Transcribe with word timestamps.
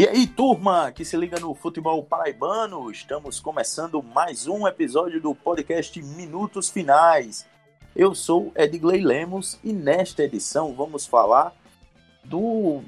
E 0.00 0.08
aí, 0.08 0.26
turma 0.26 0.90
que 0.90 1.04
se 1.04 1.14
liga 1.14 1.38
no 1.38 1.54
futebol 1.54 2.02
paraibano, 2.02 2.90
estamos 2.90 3.38
começando 3.38 4.02
mais 4.02 4.46
um 4.46 4.66
episódio 4.66 5.20
do 5.20 5.34
podcast 5.34 6.02
Minutos 6.02 6.70
Finais. 6.70 7.46
Eu 7.94 8.14
sou 8.14 8.50
Edgley 8.56 9.04
Lemos 9.04 9.60
e 9.62 9.74
nesta 9.74 10.24
edição 10.24 10.72
vamos 10.72 11.04
falar 11.04 11.54
do 12.24 12.80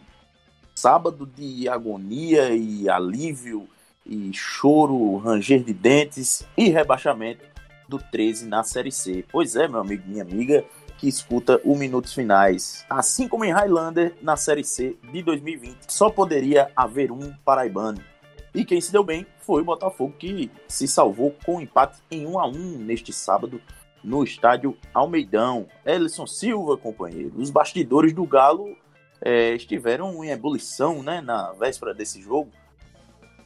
sábado 0.75 1.27
de 1.27 1.69
agonia 1.69 2.49
e 2.49 2.89
alívio 2.89 3.69
e 4.07 4.33
choro, 4.33 5.19
ranger 5.19 5.63
de 5.63 5.75
dentes 5.75 6.47
e 6.57 6.71
rebaixamento 6.71 7.45
do 7.87 7.99
13 7.99 8.47
na 8.47 8.65
Série 8.65 8.91
C. 8.91 9.23
Pois 9.31 9.55
é, 9.55 9.69
meu 9.69 9.81
amigo, 9.81 10.09
minha 10.09 10.23
amiga, 10.23 10.65
que 11.03 11.09
escuta 11.09 11.61
o 11.65 11.77
Minutos 11.77 12.15
Finais. 12.15 12.87
Assim 12.89 13.27
como 13.27 13.45
em 13.45 13.51
Highlander, 13.51 14.15
na 14.23 14.37
Série 14.37 14.63
C 14.63 14.97
de 15.11 15.21
2020, 15.21 15.79
só 15.89 16.09
poderia 16.09 16.71
haver 16.77 17.11
um 17.11 17.35
paraibano. 17.45 18.01
E 18.55 18.65
quem 18.65 18.81
se 18.81 18.93
deu 18.93 19.03
bem 19.03 19.27
foi 19.41 19.63
o 19.63 19.65
Botafogo, 19.65 20.15
que 20.17 20.49
se 20.69 20.87
salvou 20.87 21.35
com 21.45 21.57
um 21.57 21.61
empate 21.61 21.99
em 22.09 22.25
1 22.25 22.39
a 22.39 22.47
1 22.47 22.53
neste 22.79 23.13
sábado 23.13 23.61
no 24.05 24.23
estádio 24.23 24.79
Almeidão. 24.95 25.67
Ellison 25.85 26.25
Silva, 26.25 26.77
companheiro. 26.77 27.33
Os 27.37 27.51
bastidores 27.51 28.13
do 28.13 28.25
Galo 28.25 28.77
é, 29.21 29.57
estiveram 29.57 30.23
em 30.23 30.31
ebulição 30.31 31.03
né, 31.03 31.21
na 31.21 31.51
véspera 31.51 31.93
desse 31.93 32.23
jogo. 32.23 32.53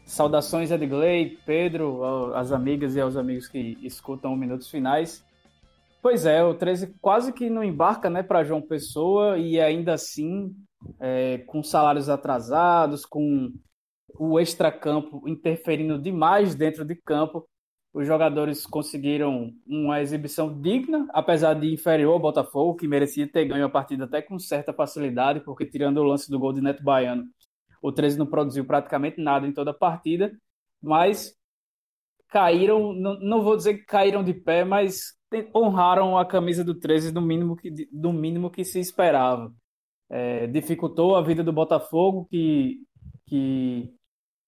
Saudações, 0.04 0.70
Edgley, 0.70 1.38
Pedro, 1.46 2.34
as 2.34 2.52
amigas 2.52 2.96
e 2.96 3.00
aos 3.00 3.16
amigos 3.16 3.48
que 3.48 3.78
escutam 3.80 4.36
Minutos 4.36 4.70
Finais. 4.70 5.24
Pois 6.08 6.24
é, 6.24 6.40
o 6.40 6.54
13 6.54 6.94
quase 7.00 7.32
que 7.32 7.50
não 7.50 7.64
embarca 7.64 8.08
né, 8.08 8.22
para 8.22 8.44
João 8.44 8.62
Pessoa 8.62 9.36
e 9.38 9.60
ainda 9.60 9.94
assim, 9.94 10.54
é, 11.00 11.38
com 11.38 11.64
salários 11.64 12.08
atrasados, 12.08 13.04
com 13.04 13.52
o 14.16 14.38
extracampo 14.38 15.28
interferindo 15.28 16.00
demais 16.00 16.54
dentro 16.54 16.84
de 16.84 16.94
campo, 16.94 17.44
os 17.92 18.06
jogadores 18.06 18.64
conseguiram 18.64 19.52
uma 19.66 20.00
exibição 20.00 20.60
digna, 20.60 21.08
apesar 21.12 21.54
de 21.54 21.74
inferior 21.74 22.12
ao 22.12 22.20
Botafogo, 22.20 22.76
que 22.76 22.86
merecia 22.86 23.26
ter 23.26 23.44
ganho 23.44 23.64
a 23.64 23.68
partida 23.68 24.04
até 24.04 24.22
com 24.22 24.38
certa 24.38 24.72
facilidade, 24.72 25.40
porque 25.40 25.66
tirando 25.66 25.96
o 25.96 26.04
lance 26.04 26.30
do 26.30 26.38
gol 26.38 26.52
de 26.52 26.60
Neto 26.60 26.84
Baiano, 26.84 27.24
o 27.82 27.90
13 27.90 28.16
não 28.16 28.26
produziu 28.26 28.64
praticamente 28.64 29.20
nada 29.20 29.44
em 29.44 29.52
toda 29.52 29.72
a 29.72 29.74
partida, 29.74 30.30
mas 30.80 31.34
caíram, 32.28 32.92
não, 32.92 33.18
não 33.18 33.42
vou 33.42 33.56
dizer 33.56 33.78
que 33.78 33.86
caíram 33.86 34.22
de 34.22 34.34
pé, 34.34 34.64
mas 34.64 35.15
honraram 35.54 36.16
a 36.16 36.24
camisa 36.24 36.64
do 36.64 36.74
13 36.74 37.12
do 37.12 37.20
mínimo 37.20 37.56
que, 37.56 37.70
do 37.90 38.12
mínimo 38.12 38.50
que 38.50 38.64
se 38.64 38.78
esperava. 38.78 39.52
É, 40.08 40.46
dificultou 40.46 41.16
a 41.16 41.22
vida 41.22 41.42
do 41.42 41.52
Botafogo, 41.52 42.26
que, 42.30 42.80
que 43.26 43.92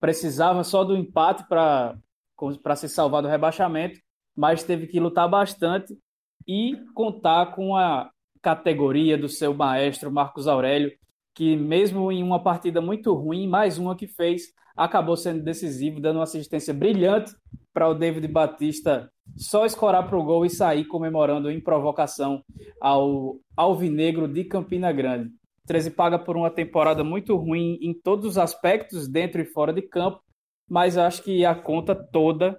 precisava 0.00 0.62
só 0.62 0.84
do 0.84 0.96
empate 0.96 1.44
para 1.48 2.76
se 2.76 2.88
salvar 2.88 3.22
do 3.22 3.28
rebaixamento, 3.28 4.00
mas 4.36 4.62
teve 4.62 4.86
que 4.86 5.00
lutar 5.00 5.28
bastante 5.28 5.98
e 6.46 6.76
contar 6.94 7.54
com 7.54 7.76
a 7.76 8.10
categoria 8.40 9.18
do 9.18 9.28
seu 9.28 9.52
maestro 9.52 10.12
Marcos 10.12 10.46
Aurélio, 10.46 10.92
que 11.34 11.56
mesmo 11.56 12.10
em 12.12 12.22
uma 12.22 12.42
partida 12.42 12.80
muito 12.80 13.12
ruim, 13.12 13.48
mais 13.48 13.78
uma 13.78 13.96
que 13.96 14.06
fez, 14.06 14.52
acabou 14.76 15.16
sendo 15.16 15.42
decisivo, 15.42 16.00
dando 16.00 16.16
uma 16.16 16.22
assistência 16.22 16.72
brilhante 16.72 17.32
para 17.72 17.88
o 17.88 17.94
David 17.94 18.28
Batista 18.28 19.10
só 19.36 19.64
escorar 19.64 20.06
para 20.08 20.18
o 20.18 20.24
gol 20.24 20.44
e 20.44 20.50
sair 20.50 20.84
comemorando 20.84 21.50
em 21.50 21.60
provocação 21.60 22.42
ao 22.80 23.36
Alvinegro 23.56 24.26
de 24.26 24.44
Campina 24.44 24.92
Grande. 24.92 25.30
13 25.66 25.90
paga 25.90 26.18
por 26.18 26.36
uma 26.36 26.50
temporada 26.50 27.04
muito 27.04 27.36
ruim 27.36 27.78
em 27.82 27.92
todos 27.92 28.25
os 28.25 28.38
aspectos, 28.38 29.06
dentro 29.06 29.41
e 29.41 29.44
fora 29.44 29.72
de 29.72 29.82
campo, 29.82 30.20
mas 30.69 30.97
acho 30.97 31.22
que 31.22 31.44
a 31.44 31.54
conta 31.54 31.94
toda 31.94 32.58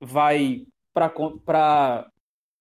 vai 0.00 0.62
para 0.94 2.08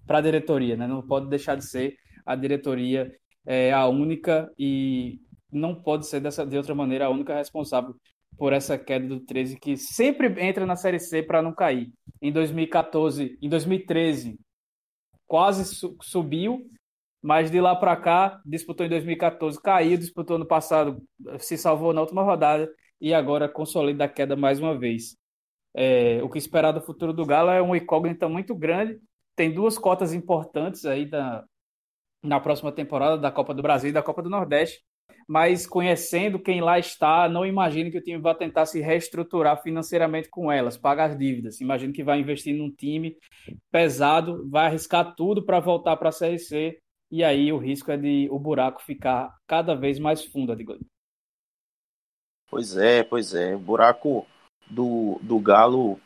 a 0.08 0.22
diretoria, 0.22 0.76
né? 0.76 0.88
não 0.88 1.02
pode 1.02 1.30
deixar 1.30 1.56
de 1.56 1.66
ser 1.66 1.96
a 2.26 2.36
diretoria 2.36 3.12
é, 3.46 3.72
a 3.72 3.88
única 3.88 4.52
e 4.58 5.20
não 5.52 5.76
pode 5.76 6.08
ser 6.08 6.20
dessa, 6.20 6.46
de 6.46 6.58
outra 6.58 6.74
maneira 6.74 7.06
a 7.06 7.10
única 7.10 7.36
responsável 7.36 7.96
por 8.38 8.54
essa 8.54 8.78
queda 8.78 9.08
do 9.08 9.20
13, 9.20 9.58
que 9.60 9.78
sempre 9.78 10.28
entra 10.42 10.66
na 10.66 10.76
Série 10.76 11.00
C 11.00 11.24
para 11.24 11.42
não 11.42 11.54
cair. 11.54 11.92
Em 12.22 12.32
2014, 12.32 13.38
em 13.42 13.50
2013, 13.50 14.38
quase 15.26 15.66
su 15.66 15.96
subiu, 16.02 16.66
mas 17.22 17.50
de 17.50 17.60
lá 17.60 17.76
para 17.76 17.96
cá, 17.96 18.40
disputou 18.46 18.86
em 18.86 18.90
2014, 18.90 19.62
caiu, 19.62 19.98
disputou 19.98 20.38
no 20.38 20.46
passado, 20.46 21.02
se 21.40 21.58
salvou 21.58 21.94
na 21.94 22.02
última 22.02 22.24
rodada 22.24 22.70
e 23.02 23.14
agora 23.14 23.50
consolida 23.50 24.06
a 24.06 24.10
queda 24.10 24.36
mais 24.36 24.60
uma 24.60 24.78
vez. 24.78 25.18
É, 25.74 26.22
o 26.24 26.30
que 26.30 26.38
esperar 26.38 26.72
do 26.72 26.82
futuro 26.82 27.12
do 27.14 27.26
Galo 27.26 27.50
é 27.50 27.62
uma 27.62 27.78
incógnita 27.78 28.30
muito 28.30 28.56
grande. 28.56 29.00
Tem 29.36 29.52
duas 29.52 29.78
cotas 29.78 30.14
importantes 30.14 30.86
aí 30.86 31.06
da, 31.06 31.44
na 32.24 32.40
próxima 32.40 32.72
temporada 32.72 33.18
da 33.18 33.32
Copa 33.32 33.54
do 33.54 33.62
Brasil 33.62 33.90
e 33.90 33.94
da 33.94 34.04
Copa 34.04 34.22
do 34.22 34.30
Nordeste 34.30 34.82
mas 35.28 35.66
conhecendo 35.66 36.40
quem 36.40 36.62
lá 36.62 36.78
está, 36.78 37.28
não 37.28 37.46
imagino 37.46 37.90
que 37.90 37.98
o 37.98 38.02
time 38.02 38.20
vá 38.20 38.36
tentar 38.36 38.66
se 38.66 38.80
reestruturar 38.80 39.62
financeiramente 39.62 40.30
com 40.30 40.52
elas, 40.52 40.78
pagar 40.78 41.12
as 41.12 41.18
dívidas. 41.18 41.60
Imagino 41.62 41.94
que 41.94 42.04
vai 42.04 42.20
investir 42.20 42.56
num 42.56 42.72
time 42.72 43.18
pesado, 43.72 44.48
vai 44.50 44.68
arriscar 44.68 45.16
tudo 45.16 45.44
para 45.44 45.60
voltar 45.60 45.98
para 45.98 46.10
a 46.10 46.12
Série 46.12 46.40
C, 46.40 46.80
e 47.12 47.24
aí 47.24 47.52
o 47.52 47.58
risco 47.58 47.92
é 47.92 47.98
de 47.98 48.28
o 48.32 48.40
buraco 48.40 48.82
ficar 48.84 49.36
cada 49.48 49.76
vez 49.76 50.00
mais 50.00 50.24
fundo. 50.24 50.56
Pois 52.50 52.78
é, 52.78 53.04
pois 53.04 53.34
é. 53.34 53.56
O 53.56 53.60
buraco 53.60 54.26
do, 54.70 55.20
do 55.22 55.40
Galo 55.40 56.00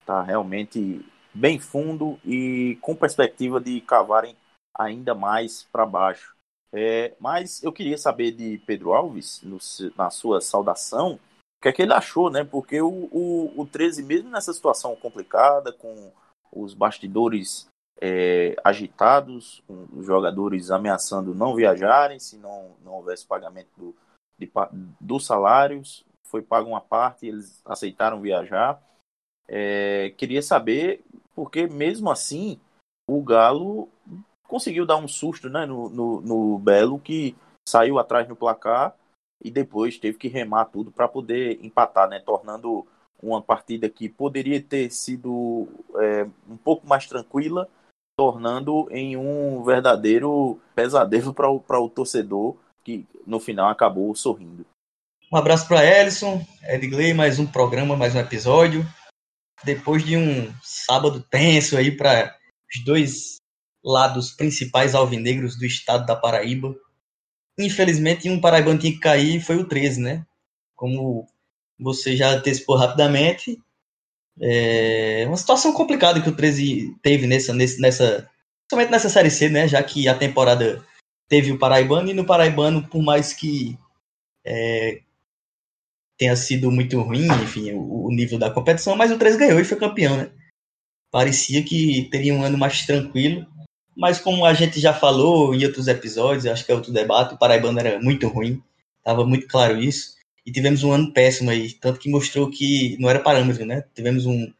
está 0.00 0.22
realmente 0.22 1.04
bem 1.34 1.58
fundo 1.58 2.18
e 2.24 2.76
com 2.80 2.94
perspectiva 2.94 3.60
de 3.60 3.80
cavarem 3.80 4.36
ainda 4.76 5.14
mais 5.14 5.64
para 5.72 5.86
baixo. 5.86 6.36
É, 6.72 7.14
mas 7.20 7.62
eu 7.62 7.72
queria 7.72 7.98
saber 7.98 8.32
de 8.32 8.58
Pedro 8.66 8.92
Alves, 8.92 9.42
no, 9.42 9.58
na 9.96 10.08
sua 10.08 10.40
saudação, 10.40 11.14
o 11.14 11.62
que 11.62 11.68
é 11.68 11.72
que 11.72 11.82
ele 11.82 11.92
achou, 11.92 12.30
né? 12.30 12.42
Porque 12.44 12.80
o, 12.80 13.08
o, 13.12 13.52
o 13.60 13.66
13, 13.66 14.02
mesmo 14.02 14.30
nessa 14.30 14.52
situação 14.52 14.96
complicada, 14.96 15.72
com 15.72 16.10
os 16.50 16.74
bastidores 16.74 17.68
é, 18.00 18.56
agitados, 18.64 19.62
com 19.66 19.86
os 19.92 20.06
jogadores 20.06 20.70
ameaçando 20.70 21.34
não 21.34 21.54
viajarem 21.54 22.18
se 22.18 22.36
não, 22.36 22.74
não 22.82 22.94
houvesse 22.94 23.26
pagamento 23.26 23.68
do, 23.76 23.94
de, 24.38 24.50
dos 25.00 25.24
salários, 25.24 26.04
foi 26.24 26.42
pago 26.42 26.68
uma 26.68 26.80
parte 26.80 27.26
eles 27.26 27.60
aceitaram 27.64 28.20
viajar. 28.20 28.82
É, 29.46 30.14
queria 30.16 30.42
saber, 30.42 31.04
porque 31.34 31.66
mesmo 31.66 32.10
assim, 32.10 32.58
o 33.06 33.22
Galo 33.22 33.88
conseguiu 34.52 34.84
dar 34.84 34.98
um 34.98 35.08
susto 35.08 35.48
né, 35.48 35.64
no, 35.64 35.88
no, 35.88 36.20
no 36.20 36.58
Belo, 36.58 36.98
que 36.98 37.34
saiu 37.66 37.98
atrás 37.98 38.28
no 38.28 38.36
placar 38.36 38.94
e 39.42 39.50
depois 39.50 39.96
teve 39.96 40.18
que 40.18 40.28
remar 40.28 40.66
tudo 40.66 40.92
para 40.92 41.08
poder 41.08 41.58
empatar, 41.64 42.06
né, 42.06 42.20
tornando 42.20 42.86
uma 43.22 43.40
partida 43.40 43.88
que 43.88 44.10
poderia 44.10 44.60
ter 44.60 44.90
sido 44.90 45.66
é, 45.96 46.26
um 46.46 46.58
pouco 46.58 46.86
mais 46.86 47.06
tranquila, 47.06 47.66
tornando 48.14 48.88
em 48.90 49.16
um 49.16 49.64
verdadeiro 49.64 50.60
pesadelo 50.74 51.32
para 51.32 51.80
o 51.80 51.88
torcedor, 51.88 52.54
que 52.84 53.06
no 53.26 53.40
final 53.40 53.70
acabou 53.70 54.14
sorrindo. 54.14 54.66
Um 55.32 55.36
abraço 55.38 55.66
para 55.66 55.82
Ellison, 55.82 56.44
Edgley, 56.62 57.14
mais 57.14 57.38
um 57.38 57.46
programa, 57.46 57.96
mais 57.96 58.14
um 58.14 58.20
episódio. 58.20 58.84
Depois 59.64 60.04
de 60.04 60.14
um 60.14 60.52
sábado 60.62 61.24
tenso 61.30 61.74
aí 61.78 61.96
para 61.96 62.36
os 62.68 62.84
dois 62.84 63.41
lados 63.84 64.30
principais 64.30 64.94
alvinegros 64.94 65.56
do 65.56 65.64
estado 65.64 66.06
da 66.06 66.14
Paraíba. 66.14 66.74
Infelizmente, 67.58 68.28
um 68.30 68.40
paraibano 68.40 68.78
tinha 68.78 68.92
que 68.92 69.00
cair 69.00 69.40
foi 69.40 69.56
o 69.56 69.66
13, 69.66 70.00
né? 70.00 70.26
Como 70.74 71.26
você 71.78 72.16
já 72.16 72.30
antecipou 72.30 72.76
rapidamente, 72.76 73.60
é 74.40 75.24
uma 75.26 75.36
situação 75.36 75.72
complicada 75.72 76.20
que 76.20 76.28
o 76.28 76.36
13 76.36 76.96
teve 77.02 77.26
nessa, 77.26 77.52
nessa, 77.52 78.30
somente 78.70 78.90
nessa 78.90 79.08
Série 79.08 79.30
C, 79.30 79.48
né? 79.48 79.68
Já 79.68 79.82
que 79.82 80.08
a 80.08 80.14
temporada 80.14 80.84
teve 81.28 81.52
o 81.52 81.58
Paraibano 81.58 82.10
e 82.10 82.14
no 82.14 82.24
Paraibano, 82.24 82.86
por 82.88 83.02
mais 83.02 83.32
que 83.32 83.78
é, 84.44 85.00
tenha 86.16 86.36
sido 86.36 86.70
muito 86.70 87.00
ruim, 87.00 87.26
enfim, 87.42 87.72
o, 87.72 88.06
o, 88.06 88.10
nível 88.10 88.38
da 88.38 88.50
competição, 88.50 88.96
mas 88.96 89.10
o 89.10 89.18
13 89.18 89.38
ganhou 89.38 89.60
e 89.60 89.64
foi 89.64 89.78
campeão, 89.78 90.16
né? 90.16 90.30
Parecia 91.10 91.62
que 91.62 92.08
teria 92.10 92.34
um 92.34 92.42
ano 92.42 92.56
mais 92.56 92.86
tranquilo 92.86 93.46
mas 93.96 94.18
como 94.18 94.44
a 94.44 94.54
gente 94.54 94.80
já 94.80 94.92
falou 94.92 95.54
em 95.54 95.64
outros 95.64 95.88
episódios, 95.88 96.46
acho 96.46 96.64
que 96.64 96.72
é 96.72 96.74
outro 96.74 96.92
debate, 96.92 97.34
o 97.34 97.38
Paraibano 97.38 97.78
era 97.78 98.00
muito 98.00 98.28
ruim, 98.28 98.62
estava 98.98 99.24
muito 99.26 99.46
claro 99.46 99.78
isso. 99.78 100.14
E 100.44 100.50
tivemos 100.50 100.82
um 100.82 100.92
ano 100.92 101.12
péssimo 101.12 101.50
aí, 101.50 101.72
tanto 101.74 102.00
que 102.00 102.10
mostrou 102.10 102.50
que 102.50 102.96
não 102.98 103.08
era 103.08 103.20
parâmetro, 103.20 103.64
né? 103.64 103.84
Tivemos 103.94 104.26
um 104.26 104.52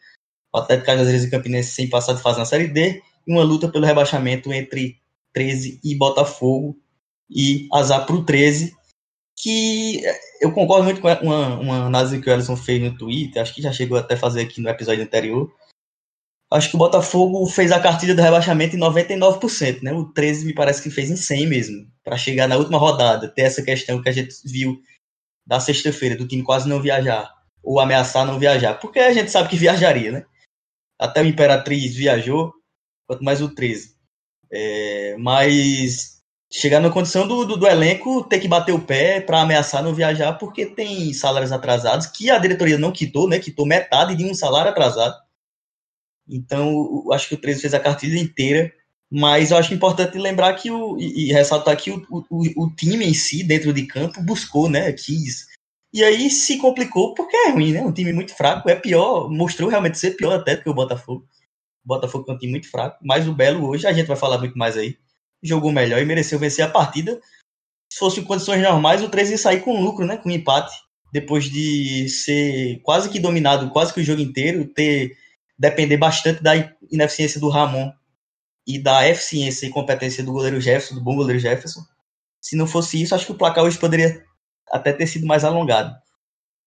o 0.52 0.58
Atlético 0.58 0.86
Cajazeiras 0.86 1.24
e 1.24 1.30
Campinense 1.30 1.72
sem 1.72 1.88
passar 1.88 2.12
de 2.12 2.22
fase 2.22 2.38
na 2.38 2.44
Série 2.44 2.68
D 2.68 3.02
e 3.26 3.32
uma 3.32 3.42
luta 3.42 3.68
pelo 3.68 3.86
rebaixamento 3.86 4.52
entre 4.52 4.98
13 5.32 5.80
e 5.82 5.94
Botafogo 5.96 6.76
e 7.30 7.66
azar 7.72 8.04
para 8.04 8.14
o 8.14 8.24
13, 8.24 8.74
que 9.38 10.02
eu 10.40 10.52
concordo 10.52 10.84
muito 10.84 11.00
com 11.00 11.08
uma, 11.08 11.58
uma 11.58 11.86
análise 11.86 12.20
que 12.20 12.28
o 12.28 12.32
Ellison 12.32 12.56
fez 12.56 12.82
no 12.82 12.96
Twitter, 12.96 13.40
acho 13.40 13.54
que 13.54 13.62
já 13.62 13.72
chegou 13.72 13.96
até 13.96 14.14
a 14.14 14.18
fazer 14.18 14.42
aqui 14.42 14.60
no 14.60 14.68
episódio 14.68 15.02
anterior. 15.02 15.50
Acho 16.52 16.68
que 16.68 16.76
o 16.76 16.78
Botafogo 16.78 17.46
fez 17.46 17.72
a 17.72 17.80
cartilha 17.80 18.14
do 18.14 18.20
rebaixamento 18.20 18.76
em 18.76 18.78
99%, 18.78 19.82
né? 19.82 19.92
O 19.92 20.12
13 20.12 20.44
me 20.44 20.54
parece 20.54 20.82
que 20.82 20.90
fez 20.90 21.10
em 21.10 21.16
100 21.16 21.46
mesmo, 21.46 21.86
para 22.04 22.18
chegar 22.18 22.46
na 22.46 22.56
última 22.56 22.76
rodada, 22.76 23.26
ter 23.26 23.42
essa 23.42 23.62
questão 23.62 24.02
que 24.02 24.08
a 24.08 24.12
gente 24.12 24.34
viu 24.44 24.78
da 25.46 25.58
sexta-feira, 25.58 26.14
do 26.14 26.28
time 26.28 26.42
quase 26.42 26.68
não 26.68 26.82
viajar, 26.82 27.32
ou 27.62 27.80
ameaçar 27.80 28.26
não 28.26 28.38
viajar, 28.38 28.74
porque 28.74 28.98
a 28.98 29.12
gente 29.14 29.30
sabe 29.30 29.48
que 29.48 29.56
viajaria, 29.56 30.12
né? 30.12 30.26
Até 30.98 31.22
o 31.22 31.26
Imperatriz 31.26 31.94
viajou, 31.96 32.52
quanto 33.06 33.24
mais 33.24 33.40
o 33.40 33.48
13. 33.48 33.94
É, 34.52 35.16
mas 35.18 36.20
chegar 36.52 36.80
na 36.80 36.90
condição 36.90 37.26
do, 37.26 37.46
do, 37.46 37.56
do, 37.56 37.66
elenco 37.66 38.22
ter 38.24 38.38
que 38.38 38.46
bater 38.46 38.72
o 38.72 38.80
pé 38.80 39.22
para 39.22 39.40
ameaçar 39.40 39.82
não 39.82 39.94
viajar, 39.94 40.34
porque 40.34 40.66
tem 40.66 41.14
salários 41.14 41.50
atrasados 41.50 42.06
que 42.08 42.30
a 42.30 42.36
diretoria 42.36 42.76
não 42.76 42.92
quitou, 42.92 43.26
né? 43.26 43.38
Quitou 43.38 43.64
metade 43.64 44.14
de 44.14 44.24
um 44.24 44.34
salário 44.34 44.70
atrasado. 44.70 45.16
Então, 46.28 47.04
acho 47.12 47.28
que 47.28 47.34
o 47.34 47.40
13 47.40 47.60
fez 47.60 47.74
a 47.74 47.80
cartilha 47.80 48.18
inteira, 48.18 48.72
mas 49.10 49.50
eu 49.50 49.58
acho 49.58 49.74
importante 49.74 50.16
lembrar 50.18 50.54
que 50.54 50.70
o, 50.70 50.98
e, 50.98 51.32
ressaltar 51.32 51.76
que 51.76 51.90
o, 51.90 52.02
o, 52.10 52.64
o, 52.64 52.74
time 52.74 53.04
em 53.04 53.14
si, 53.14 53.42
dentro 53.44 53.72
de 53.72 53.86
campo, 53.86 54.22
buscou, 54.22 54.68
né? 54.68 54.92
Quis. 54.92 55.46
E 55.92 56.02
aí 56.02 56.30
se 56.30 56.56
complicou 56.58 57.14
porque 57.14 57.36
é 57.36 57.50
ruim, 57.50 57.72
né? 57.72 57.82
Um 57.82 57.92
time 57.92 58.12
muito 58.12 58.34
fraco, 58.34 58.70
é 58.70 58.74
pior, 58.74 59.28
mostrou 59.30 59.68
realmente 59.68 59.98
ser 59.98 60.12
pior 60.12 60.32
até 60.32 60.56
do 60.56 60.62
que 60.62 60.70
o 60.70 60.74
Botafogo. 60.74 61.26
O 61.84 61.88
Botafogo 61.88 62.30
é 62.30 62.34
um 62.34 62.38
time 62.38 62.52
muito 62.52 62.70
fraco, 62.70 62.98
mas 63.02 63.28
o 63.28 63.34
Belo 63.34 63.68
hoje, 63.68 63.86
a 63.86 63.92
gente 63.92 64.06
vai 64.06 64.16
falar 64.16 64.38
muito 64.38 64.56
mais 64.56 64.76
aí 64.76 64.96
jogou 65.42 65.72
melhor 65.72 66.00
e 66.00 66.04
mereceu 66.04 66.38
vencer 66.38 66.64
a 66.64 66.70
partida. 66.70 67.20
Se 67.92 67.98
fosse 67.98 68.22
condições 68.22 68.62
normais, 68.62 69.02
o 69.02 69.08
13 69.08 69.32
ia 69.32 69.38
sair 69.38 69.60
com 69.60 69.82
lucro, 69.82 70.06
né? 70.06 70.16
Com 70.16 70.30
empate. 70.30 70.74
Depois 71.12 71.44
de 71.44 72.08
ser 72.08 72.80
quase 72.82 73.10
que 73.10 73.18
dominado, 73.18 73.70
quase 73.70 73.92
que 73.92 74.00
o 74.00 74.04
jogo 74.04 74.22
inteiro, 74.22 74.66
ter 74.66 75.14
depender 75.62 75.96
bastante 75.96 76.42
da 76.42 76.52
ineficiência 76.90 77.40
do 77.40 77.48
Ramon 77.48 77.92
e 78.66 78.80
da 78.80 79.08
eficiência 79.08 79.64
e 79.64 79.70
competência 79.70 80.24
do 80.24 80.32
goleiro 80.32 80.60
Jefferson, 80.60 80.96
do 80.96 81.00
bom 81.00 81.14
goleiro 81.14 81.38
Jefferson. 81.38 81.80
Se 82.40 82.56
não 82.56 82.66
fosse 82.66 83.00
isso, 83.00 83.14
acho 83.14 83.26
que 83.26 83.32
o 83.32 83.36
placar 83.36 83.62
hoje 83.62 83.78
poderia 83.78 84.24
até 84.68 84.92
ter 84.92 85.06
sido 85.06 85.24
mais 85.24 85.44
alongado. 85.44 85.96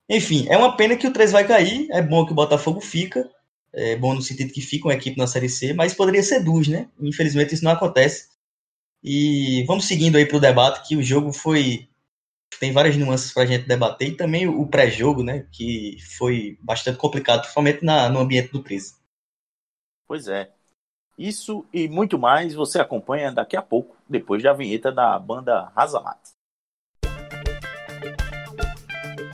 Enfim, 0.10 0.46
é 0.48 0.56
uma 0.56 0.78
pena 0.78 0.96
que 0.96 1.06
o 1.06 1.12
3 1.12 1.34
vai 1.34 1.46
cair. 1.46 1.90
É 1.92 2.02
bom 2.02 2.26
que 2.26 2.32
o 2.32 2.36
Botafogo 2.36 2.80
fica. 2.80 3.30
É 3.74 3.98
bom 3.98 4.16
no 4.16 4.22
sentido 4.22 4.54
que 4.54 4.62
fica 4.62 4.88
uma 4.88 4.94
equipe 4.94 5.18
na 5.18 5.28
Série 5.28 5.50
C, 5.50 5.74
mas 5.74 5.94
poderia 5.94 6.24
ser 6.24 6.42
duas, 6.42 6.70
né? 6.70 6.88
Infelizmente 7.02 7.54
isso 7.54 7.66
não 7.66 7.72
acontece. 7.72 8.30
E 9.04 9.66
vamos 9.68 9.86
seguindo 9.86 10.16
aí 10.16 10.26
para 10.26 10.38
o 10.38 10.40
debate, 10.40 10.88
que 10.88 10.96
o 10.96 11.04
jogo 11.04 11.34
foi. 11.34 11.90
Tem 12.60 12.72
várias 12.72 12.96
nuances 12.96 13.34
para 13.34 13.44
a 13.44 13.46
gente 13.46 13.68
debater, 13.68 14.10
e 14.10 14.18
também 14.18 14.48
o 14.48 14.66
pré-jogo, 14.68 15.24
né? 15.24 15.46
Que 15.52 15.98
foi 16.18 16.58
bastante 16.62 16.98
complicado, 16.98 17.42
principalmente 17.42 17.84
na, 17.84 18.10
no 18.10 18.20
ambiente 18.20 18.52
do 18.52 18.64
13. 18.64 18.96
Pois 20.08 20.28
é. 20.28 20.52
Isso 21.18 21.66
e 21.74 21.88
muito 21.88 22.20
mais 22.20 22.54
você 22.54 22.80
acompanha 22.80 23.32
daqui 23.32 23.56
a 23.56 23.62
pouco, 23.62 23.96
depois 24.08 24.44
da 24.44 24.54
vinheta 24.54 24.92
da 24.92 25.18
banda 25.18 25.72
Razamat. 25.76 26.20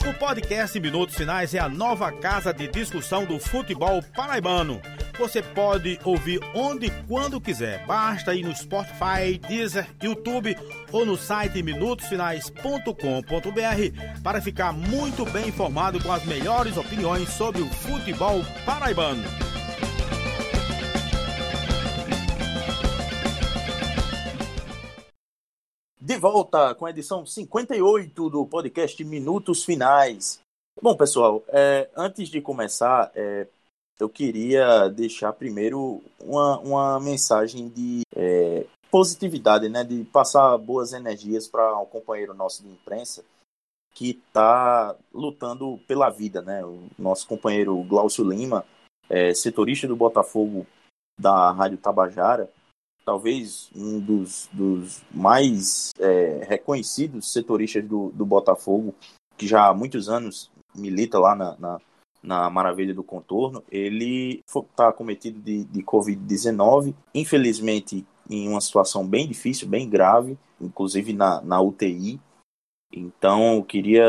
O 0.08 0.18
podcast 0.18 0.78
Minutos 0.78 1.16
Finais 1.16 1.54
é 1.54 1.58
a 1.58 1.68
nova 1.68 2.12
casa 2.12 2.52
de 2.52 2.68
discussão 2.68 3.24
do 3.24 3.40
futebol 3.40 4.00
paraibano 4.14 4.80
você 5.18 5.42
pode 5.42 5.98
ouvir 6.04 6.40
onde 6.54 6.86
e 6.86 6.90
quando 7.06 7.40
quiser. 7.40 7.86
Basta 7.86 8.34
ir 8.34 8.42
no 8.42 8.54
Spotify, 8.54 9.38
Deezer, 9.48 9.88
YouTube 10.02 10.56
ou 10.90 11.06
no 11.06 11.16
site 11.16 11.62
minutosfinais.com.br 11.62 14.22
para 14.22 14.40
ficar 14.40 14.72
muito 14.72 15.24
bem 15.26 15.48
informado 15.48 16.02
com 16.02 16.10
as 16.10 16.24
melhores 16.24 16.76
opiniões 16.76 17.28
sobre 17.30 17.62
o 17.62 17.68
futebol 17.68 18.40
paraibano. 18.64 19.22
De 26.00 26.16
volta 26.16 26.74
com 26.74 26.84
a 26.84 26.90
edição 26.90 27.24
58 27.24 28.28
do 28.28 28.44
podcast 28.44 29.04
Minutos 29.04 29.64
Finais. 29.64 30.42
Bom, 30.80 30.96
pessoal, 30.96 31.44
é, 31.48 31.88
antes 31.96 32.28
de 32.28 32.40
começar, 32.40 33.12
é, 33.14 33.46
eu 34.02 34.08
queria 34.08 34.88
deixar 34.88 35.32
primeiro 35.32 36.02
uma, 36.20 36.58
uma 36.58 37.00
mensagem 37.00 37.68
de 37.68 38.00
é, 38.16 38.66
positividade, 38.90 39.68
né, 39.68 39.84
de 39.84 40.02
passar 40.04 40.58
boas 40.58 40.92
energias 40.92 41.46
para 41.46 41.78
um 41.78 41.86
companheiro 41.86 42.34
nosso 42.34 42.64
de 42.64 42.68
imprensa 42.68 43.24
que 43.94 44.10
está 44.10 44.96
lutando 45.14 45.78
pela 45.86 46.10
vida, 46.10 46.42
né? 46.42 46.64
O 46.64 46.88
nosso 46.98 47.28
companheiro 47.28 47.76
Glaucio 47.84 48.28
Lima, 48.28 48.64
é, 49.08 49.34
setorista 49.34 49.86
do 49.86 49.94
Botafogo 49.94 50.66
da 51.20 51.52
Rádio 51.52 51.76
Tabajara, 51.76 52.50
talvez 53.04 53.70
um 53.76 54.00
dos, 54.00 54.48
dos 54.50 55.02
mais 55.10 55.90
é, 56.00 56.42
reconhecidos 56.48 57.30
setoristas 57.30 57.84
do, 57.84 58.10
do 58.12 58.24
Botafogo, 58.24 58.94
que 59.36 59.46
já 59.46 59.68
há 59.68 59.74
muitos 59.74 60.08
anos 60.08 60.50
milita 60.74 61.18
lá 61.18 61.36
na, 61.36 61.56
na 61.58 61.80
na 62.22 62.48
Maravilha 62.48 62.94
do 62.94 63.02
Contorno, 63.02 63.64
ele 63.70 64.44
está 64.46 64.92
cometido 64.92 65.40
de, 65.40 65.64
de 65.64 65.82
Covid-19, 65.82 66.94
infelizmente 67.14 68.06
em 68.30 68.48
uma 68.48 68.60
situação 68.60 69.06
bem 69.06 69.26
difícil, 69.26 69.68
bem 69.68 69.88
grave, 69.88 70.38
inclusive 70.60 71.12
na, 71.12 71.40
na 71.42 71.60
UTI. 71.60 72.20
Então, 72.92 73.56
eu 73.56 73.64
queria, 73.64 74.06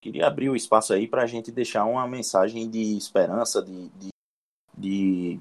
queria 0.00 0.26
abrir 0.26 0.48
o 0.48 0.56
espaço 0.56 0.92
aí 0.92 1.06
para 1.06 1.22
a 1.22 1.26
gente 1.26 1.52
deixar 1.52 1.84
uma 1.84 2.06
mensagem 2.08 2.68
de 2.68 2.96
esperança, 2.96 3.62
de, 3.62 3.88
de, 3.90 4.08
de... 4.76 5.40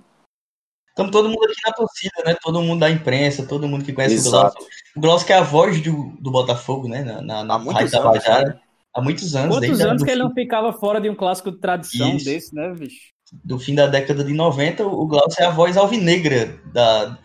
Estamos 0.89 1.11
todo 1.11 1.29
mundo 1.29 1.45
aqui 1.45 1.61
na 1.65 1.73
torcida, 1.73 2.23
né? 2.25 2.35
Todo 2.41 2.61
mundo 2.61 2.79
da 2.79 2.89
imprensa, 2.89 3.47
todo 3.47 3.67
mundo 3.67 3.85
que 3.85 3.93
conhece 3.93 4.15
Exato. 4.15 4.57
o 4.57 4.59
Glaucio. 4.59 4.69
O 4.95 4.99
Glaucio 4.99 5.27
que 5.27 5.33
é 5.33 5.37
a 5.37 5.43
voz 5.43 5.79
do, 5.81 6.09
do 6.19 6.31
Botafogo, 6.31 6.87
né? 6.87 7.03
Na, 7.03 7.21
na, 7.21 7.43
na 7.43 7.55
anos, 7.55 7.91
né? 8.27 8.59
Há 8.97 9.01
muitos 9.01 9.35
anos. 9.35 9.55
Quantos 9.55 9.79
anos 9.79 10.03
que 10.03 10.09
ele 10.09 10.23
não 10.23 10.33
ficava 10.33 10.73
fora 10.73 10.99
de 10.99 11.07
um 11.07 11.13
clássico 11.13 11.51
de 11.51 11.59
tradição 11.59 12.15
Isso. 12.15 12.25
desse, 12.25 12.55
né, 12.55 12.73
bicho? 12.73 13.11
Do 13.31 13.59
fim 13.59 13.75
da 13.75 13.85
década 13.85 14.23
de 14.23 14.33
90, 14.33 14.87
o 14.87 15.05
Glaucio 15.05 15.43
é 15.43 15.45
a 15.45 15.51
voz 15.51 15.77
alvinegra 15.77 16.59
da, 16.73 17.15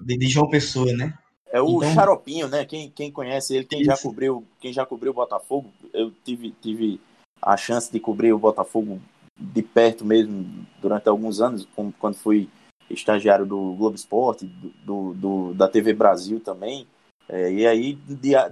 de, 0.00 0.16
de 0.16 0.26
João 0.26 0.48
Pessoa, 0.48 0.90
né? 0.94 1.12
É 1.52 1.60
o 1.60 1.78
então... 1.78 1.92
Xaropinho, 1.92 2.48
né? 2.48 2.64
Quem, 2.64 2.90
quem 2.90 3.12
conhece 3.12 3.54
ele, 3.54 3.66
quem 3.66 3.82
Isso. 3.82 3.90
já 3.90 3.98
cobriu, 3.98 4.46
quem 4.58 4.72
já 4.72 4.86
cobriu 4.86 5.12
o 5.12 5.14
Botafogo, 5.14 5.70
eu 5.92 6.10
tive, 6.24 6.54
tive 6.62 6.98
a 7.42 7.58
chance 7.58 7.92
de 7.92 8.00
cobrir 8.00 8.32
o 8.32 8.38
Botafogo 8.38 8.98
de 9.38 9.62
perto 9.62 10.06
mesmo 10.06 10.66
durante 10.80 11.10
alguns 11.10 11.42
anos, 11.42 11.68
quando 11.98 12.14
fui 12.14 12.48
estagiário 12.88 13.44
do 13.44 13.74
Globo 13.74 13.96
Esporte, 13.96 14.46
do, 14.82 15.12
do, 15.12 15.52
da 15.52 15.68
TV 15.68 15.92
Brasil 15.92 16.40
também. 16.40 16.86
É, 17.28 17.52
e 17.52 17.66
aí, 17.66 17.98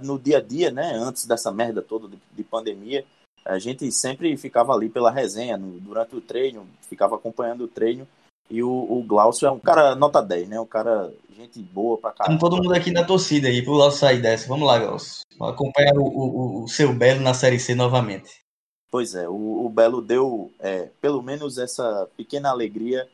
no 0.03 0.19
dia 0.19 0.37
a 0.37 0.41
dia, 0.41 0.71
né, 0.71 0.93
antes 0.93 1.25
dessa 1.25 1.51
merda 1.51 1.81
toda 1.81 2.07
de, 2.07 2.17
de 2.31 2.43
pandemia, 2.43 3.03
a 3.43 3.57
gente 3.57 3.91
sempre 3.91 4.35
ficava 4.37 4.73
ali 4.73 4.89
pela 4.89 5.09
resenha, 5.09 5.57
no, 5.57 5.79
durante 5.79 6.15
o 6.15 6.21
treino, 6.21 6.67
ficava 6.81 7.15
acompanhando 7.15 7.63
o 7.63 7.67
treino. 7.67 8.07
E 8.49 8.61
o, 8.61 8.69
o 8.69 9.03
Glaucio 9.03 9.47
é 9.47 9.51
um 9.51 9.59
cara 9.59 9.95
nota 9.95 10.21
10, 10.21 10.49
né? 10.49 10.59
Um 10.59 10.65
cara, 10.65 11.11
gente 11.35 11.59
boa 11.61 11.97
pra 11.97 12.11
caramba. 12.11 12.39
todo 12.39 12.57
mundo 12.57 12.73
aqui 12.73 12.91
na 12.91 13.03
torcida 13.03 13.47
aí, 13.47 13.61
pro 13.61 13.73
Glaucio 13.73 13.99
sair 13.99 14.21
dessa. 14.21 14.47
Vamos 14.47 14.67
lá, 14.67 14.77
Glaucio. 14.77 15.21
Acompanhar 15.41 15.97
o, 15.97 16.03
o, 16.03 16.63
o, 16.63 16.67
seu 16.67 16.93
Belo 16.93 17.21
na 17.21 17.33
Série 17.33 17.59
C 17.59 17.73
novamente. 17.73 18.41
Pois 18.89 19.15
é, 19.15 19.27
o, 19.27 19.65
o 19.65 19.69
Belo 19.69 20.01
deu 20.01 20.51
é, 20.59 20.89
pelo 21.01 21.21
menos 21.21 21.57
essa 21.57 22.07
pequena 22.15 22.49
alegria 22.49 23.07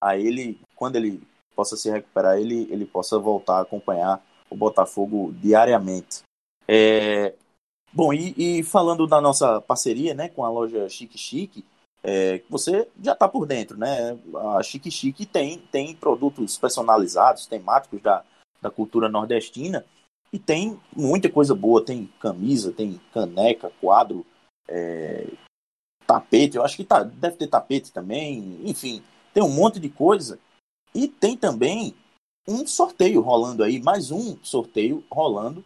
a 0.00 0.16
ele, 0.16 0.60
quando 0.74 0.96
ele 0.96 1.22
possa 1.54 1.76
se 1.76 1.90
recuperar, 1.90 2.38
ele, 2.38 2.66
ele 2.70 2.84
possa 2.84 3.18
voltar 3.18 3.58
a 3.58 3.62
acompanhar 3.62 4.20
o 4.50 4.56
Botafogo 4.56 5.32
diariamente. 5.40 6.22
É, 6.68 7.34
bom, 7.92 8.12
e, 8.12 8.34
e, 8.36 8.62
falando 8.62 9.06
da 9.06 9.20
nossa 9.20 9.60
parceria 9.60 10.12
né, 10.12 10.28
com 10.28 10.44
a 10.44 10.50
loja 10.50 10.88
Chique 10.88 11.16
Chique, 11.16 11.64
é, 12.02 12.42
você 12.48 12.88
já 13.02 13.12
está 13.12 13.28
por 13.28 13.46
dentro, 13.46 13.78
né? 13.78 14.18
A 14.56 14.62
Chique 14.62 14.90
Chique 14.90 15.26
tem, 15.26 15.58
tem 15.70 15.94
produtos 15.94 16.56
personalizados, 16.56 17.46
temáticos 17.46 18.00
da, 18.00 18.24
da 18.60 18.70
cultura 18.70 19.08
nordestina 19.08 19.84
e 20.32 20.38
tem 20.38 20.80
muita 20.96 21.28
coisa 21.30 21.54
boa. 21.54 21.84
Tem 21.84 22.06
camisa, 22.18 22.72
tem 22.72 23.00
caneca, 23.12 23.70
quadro, 23.80 24.24
é, 24.68 25.26
tapete. 26.06 26.56
Eu 26.56 26.64
acho 26.64 26.76
que 26.76 26.84
tá, 26.84 27.02
deve 27.02 27.36
ter 27.36 27.48
tapete 27.48 27.92
também. 27.92 28.60
Enfim, 28.64 29.02
tem 29.34 29.42
um 29.42 29.50
monte 29.50 29.78
de 29.78 29.88
coisa. 29.88 30.38
E 30.94 31.06
tem 31.06 31.36
também 31.36 31.94
um 32.50 32.66
sorteio 32.66 33.20
rolando 33.20 33.62
aí, 33.62 33.80
mais 33.80 34.10
um 34.10 34.36
sorteio 34.42 35.04
rolando 35.08 35.64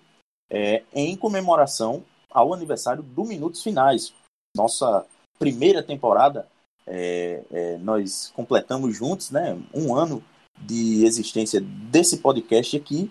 é, 0.50 0.84
em 0.92 1.16
comemoração 1.16 2.04
ao 2.30 2.52
aniversário 2.52 3.02
do 3.02 3.24
Minutos 3.24 3.62
Finais. 3.62 4.12
Nossa 4.54 5.06
primeira 5.38 5.82
temporada, 5.82 6.46
é, 6.86 7.42
é, 7.50 7.78
nós 7.78 8.30
completamos 8.36 8.94
juntos, 8.94 9.30
né? 9.30 9.58
Um 9.72 9.96
ano 9.96 10.22
de 10.60 11.06
existência 11.06 11.58
desse 11.60 12.18
podcast 12.18 12.76
aqui. 12.76 13.10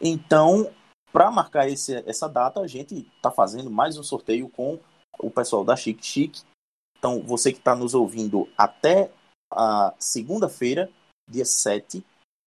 Então, 0.00 0.72
para 1.12 1.30
marcar 1.30 1.68
esse, 1.68 1.94
essa 2.08 2.26
data, 2.26 2.60
a 2.60 2.66
gente 2.66 3.06
está 3.16 3.30
fazendo 3.30 3.70
mais 3.70 3.98
um 3.98 4.02
sorteio 4.02 4.48
com 4.48 4.80
o 5.18 5.30
pessoal 5.30 5.62
da 5.62 5.76
Chique 5.76 6.04
Chique. 6.04 6.42
Então, 6.98 7.20
você 7.20 7.52
que 7.52 7.58
está 7.58 7.76
nos 7.76 7.94
ouvindo 7.94 8.48
até 8.56 9.10
a 9.52 9.92
segunda-feira, 9.98 10.90
dia 11.30 11.44
7, 11.44 12.02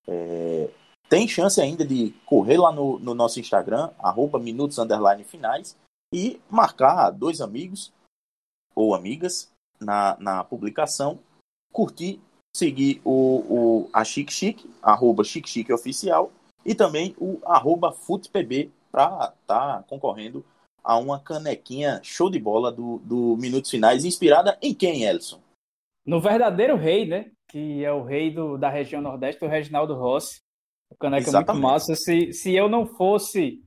é, 0.08 0.70
tem 1.10 1.28
chance 1.28 1.60
ainda 1.62 1.86
de 1.86 2.12
correr 2.26 2.58
lá 2.58 2.72
no, 2.72 3.00
no 3.00 3.14
nosso 3.14 3.40
Instagram, 3.40 3.92
arroba 4.00 4.40
minutos 4.40 4.78
finais, 5.26 5.78
e 6.14 6.40
marcar 6.50 7.12
dois 7.12 7.42
amigos 7.42 7.92
ou 8.76 8.94
amigas 8.94 9.52
na, 9.80 10.18
na 10.20 10.44
publicação, 10.44 11.20
curtir, 11.72 12.20
seguir 12.56 13.02
o, 13.04 13.12
o, 13.84 13.90
a 13.94 14.04
Chique 14.04 14.34
Chique, 14.34 14.70
arroba 14.82 15.24
Chique 15.24 15.50
Chique 15.50 15.74
Oficial, 15.74 16.32
e 16.66 16.74
também 16.74 17.16
o 17.20 17.40
arroba 17.46 17.92
FUTPB 17.92 18.72
para 18.92 19.34
estar 19.42 19.84
tá 19.84 19.84
concorrendo 19.88 20.44
a 20.84 20.98
uma 20.98 21.20
canequinha 21.20 22.00
show 22.04 22.30
de 22.30 22.40
bola 22.40 22.72
do, 22.72 23.00
do 23.00 23.38
Minutos 23.38 23.72
Finais, 23.72 24.06
inspirada 24.06 24.58
em 24.62 24.74
quem, 24.74 25.04
Elson? 25.04 25.40
No 26.06 26.22
verdadeiro 26.22 26.76
rei, 26.76 27.06
né? 27.06 27.32
Que 27.50 27.84
é 27.84 27.92
o 27.92 28.04
rei 28.04 28.34
do, 28.34 28.58
da 28.58 28.70
região 28.70 29.02
Nordeste, 29.02 29.44
o 29.44 29.48
Reginaldo 29.48 29.94
Rossi. 29.94 30.40
O 30.90 30.96
caneca 30.96 31.28
Exatamente. 31.28 31.50
é 31.50 31.54
muito 31.54 31.64
massa. 31.64 31.96
Se, 31.96 32.34
se 32.34 32.54
eu 32.54 32.70
não 32.70 32.86
fosse 32.86 33.64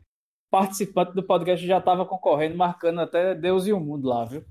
participante 0.50 1.14
do 1.14 1.22
podcast, 1.22 1.66
já 1.66 1.78
estava 1.78 2.06
concorrendo, 2.06 2.56
marcando 2.56 3.00
até 3.00 3.34
Deus 3.34 3.66
e 3.66 3.72
o 3.72 3.80
mundo 3.80 4.08
lá, 4.08 4.24
viu? 4.24 4.44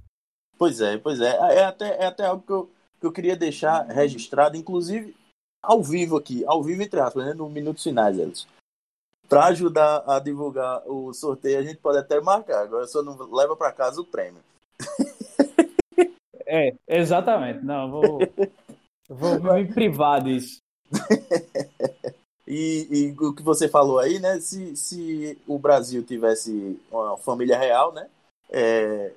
Pois 0.57 0.81
é, 0.81 0.97
pois 0.97 1.21
é. 1.21 1.35
É 1.55 1.65
até, 1.65 2.03
é 2.03 2.05
até 2.05 2.25
algo 2.25 2.43
que 2.43 2.51
eu, 2.51 2.71
que 2.99 3.05
eu 3.05 3.11
queria 3.11 3.35
deixar 3.35 3.85
registrado, 3.87 4.57
inclusive 4.57 5.15
ao 5.61 5.83
vivo 5.83 6.17
aqui, 6.17 6.45
ao 6.45 6.63
vivo 6.63 6.81
entre 6.81 6.99
aspas, 6.99 7.25
né, 7.25 7.33
no 7.33 7.49
Minutos 7.49 7.83
Finais, 7.83 8.17
Elson. 8.17 8.47
Para 9.27 9.47
ajudar 9.47 10.03
a 10.07 10.19
divulgar 10.19 10.81
o 10.87 11.13
sorteio, 11.13 11.59
a 11.59 11.63
gente 11.63 11.77
pode 11.77 11.97
até 11.97 12.21
marcar, 12.21 12.61
agora 12.61 12.87
só 12.87 13.03
não 13.03 13.17
leva 13.31 13.55
para 13.55 13.73
casa 13.73 13.99
o 13.99 14.05
prêmio. 14.05 14.41
É, 16.49 16.73
exatamente. 16.87 17.63
Não, 17.65 17.91
vou, 17.91 18.19
vou 19.07 19.53
me 19.55 19.65
privar 19.73 20.23
disso. 20.23 20.59
E, 22.49 22.87
e, 22.89 23.11
o 23.19 23.33
que 23.33 23.43
você 23.43 23.67
falou 23.67 23.99
aí, 23.99 24.19
né? 24.19 24.39
Se, 24.39 24.73
se 24.77 25.37
o 25.45 25.59
Brasil 25.59 26.01
tivesse 26.01 26.79
uma 26.89 27.17
família 27.17 27.59
real, 27.59 27.91
né? 27.91 28.07
É, 28.49 29.11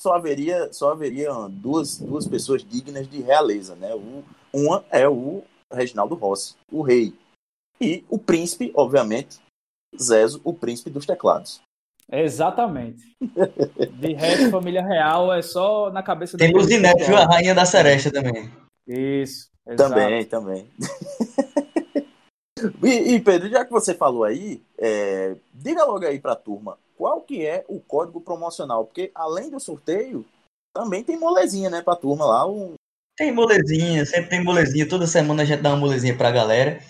só 0.00 0.14
haveria, 0.14 0.72
só 0.72 0.90
haveria 0.90 1.30
duas, 1.48 1.98
duas 1.98 2.26
pessoas 2.26 2.64
dignas 2.64 3.08
de 3.08 3.22
realeza, 3.22 3.76
né? 3.76 3.90
uma 4.52 4.84
é 4.90 5.08
o 5.08 5.44
Reginaldo 5.72 6.16
Rossi, 6.16 6.56
o 6.72 6.82
rei. 6.82 7.14
E 7.80 8.04
o 8.10 8.18
príncipe, 8.18 8.72
obviamente, 8.74 9.38
Zezo, 9.96 10.40
o 10.42 10.52
príncipe 10.52 10.90
dos 10.90 11.06
teclados. 11.06 11.60
Exatamente. 12.10 13.16
De 13.20 14.12
resto, 14.12 14.50
família 14.50 14.82
real 14.82 15.32
é 15.32 15.40
só 15.40 15.88
na 15.90 16.02
cabeça 16.02 16.36
Tem 16.36 16.52
Luzinete, 16.52 17.04
viu? 17.04 17.16
A 17.16 17.24
rainha 17.24 17.54
da 17.54 17.64
seresta 17.64 18.10
também. 18.10 18.50
Isso. 18.86 19.50
Exato. 19.66 19.90
Também, 19.90 20.24
também. 20.24 20.70
e, 22.82 23.14
e, 23.14 23.20
Pedro, 23.20 23.48
já 23.48 23.64
que 23.64 23.70
você 23.70 23.94
falou 23.94 24.24
aí, 24.24 24.60
é, 24.76 25.36
diga 25.54 25.84
logo 25.84 26.04
aí 26.04 26.18
pra 26.18 26.34
turma, 26.34 26.78
qual 26.96 27.20
que 27.20 27.46
é 27.46 27.64
o 27.68 27.80
código 27.80 28.20
promocional? 28.20 28.84
Porque 28.84 29.10
além 29.14 29.50
do 29.50 29.60
sorteio, 29.60 30.24
também 30.74 31.04
tem 31.04 31.18
molezinha, 31.18 31.70
né, 31.70 31.82
pra 31.82 31.96
turma 31.96 32.24
lá. 32.24 32.46
Um... 32.46 32.74
Tem 33.16 33.32
molezinha, 33.32 34.04
sempre 34.04 34.30
tem 34.30 34.42
molezinha. 34.42 34.88
Toda 34.88 35.06
semana 35.06 35.42
a 35.42 35.46
gente 35.46 35.62
dá 35.62 35.70
uma 35.70 35.78
molezinha 35.78 36.16
pra 36.16 36.30
galera. 36.30 36.80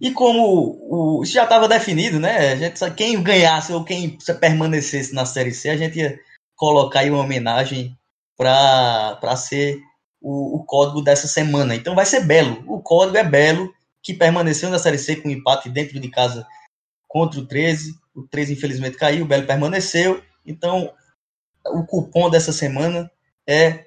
E 0.00 0.10
como 0.10 0.78
o, 0.80 1.22
isso 1.22 1.32
já 1.32 1.44
estava 1.44 1.68
definido, 1.68 2.18
né? 2.18 2.52
A 2.52 2.56
gente, 2.56 2.94
quem 2.94 3.22
ganhasse 3.22 3.72
ou 3.72 3.84
quem 3.84 4.18
permanecesse 4.40 5.14
na 5.14 5.24
Série 5.24 5.52
C, 5.52 5.70
a 5.70 5.76
gente 5.76 5.98
ia 5.98 6.18
colocar 6.56 7.00
aí 7.00 7.10
uma 7.10 7.22
homenagem 7.22 7.96
para 8.36 9.36
ser 9.36 9.80
o, 10.22 10.56
o, 10.56 10.64
código 10.64 11.02
dessa 11.02 11.26
semana. 11.26 11.74
Então 11.74 11.94
vai 11.94 12.06
ser 12.06 12.20
Belo. 12.20 12.62
O 12.66 12.80
código 12.80 13.16
é 13.16 13.24
Belo, 13.24 13.74
que 14.02 14.14
permaneceu 14.14 14.70
na 14.70 14.78
Série 14.78 14.98
C 14.98 15.16
com 15.16 15.28
empate 15.28 15.68
dentro 15.68 15.98
de 15.98 16.08
casa 16.08 16.46
contra 17.08 17.40
o 17.40 17.46
13. 17.46 17.94
O 18.14 18.22
13 18.22 18.52
infelizmente 18.54 18.96
caiu, 18.96 19.24
o 19.24 19.28
Belo 19.28 19.46
permaneceu. 19.46 20.22
Então 20.46 20.92
o 21.66 21.84
cupom 21.84 22.30
dessa 22.30 22.52
semana 22.52 23.10
é 23.46 23.86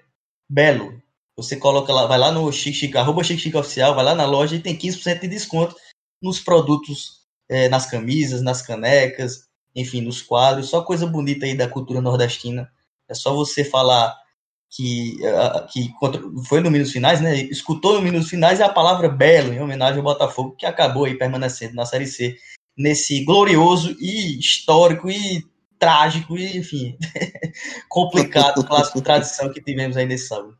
Belo. 0.49 1.01
Você 1.37 1.57
coloca 1.57 1.91
lá, 1.91 2.05
vai 2.05 2.17
lá 2.17 2.31
no 2.31 2.51
Chique, 2.51 2.97
arroba 2.97 3.23
Chique 3.23 3.55
Oficial, 3.57 3.93
vai 3.93 4.05
lá 4.05 4.15
na 4.15 4.25
loja 4.25 4.55
e 4.55 4.61
tem 4.61 4.77
15% 4.77 5.21
de 5.21 5.27
desconto 5.27 5.75
nos 6.21 6.39
produtos, 6.39 7.25
é, 7.49 7.67
nas 7.67 7.85
camisas, 7.85 8.41
nas 8.41 8.61
canecas, 8.61 9.45
enfim, 9.75 9.99
nos 9.99 10.21
quadros, 10.21 10.69
só 10.69 10.81
coisa 10.81 11.05
bonita 11.05 11.45
aí 11.45 11.55
da 11.55 11.67
cultura 11.67 11.99
nordestina. 11.99 12.71
É 13.09 13.13
só 13.13 13.33
você 13.33 13.63
falar 13.65 14.15
que, 14.69 15.17
que 15.71 15.93
foi 16.47 16.61
no 16.61 16.71
Minutos 16.71 16.91
Finais, 16.91 17.21
né? 17.21 17.35
Escutou 17.35 17.93
no 17.93 18.01
Minutos 18.01 18.29
Finais 18.29 18.59
a 18.59 18.69
palavra 18.69 19.07
belo, 19.07 19.53
em 19.53 19.61
homenagem 19.61 19.97
ao 19.97 20.03
Botafogo, 20.03 20.55
que 20.57 20.65
acabou 20.65 21.05
aí 21.05 21.17
permanecendo 21.17 21.75
na 21.75 21.85
Série 21.85 22.07
C, 22.07 22.37
nesse 22.77 23.23
glorioso 23.23 23.95
e 23.99 24.39
histórico 24.39 25.09
e 25.09 25.43
trágico 25.79 26.37
e, 26.37 26.57
enfim, 26.57 26.97
complicado 27.89 28.65
clássico 28.65 29.01
tradição 29.01 29.51
que 29.51 29.61
tivemos 29.61 29.95
aí 29.97 30.05
nesse 30.05 30.27
sábado. 30.27 30.57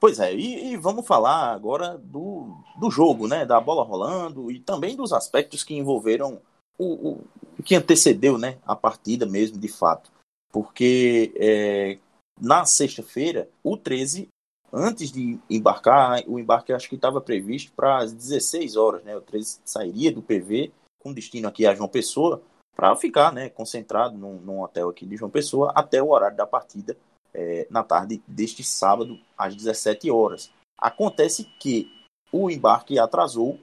Pois 0.00 0.20
é, 0.20 0.32
e, 0.32 0.72
e, 0.72 0.76
vamos 0.76 1.06
falar 1.06 1.52
agora 1.52 1.98
do, 1.98 2.62
do 2.78 2.90
jogo, 2.90 3.26
né? 3.26 3.44
Da 3.44 3.60
bola 3.60 3.82
rolando 3.82 4.50
e 4.50 4.60
também 4.60 4.94
dos 4.94 5.12
aspectos 5.12 5.64
que 5.64 5.74
envolveram 5.74 6.40
o, 6.78 7.18
o 7.58 7.62
que 7.64 7.74
antecedeu 7.74 8.38
né, 8.38 8.58
a 8.64 8.76
partida 8.76 9.26
mesmo, 9.26 9.58
de 9.58 9.68
fato. 9.68 10.10
Porque 10.52 11.32
é, 11.36 11.98
na 12.40 12.64
sexta-feira, 12.64 13.48
o 13.62 13.76
13, 13.76 14.28
antes 14.72 15.10
de 15.10 15.38
embarcar, 15.48 16.22
o 16.26 16.38
embarque 16.38 16.72
acho 16.72 16.88
que 16.88 16.94
estava 16.94 17.20
previsto 17.20 17.72
para 17.72 17.98
as 17.98 18.12
16 18.12 18.76
horas, 18.76 19.02
né? 19.04 19.16
O 19.16 19.20
13 19.20 19.60
sairia 19.64 20.12
do 20.12 20.22
PV 20.22 20.72
com 21.00 21.12
destino 21.12 21.48
aqui 21.48 21.66
a 21.66 21.74
João 21.74 21.88
Pessoa 21.88 22.42
para 22.74 22.94
ficar 22.94 23.32
né, 23.32 23.48
concentrado 23.48 24.16
num, 24.16 24.34
num 24.40 24.62
hotel 24.62 24.88
aqui 24.88 25.04
de 25.04 25.16
João 25.16 25.30
Pessoa 25.30 25.72
até 25.74 26.02
o 26.02 26.10
horário 26.10 26.36
da 26.36 26.46
partida 26.46 26.96
é, 27.34 27.66
na 27.70 27.82
tarde 27.82 28.22
deste 28.26 28.62
sábado, 28.62 29.18
às 29.36 29.54
17 29.54 30.10
horas. 30.10 30.50
Acontece 30.78 31.44
que 31.58 31.90
o 32.32 32.50
embarque 32.50 32.98
atrasou 32.98 33.58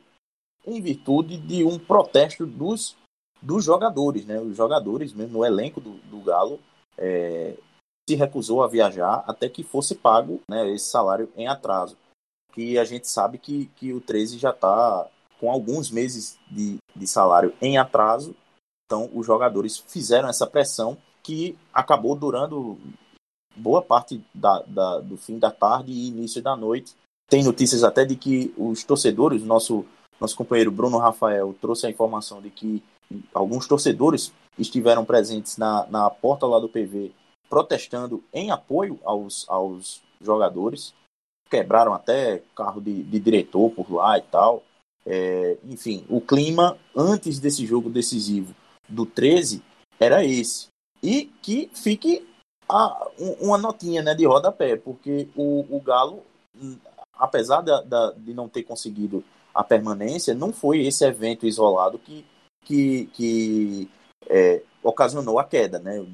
em 0.66 0.82
virtude 0.82 1.38
de 1.38 1.64
um 1.64 1.78
protesto 1.78 2.46
dos, 2.46 2.98
dos 3.42 3.64
jogadores, 3.64 4.26
né? 4.26 4.40
Os 4.40 4.56
jogadores, 4.58 5.14
mesmo 5.14 5.40
no 5.40 5.46
elenco 5.46 5.80
do, 5.80 5.92
do 6.10 6.20
Galo, 6.22 6.60
é, 6.98 7.56
se 8.08 8.16
recusou 8.16 8.64
a 8.64 8.68
viajar 8.68 9.24
até 9.28 9.50
que 9.50 9.64
fosse 9.64 9.96
pago 9.96 10.42
né, 10.50 10.70
esse 10.72 10.86
salário 10.86 11.30
em 11.36 11.48
atraso. 11.48 11.98
Que 12.54 12.78
a 12.78 12.86
gente 12.86 13.10
sabe 13.10 13.38
que, 13.38 13.66
que 13.76 13.92
o 13.92 14.00
13 14.00 14.38
já 14.38 14.52
está 14.52 15.08
com 15.40 15.52
alguns 15.52 15.92
meses 15.92 16.38
de, 16.50 16.78
de 16.96 17.08
salário 17.08 17.54
em 17.62 17.78
atraso, 17.78 18.36
então 18.86 19.10
os 19.14 19.26
jogadores 19.26 19.78
fizeram 19.78 20.30
essa 20.30 20.48
pressão 20.48 20.98
que 21.22 21.58
acabou 21.74 22.16
durando 22.16 22.78
boa 23.56 23.82
parte 23.82 24.24
da, 24.34 24.62
da, 24.62 25.00
do 25.00 25.18
fim 25.18 25.40
da 25.40 25.52
tarde 25.52 25.92
e 25.92 26.08
início 26.08 26.42
da 26.42 26.56
noite. 26.56 26.96
Tem 27.28 27.44
notícias 27.44 27.84
até 27.84 28.06
de 28.06 28.16
que 28.16 28.54
os 28.58 28.84
torcedores, 28.84 29.44
nosso, 29.44 29.86
nosso 30.22 30.36
companheiro 30.36 30.72
Bruno 30.72 30.98
Rafael 30.98 31.56
trouxe 31.60 31.88
a 31.88 31.90
informação 31.90 32.42
de 32.42 32.50
que 32.52 32.84
alguns 33.34 33.68
torcedores 33.68 34.32
estiveram 34.58 35.04
presentes 35.04 35.58
na, 35.58 35.86
na 35.88 36.10
porta 36.10 36.46
lá 36.46 36.60
do 36.60 36.70
PV 36.70 37.12
protestando 37.50 38.24
em 38.34 38.52
apoio 38.52 39.00
aos, 39.04 39.46
aos 39.50 40.02
jogadores. 40.22 40.94
Quebraram 41.50 41.94
até 41.94 42.42
carro 42.56 42.82
de, 42.82 43.04
de 43.04 43.20
diretor 43.20 43.70
por 43.72 43.92
lá 43.92 44.18
e 44.18 44.22
tal. 44.22 44.64
É, 45.06 45.58
enfim, 45.64 46.04
o 46.10 46.20
clima 46.20 46.78
antes 46.96 47.40
desse 47.40 47.66
jogo 47.66 47.90
decisivo 47.90 48.56
do 48.90 49.06
13 49.06 49.62
era 50.00 50.24
esse. 50.24 50.68
E 51.02 51.26
que 51.42 51.70
fique 51.74 52.28
a, 52.68 53.08
uma 53.40 53.58
notinha 53.58 54.02
né, 54.02 54.16
de 54.16 54.26
rodapé, 54.26 54.76
porque 54.76 55.30
o, 55.36 55.66
o 55.70 55.80
Galo, 55.80 56.24
apesar 57.14 57.62
da, 57.62 57.82
da, 57.82 58.12
de 58.12 58.34
não 58.34 58.50
ter 58.50 58.64
conseguido 58.64 59.24
a 59.54 59.64
permanência, 59.64 60.34
não 60.34 60.52
foi 60.52 60.86
esse 60.86 61.06
evento 61.06 61.46
isolado 61.46 62.00
que, 62.00 62.26
que, 62.64 63.06
que 63.14 63.90
é, 64.28 64.62
ocasionou 64.84 65.40
a 65.40 65.44
queda. 65.44 65.80
Né? 65.80 66.06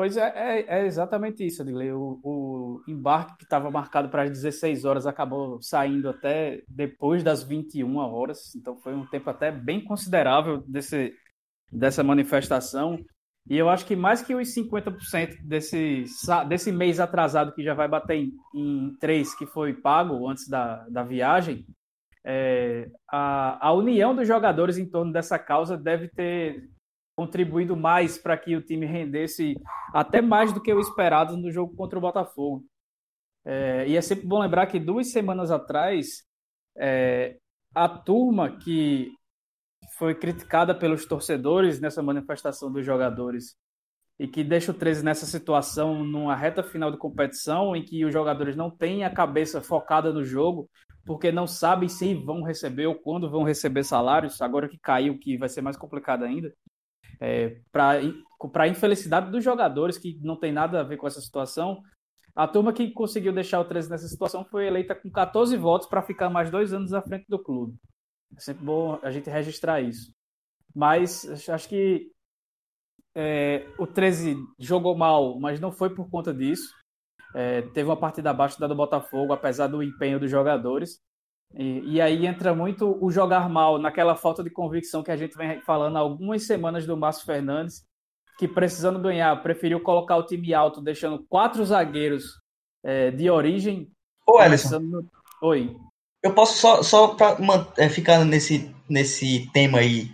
Pois 0.00 0.16
é, 0.16 0.32
é, 0.34 0.78
é, 0.78 0.86
exatamente 0.86 1.46
isso, 1.46 1.60
Adilei. 1.60 1.92
O, 1.92 2.18
o 2.24 2.82
embarque 2.88 3.36
que 3.36 3.44
estava 3.44 3.70
marcado 3.70 4.08
para 4.08 4.22
as 4.22 4.30
16 4.30 4.86
horas 4.86 5.06
acabou 5.06 5.60
saindo 5.60 6.08
até 6.08 6.62
depois 6.66 7.22
das 7.22 7.42
21 7.42 7.96
horas, 7.96 8.54
então 8.54 8.78
foi 8.78 8.94
um 8.94 9.04
tempo 9.04 9.28
até 9.28 9.52
bem 9.52 9.84
considerável 9.84 10.64
desse, 10.66 11.12
dessa 11.70 12.02
manifestação. 12.02 12.98
E 13.46 13.58
eu 13.58 13.68
acho 13.68 13.84
que 13.84 13.94
mais 13.94 14.22
que 14.22 14.34
os 14.34 14.48
50% 14.54 15.42
desse, 15.42 16.04
desse 16.48 16.72
mês 16.72 16.98
atrasado 16.98 17.52
que 17.52 17.62
já 17.62 17.74
vai 17.74 17.86
bater 17.86 18.16
em, 18.16 18.32
em 18.54 18.96
3, 18.98 19.34
que 19.34 19.44
foi 19.44 19.74
pago 19.74 20.26
antes 20.30 20.48
da, 20.48 20.76
da 20.88 21.02
viagem, 21.02 21.66
é, 22.24 22.90
a, 23.06 23.68
a 23.68 23.72
união 23.74 24.16
dos 24.16 24.26
jogadores 24.26 24.78
em 24.78 24.88
torno 24.88 25.12
dessa 25.12 25.38
causa 25.38 25.76
deve 25.76 26.08
ter 26.08 26.70
contribuído 27.20 27.76
mais 27.76 28.16
para 28.16 28.34
que 28.34 28.56
o 28.56 28.62
time 28.62 28.86
rendesse 28.86 29.54
até 29.92 30.22
mais 30.22 30.54
do 30.54 30.62
que 30.62 30.72
o 30.72 30.80
esperado 30.80 31.36
no 31.36 31.52
jogo 31.52 31.76
contra 31.76 31.98
o 31.98 32.00
Botafogo. 32.00 32.64
É, 33.44 33.86
e 33.86 33.94
é 33.94 34.00
sempre 34.00 34.26
bom 34.26 34.40
lembrar 34.40 34.66
que 34.68 34.80
duas 34.80 35.12
semanas 35.12 35.50
atrás, 35.50 36.24
é, 36.78 37.36
a 37.74 37.86
turma 37.86 38.56
que 38.56 39.12
foi 39.98 40.14
criticada 40.14 40.74
pelos 40.74 41.04
torcedores 41.04 41.78
nessa 41.78 42.02
manifestação 42.02 42.72
dos 42.72 42.86
jogadores 42.86 43.54
e 44.18 44.26
que 44.26 44.42
deixa 44.42 44.70
o 44.70 44.74
13 44.74 45.04
nessa 45.04 45.26
situação 45.26 46.02
numa 46.02 46.34
reta 46.34 46.62
final 46.62 46.90
de 46.90 46.96
competição 46.96 47.76
em 47.76 47.84
que 47.84 48.02
os 48.02 48.14
jogadores 48.14 48.56
não 48.56 48.70
têm 48.70 49.04
a 49.04 49.12
cabeça 49.12 49.60
focada 49.60 50.10
no 50.10 50.24
jogo 50.24 50.70
porque 51.04 51.30
não 51.30 51.46
sabem 51.46 51.88
se 51.88 52.14
vão 52.14 52.42
receber 52.42 52.86
ou 52.86 52.94
quando 52.94 53.30
vão 53.30 53.42
receber 53.42 53.84
salários, 53.84 54.40
agora 54.40 54.70
que 54.70 54.78
caiu, 54.78 55.18
que 55.18 55.36
vai 55.36 55.50
ser 55.50 55.60
mais 55.60 55.76
complicado 55.76 56.24
ainda. 56.24 56.50
É, 57.20 57.60
para 57.70 58.68
infelicidade 58.68 59.30
dos 59.30 59.44
jogadores, 59.44 59.98
que 59.98 60.18
não 60.22 60.36
tem 60.36 60.52
nada 60.52 60.80
a 60.80 60.82
ver 60.82 60.96
com 60.96 61.06
essa 61.06 61.20
situação, 61.20 61.82
a 62.34 62.48
turma 62.48 62.72
que 62.72 62.90
conseguiu 62.90 63.32
deixar 63.32 63.60
o 63.60 63.64
13 63.64 63.90
nessa 63.90 64.08
situação 64.08 64.44
foi 64.44 64.66
eleita 64.66 64.94
com 64.94 65.10
14 65.10 65.56
votos 65.56 65.88
para 65.88 66.02
ficar 66.02 66.30
mais 66.30 66.50
dois 66.50 66.72
anos 66.72 66.94
à 66.94 67.02
frente 67.02 67.26
do 67.28 67.38
clube. 67.38 67.76
É 68.36 68.40
sempre 68.40 68.64
bom 68.64 68.98
a 69.02 69.10
gente 69.10 69.28
registrar 69.28 69.80
isso. 69.80 70.12
Mas 70.74 71.48
acho 71.48 71.68
que 71.68 72.10
é, 73.14 73.66
o 73.78 73.86
13 73.86 74.36
jogou 74.58 74.96
mal, 74.96 75.38
mas 75.40 75.60
não 75.60 75.72
foi 75.72 75.94
por 75.94 76.08
conta 76.08 76.32
disso. 76.32 76.72
É, 77.34 77.62
teve 77.62 77.88
uma 77.88 77.96
partida 77.96 78.30
abaixo 78.30 78.58
da 78.58 78.66
do 78.66 78.74
Botafogo, 78.74 79.32
apesar 79.32 79.66
do 79.66 79.82
empenho 79.82 80.18
dos 80.18 80.30
jogadores. 80.30 81.00
E, 81.54 81.94
e, 81.94 82.00
aí 82.00 82.26
entra 82.26 82.54
muito 82.54 82.96
o 83.04 83.10
jogar 83.10 83.48
mal, 83.48 83.76
naquela 83.76 84.14
falta 84.14 84.42
de 84.42 84.50
convicção 84.50 85.02
que 85.02 85.10
a 85.10 85.16
gente 85.16 85.36
vem 85.36 85.60
falando 85.62 85.96
há 85.96 86.00
algumas 86.00 86.44
semanas 86.44 86.86
do 86.86 86.96
Márcio 86.96 87.26
Fernandes, 87.26 87.84
que 88.38 88.46
precisando 88.46 89.00
ganhar, 89.00 89.42
preferiu 89.42 89.80
colocar 89.80 90.16
o 90.16 90.24
time 90.24 90.54
alto, 90.54 90.80
deixando 90.80 91.24
quatro 91.28 91.64
zagueiros 91.64 92.40
é, 92.84 93.10
de 93.10 93.28
origem. 93.28 93.90
Ô, 94.26 94.40
Ellison. 94.40 94.80
Oi. 95.42 95.76
Eu 96.22 96.34
posso 96.34 96.58
só, 96.58 96.82
só 96.82 97.08
para 97.08 97.36
é, 97.78 97.88
ficar 97.88 98.24
nesse, 98.24 98.74
nesse 98.88 99.50
tema 99.52 99.78
aí 99.78 100.10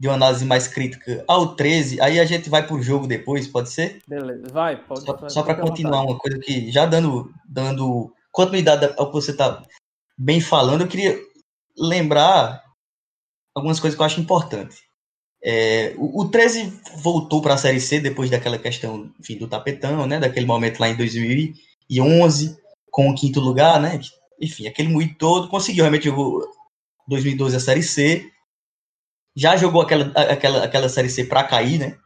de 0.00 0.08
uma 0.08 0.14
análise 0.14 0.44
mais 0.46 0.66
crítica 0.66 1.22
ao 1.28 1.54
13, 1.54 2.00
aí 2.00 2.18
a 2.18 2.24
gente 2.24 2.48
vai 2.48 2.66
pro 2.66 2.82
jogo 2.82 3.06
depois, 3.06 3.46
pode 3.46 3.68
ser? 3.68 4.00
Beleza, 4.08 4.48
vai, 4.50 4.82
pode. 4.82 5.02
Só, 5.02 5.28
só 5.28 5.42
para 5.42 5.60
continuar 5.60 6.02
uma 6.02 6.18
coisa 6.18 6.38
que, 6.38 6.70
já 6.72 6.86
dando, 6.86 7.30
dando 7.46 8.10
continuidade 8.32 8.94
ao 8.96 9.08
que 9.08 9.12
você 9.12 9.36
tá 9.36 9.62
bem 10.20 10.38
falando, 10.38 10.82
eu 10.82 10.88
queria 10.88 11.18
lembrar 11.78 12.62
algumas 13.54 13.80
coisas 13.80 13.96
que 13.96 14.02
eu 14.02 14.06
acho 14.06 14.20
importantes. 14.20 14.82
É, 15.42 15.94
o, 15.96 16.20
o 16.20 16.28
13 16.30 16.78
voltou 16.98 17.40
para 17.40 17.54
a 17.54 17.56
Série 17.56 17.80
C 17.80 17.98
depois 17.98 18.28
daquela 18.28 18.58
questão 18.58 19.10
enfim, 19.18 19.38
do 19.38 19.48
tapetão, 19.48 20.06
né? 20.06 20.20
Daquele 20.20 20.44
momento 20.44 20.78
lá 20.78 20.90
em 20.90 20.96
2011, 20.96 22.58
com 22.90 23.08
o 23.08 23.14
quinto 23.14 23.40
lugar, 23.40 23.80
né? 23.80 23.98
Enfim, 24.38 24.66
aquele 24.66 24.88
muito 24.88 25.16
todo, 25.16 25.48
conseguiu 25.48 25.84
realmente 25.84 26.04
jogou 26.04 26.46
2012 27.08 27.56
a 27.56 27.60
Série 27.60 27.82
C, 27.82 28.30
já 29.34 29.56
jogou 29.56 29.80
aquela, 29.80 30.12
aquela, 30.20 30.64
aquela 30.64 30.88
Série 30.90 31.08
C 31.08 31.24
para 31.24 31.44
cair, 31.44 31.78
né? 31.78 31.96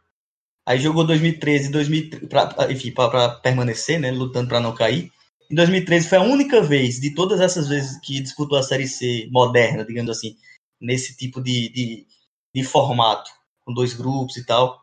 Aí 0.65 0.79
jogou 0.79 1.05
2013, 1.05 1.69
2013 1.69 2.27
pra, 2.27 2.71
enfim, 2.71 2.91
para 2.91 3.29
permanecer, 3.29 3.99
né? 3.99 4.09
Lutando 4.09 4.47
para 4.47 4.61
não 4.61 4.73
cair. 4.73 5.11
Em 5.49 5.55
2013 5.55 6.09
foi 6.09 6.17
a 6.17 6.23
única 6.23 6.61
vez 6.61 6.99
de 6.99 7.13
todas 7.13 7.39
essas 7.39 7.67
vezes 7.67 7.99
que 7.99 8.19
disputou 8.19 8.57
a 8.57 8.63
Série 8.63 8.87
C 8.87 9.27
moderna, 9.31 9.85
digamos 9.85 10.09
assim, 10.09 10.35
nesse 10.81 11.15
tipo 11.15 11.41
de, 11.41 11.69
de, 11.69 12.07
de 12.53 12.63
formato, 12.63 13.29
com 13.65 13.73
dois 13.73 13.93
grupos 13.93 14.37
e 14.37 14.45
tal. 14.45 14.81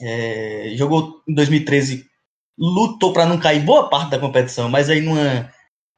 É, 0.00 0.72
jogou 0.76 1.22
em 1.28 1.34
2013, 1.34 2.08
lutou 2.58 3.12
para 3.12 3.26
não 3.26 3.38
cair 3.38 3.64
boa 3.64 3.88
parte 3.88 4.10
da 4.10 4.18
competição, 4.18 4.68
mas 4.68 4.88
aí 4.88 5.00
numa, 5.00 5.52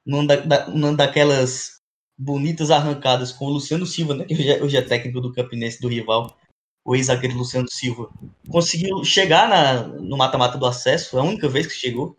numa, 0.07 0.27
da, 0.27 0.69
numa 0.69 0.95
daquelas 0.95 1.81
bonitas 2.17 2.71
arrancadas 2.71 3.33
com 3.33 3.47
o 3.47 3.51
Luciano 3.51 3.87
Silva, 3.87 4.15
né, 4.15 4.25
que 4.25 4.35
hoje 4.35 4.51
é, 4.51 4.63
hoje 4.63 4.77
é 4.77 4.83
técnico 4.83 5.21
do 5.21 5.33
Campinense 5.33 5.81
do 5.81 5.89
rival, 5.89 6.37
o 6.85 6.95
ex-zagueiro 6.95 7.37
Luciano 7.37 7.69
Silva, 7.69 8.11
conseguiu 8.49 9.03
chegar 9.05 9.49
na, 9.49 9.83
no 9.83 10.17
mata-mata 10.17 10.59
do 10.59 10.67
acesso, 10.67 11.19
a 11.19 11.23
única 11.23 11.49
vez 11.49 11.67
que 11.67 11.73
chegou. 11.73 12.17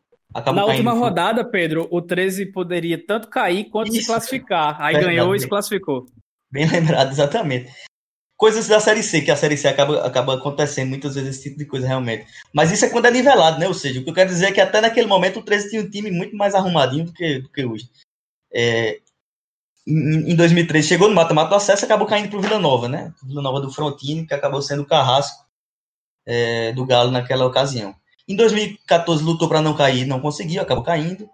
Na 0.54 0.66
última 0.66 0.92
rodada, 0.92 1.46
Pedro, 1.46 1.88
o 1.90 2.02
13 2.02 2.48
poderia 2.48 3.04
tanto 3.04 3.30
cair 3.30 3.66
quanto 3.66 3.90
Isso, 3.90 4.02
se 4.02 4.08
classificar. 4.08 4.82
Aí 4.82 4.96
verdade, 4.96 5.16
ganhou 5.16 5.36
e 5.36 5.40
se 5.40 5.48
classificou. 5.48 6.06
Bem 6.52 6.68
lembrado, 6.70 7.12
exatamente. 7.12 7.72
Coisas 8.38 8.68
da 8.68 8.82
Série 8.82 9.02
C, 9.02 9.22
que 9.22 9.32
a 9.32 9.36
Série 9.36 9.56
C 9.56 9.68
acaba, 9.68 10.06
acaba 10.06 10.36
acontecendo 10.36 10.90
muitas 10.90 11.16
vezes 11.16 11.38
esse 11.38 11.44
tipo 11.44 11.58
de 11.58 11.66
coisa 11.66 11.88
realmente. 11.88 12.26
Mas 12.54 12.70
isso 12.70 12.84
é 12.84 12.90
quando 12.90 13.06
é 13.06 13.12
nivelado, 13.12 13.60
né? 13.60 13.68
Ou 13.68 13.74
seja, 13.74 14.02
o 14.02 14.04
que 14.04 14.10
eu 14.10 14.14
quero 14.14 14.30
dizer 14.30 14.48
é 14.48 14.52
que 14.52 14.60
até 14.60 14.82
naquele 14.82 15.08
momento 15.08 15.40
o 15.40 15.44
13 15.44 15.70
tinha 15.70 15.82
um 15.82 15.90
time 15.90 16.12
muito 16.12 16.36
mais 16.36 16.54
arrumadinho 16.54 17.06
do 17.06 17.14
que, 17.14 17.40
do 17.40 17.50
que 17.50 17.64
hoje. 17.64 17.90
É, 18.54 19.00
em 19.88 20.36
2013 20.36 20.88
chegou 20.88 21.08
no 21.08 21.16
mata-mata 21.16 21.50
do 21.50 21.56
acesso 21.56 21.86
acabou 21.86 22.08
caindo 22.08 22.30
para 22.30 22.40
o 22.40 22.42
Vila 22.42 22.60
Nova, 22.60 22.90
né? 22.90 23.14
Vila 23.24 23.42
Nova 23.42 23.62
do 23.62 23.72
Frontini, 23.72 24.28
que 24.28 24.34
acabou 24.34 24.62
sendo 24.62 24.82
o 24.82 24.88
carrasco 24.88 25.46
é, 26.26 26.74
do 26.74 26.86
Galo 26.86 27.12
naquela 27.12 27.46
ocasião. 27.46 27.96
Em 28.28 28.36
2014 28.36 29.24
lutou 29.24 29.48
para 29.48 29.62
não 29.62 29.76
cair, 29.76 30.06
não 30.06 30.20
conseguiu, 30.20 30.62
acabou 30.62 30.84
caindo. 30.84 31.30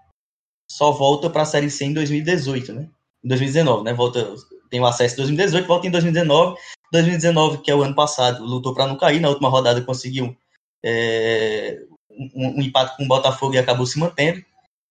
Só 0.69 0.91
volta 0.91 1.29
para 1.29 1.43
a 1.43 1.45
Série 1.45 1.69
C 1.69 1.85
em 1.85 1.93
2018, 1.93 2.73
né? 2.73 2.89
Em 3.23 3.27
2019, 3.27 3.83
né? 3.83 3.93
Volta, 3.93 4.35
tem 4.69 4.79
o 4.79 4.85
acesso 4.85 5.15
em 5.15 5.17
2018, 5.17 5.67
volta 5.67 5.87
em 5.87 5.91
2019. 5.91 6.57
2019, 6.91 7.59
que 7.59 7.71
é 7.71 7.75
o 7.75 7.83
ano 7.83 7.95
passado, 7.95 8.43
lutou 8.43 8.73
para 8.73 8.87
não 8.87 8.97
cair. 8.97 9.19
Na 9.19 9.29
última 9.29 9.49
rodada 9.49 9.81
conseguiu 9.81 10.35
é, 10.83 11.81
um, 12.09 12.59
um 12.59 12.61
empate 12.61 12.97
com 12.97 13.03
o 13.03 13.07
Botafogo 13.07 13.53
e 13.53 13.57
acabou 13.57 13.85
se 13.85 13.99
mantendo. 13.99 14.43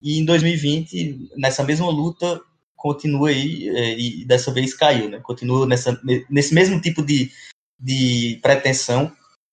E 0.02 0.18
em 0.18 0.24
2020, 0.24 1.30
nessa 1.36 1.62
mesma 1.62 1.90
luta, 1.90 2.40
continua 2.76 3.28
aí 3.28 3.68
é, 3.68 3.98
e 3.98 4.24
dessa 4.24 4.50
vez 4.50 4.72
caiu, 4.72 5.10
né? 5.10 5.20
Continua 5.20 5.66
nessa, 5.66 6.00
nesse 6.30 6.54
mesmo 6.54 6.80
tipo 6.80 7.04
de, 7.04 7.30
de 7.78 8.38
pretensão 8.42 9.12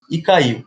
e 0.09 0.21
caiu. 0.21 0.65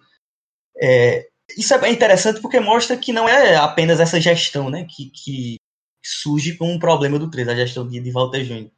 É, 0.78 1.29
isso 1.60 1.74
é 1.74 1.90
interessante 1.90 2.40
porque 2.40 2.58
mostra 2.58 2.96
que 2.96 3.12
não 3.12 3.28
é 3.28 3.56
apenas 3.56 4.00
essa 4.00 4.20
gestão, 4.20 4.70
né? 4.70 4.86
Que, 4.88 5.10
que 5.10 5.56
surge 6.02 6.56
como 6.56 6.72
um 6.72 6.78
problema 6.78 7.18
do 7.18 7.30
3, 7.30 7.48
a 7.48 7.54
gestão 7.54 7.86
de, 7.86 8.00
de 8.00 8.10
Walter 8.10 8.44
Júnior. 8.44 8.70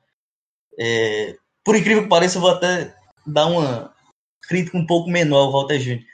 É, 0.79 1.37
por 1.65 1.77
incrível 1.77 2.03
que 2.03 2.09
pareça, 2.09 2.39
eu 2.39 2.43
vou 2.43 2.51
até 2.51 2.95
dar 3.27 3.47
uma 3.47 3.95
crítica 4.43 4.77
um 4.77 4.87
pouco 4.87 5.09
menor 5.09 5.45
ao 5.45 5.53
Walter 5.53 5.79
Júnior. 5.79 6.05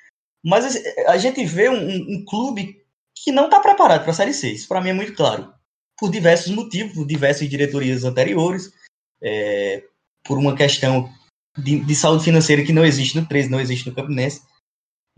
Mas 0.45 0.77
a 1.07 1.17
gente 1.17 1.45
vê 1.45 1.69
um, 1.69 1.97
um 1.97 2.25
clube 2.25 2.83
que 3.17 3.33
não 3.33 3.47
está 3.47 3.59
preparado 3.61 4.03
para 4.03 4.11
a 4.11 4.15
Série 4.15 4.35
C. 4.35 4.51
Isso 4.51 4.69
para 4.69 4.81
mim 4.81 4.91
é 4.91 4.95
muito 4.95 5.15
claro 5.15 5.53
por 5.99 6.11
diversos 6.11 6.53
motivos, 6.53 6.95
por 6.95 7.05
diversas 7.05 7.49
diretorias 7.49 8.05
anteriores, 8.05 8.73
é, 9.21 9.83
por 10.25 10.39
uma 10.39 10.55
questão 10.55 11.13
de, 11.57 11.81
de, 11.81 11.95
saúde 11.97 12.23
financeira 12.23 12.63
que 12.63 12.73
não 12.73 12.85
existe 12.85 13.19
no 13.19 13.27
13, 13.27 13.51
não 13.51 13.61
existe 13.61 13.89
no 13.89 13.95
Campinense. 13.95 14.43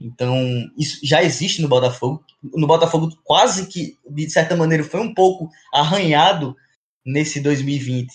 Então, 0.01 0.71
isso 0.79 0.99
já 1.03 1.23
existe 1.23 1.61
no 1.61 1.69
Botafogo. 1.69 2.25
No 2.43 2.67
Botafogo, 2.67 3.11
quase 3.23 3.67
que, 3.67 3.97
de 4.09 4.31
certa 4.31 4.57
maneira, 4.57 4.83
foi 4.83 5.01
um 5.01 5.13
pouco 5.13 5.51
arranhado 5.73 6.57
nesse 7.05 7.41
2020. 7.41 8.09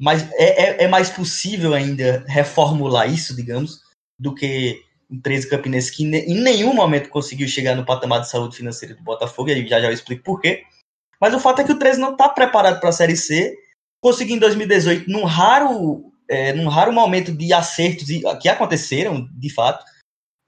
Mas 0.00 0.30
é, 0.32 0.82
é, 0.82 0.84
é 0.84 0.88
mais 0.88 1.10
possível 1.10 1.74
ainda 1.74 2.24
reformular 2.28 3.12
isso, 3.12 3.34
digamos, 3.34 3.80
do 4.18 4.34
que 4.34 4.80
o 5.10 5.20
13 5.20 5.48
Campinense, 5.48 5.92
que 5.92 6.04
em 6.04 6.40
nenhum 6.40 6.72
momento 6.72 7.10
conseguiu 7.10 7.46
chegar 7.48 7.74
no 7.74 7.84
patamar 7.84 8.20
de 8.20 8.30
saúde 8.30 8.56
financeira 8.56 8.94
do 8.94 9.02
Botafogo, 9.02 9.50
e 9.50 9.66
já 9.66 9.80
já 9.80 9.88
eu 9.88 9.92
explico 9.92 10.22
por 10.22 10.40
quê. 10.40 10.62
Mas 11.20 11.34
o 11.34 11.40
fato 11.40 11.60
é 11.60 11.64
que 11.64 11.72
o 11.72 11.78
13 11.78 12.00
não 12.00 12.12
está 12.12 12.28
preparado 12.28 12.80
para 12.80 12.88
a 12.88 12.92
Série 12.92 13.16
C. 13.16 13.56
Conseguiu 14.00 14.36
em 14.36 14.40
2018, 14.40 15.08
num 15.08 15.24
raro, 15.24 16.12
é, 16.28 16.52
num 16.52 16.68
raro 16.68 16.92
momento 16.92 17.30
de 17.30 17.52
acertos 17.52 18.08
que 18.40 18.48
aconteceram, 18.48 19.28
de 19.32 19.50
fato, 19.52 19.84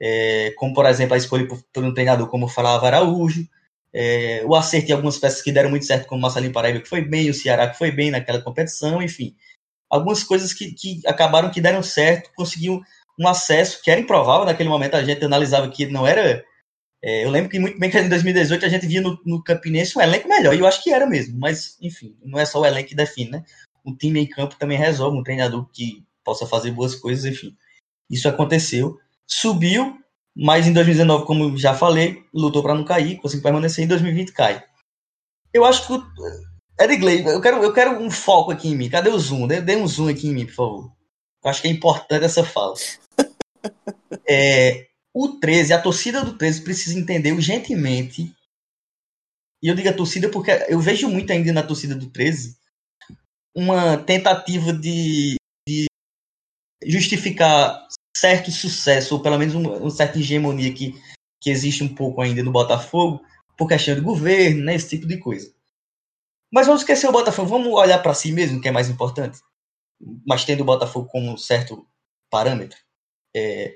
é, 0.01 0.53
como 0.57 0.75
por 0.75 0.87
exemplo 0.87 1.15
a 1.15 1.19
escolha 1.19 1.47
por, 1.47 1.63
por 1.73 1.85
um 1.85 1.95
treinador 1.95 2.29
como 2.29 2.49
falava 2.49 2.87
Araújo, 2.87 3.47
é, 3.93 4.43
o 4.45 4.55
acerto 4.55 4.91
em 4.91 4.93
algumas 4.93 5.19
peças 5.19 5.41
que 5.41 5.53
deram 5.53 5.71
muito 5.71 5.87
certo, 5.87 6.07
como 6.07 6.23
Marcelinho 6.23 6.53
Paraíba, 6.53 6.81
que 6.81 6.89
foi 6.89 7.01
bem, 7.01 7.31
o 7.31 7.35
Ceará, 7.35 7.69
que 7.69 7.79
foi 7.79 7.93
bem 7.93 8.11
naquela 8.11 8.41
competição, 8.43 9.01
enfim. 9.01 9.37
Algumas 9.89 10.25
coisas 10.25 10.53
que, 10.53 10.73
que 10.73 11.01
acabaram 11.07 11.51
que 11.51 11.61
deram 11.61 11.83
certo, 11.83 12.31
conseguiu 12.35 12.83
um 13.19 13.29
acesso 13.29 13.81
que 13.83 13.91
era 13.91 14.01
improvável 14.01 14.45
naquele 14.45 14.69
momento, 14.69 14.97
a 14.97 15.05
gente 15.05 15.25
analisava 15.25 15.71
que 15.71 15.87
não 15.87 16.05
era 16.07 16.45
é, 17.07 17.23
eu 17.23 17.29
lembro 17.31 17.51
que 17.51 17.59
muito 17.59 17.79
bem 17.79 17.91
que 17.91 17.99
em 17.99 18.09
2018 18.09 18.65
a 18.65 18.69
gente 18.69 18.87
via 18.87 19.03
no, 19.03 19.21
no 19.27 19.45
Campinense 19.45 19.99
um 19.99 20.01
elenco 20.01 20.27
melhor, 20.27 20.55
e 20.55 20.61
eu 20.61 20.67
acho 20.67 20.83
que 20.83 20.91
era 20.91 21.07
mesmo, 21.07 21.39
mas 21.39 21.77
enfim, 21.79 22.17
não 22.25 22.39
é 22.39 22.47
só 22.47 22.59
o 22.63 22.65
elenco 22.65 22.89
que 22.89 22.95
define, 22.95 23.31
né? 23.31 23.45
O 23.85 23.95
time 23.95 24.21
em 24.21 24.27
campo 24.27 24.57
também 24.59 24.79
resolve, 24.79 25.19
um 25.19 25.23
treinador 25.23 25.69
que 25.71 26.03
possa 26.25 26.47
fazer 26.47 26.71
boas 26.71 26.95
coisas, 26.95 27.27
enfim. 27.27 27.55
Isso 28.09 28.27
aconteceu. 28.27 28.99
Subiu 29.29 29.99
Mas 30.37 30.67
em 30.67 30.73
2019, 30.73 31.27
como 31.27 31.57
já 31.57 31.75
falei, 31.75 32.25
lutou 32.33 32.63
para 32.63 32.75
não 32.75 32.85
cair, 32.85 33.17
conseguiu 33.19 33.43
permanecer. 33.43 33.85
Em 33.85 33.89
2020 33.89 34.33
cai. 34.33 34.65
Eu 35.53 35.65
acho 35.65 35.87
que 35.87 35.95
Edgley, 36.81 37.25
eu 37.25 37.41
quero, 37.41 37.63
eu 37.63 37.73
quero 37.73 38.03
um 38.03 38.11
foco 38.11 38.51
aqui 38.51 38.69
em 38.69 38.77
mim. 38.77 38.91
Cadê 38.91 39.11
o 39.11 39.19
zoom? 39.19 39.47
Dê, 39.47 39.61
dê 39.61 39.77
um 39.77 39.87
zoom 39.87 40.09
aqui 40.09 40.27
em 40.27 40.33
mim, 40.33 40.47
por 40.47 40.55
favor. 40.55 40.93
Eu 41.45 41.51
acho 41.51 41.63
que 41.63 41.69
é 41.69 41.71
importante 41.71 42.25
essa 42.25 42.45
fala. 42.45 42.75
É, 44.27 44.87
o 45.13 45.29
13, 45.39 45.75
a 45.75 45.83
torcida 45.83 46.25
do 46.25 46.39
13 46.39 46.63
precisa 46.63 46.99
entender 46.99 47.33
urgentemente. 47.33 48.35
E 49.63 49.69
eu 49.69 49.75
digo 49.75 49.89
a 49.89 49.93
torcida 49.93 50.31
porque 50.31 50.51
eu 50.69 50.81
vejo 50.81 51.09
muito 51.09 51.31
ainda 51.31 51.53
na 51.53 51.63
torcida 51.63 51.95
do 51.95 52.09
13 52.11 52.57
uma 53.55 53.99
tentativa 53.99 54.73
de, 54.73 55.37
de 55.69 55.87
justificar 56.87 57.87
certo 58.17 58.51
sucesso, 58.51 59.15
ou 59.15 59.23
pelo 59.23 59.39
menos 59.39 59.55
uma, 59.55 59.77
uma, 59.77 59.91
certa 59.91 60.19
hegemonia 60.19 60.73
que, 60.73 60.95
que 61.41 61.51
existe 61.51 61.83
um 61.83 61.95
pouco 61.95 62.21
ainda 62.21 62.43
no 62.43 62.53
Botafogo, 62.53 63.25
por 63.57 63.69
questão 63.69 63.95
de 63.95 64.01
governo, 64.01 64.65
né, 64.65 64.75
esse 64.75 64.91
tipo 64.91 65.07
de 65.07 65.19
coisa. 65.19 65.53
Mas 66.53 66.67
vamos 66.67 66.83
esquecer 66.83 67.09
o 67.09 67.13
Botafogo, 67.13 67.49
vamos 67.49 67.73
olhar 67.73 67.99
para 68.01 68.15
si 68.15 68.31
mesmo, 68.31 68.61
que 68.61 68.69
é 68.69 68.73
mais 68.73 68.89
importante. 68.89 69.41
Mas 70.27 70.45
tendo 70.45 70.61
o 70.61 70.67
Botafogo 70.67 71.09
como 71.09 71.33
um 71.33 71.37
certo 71.37 71.87
parâmetro. 72.31 72.79
É, 73.35 73.75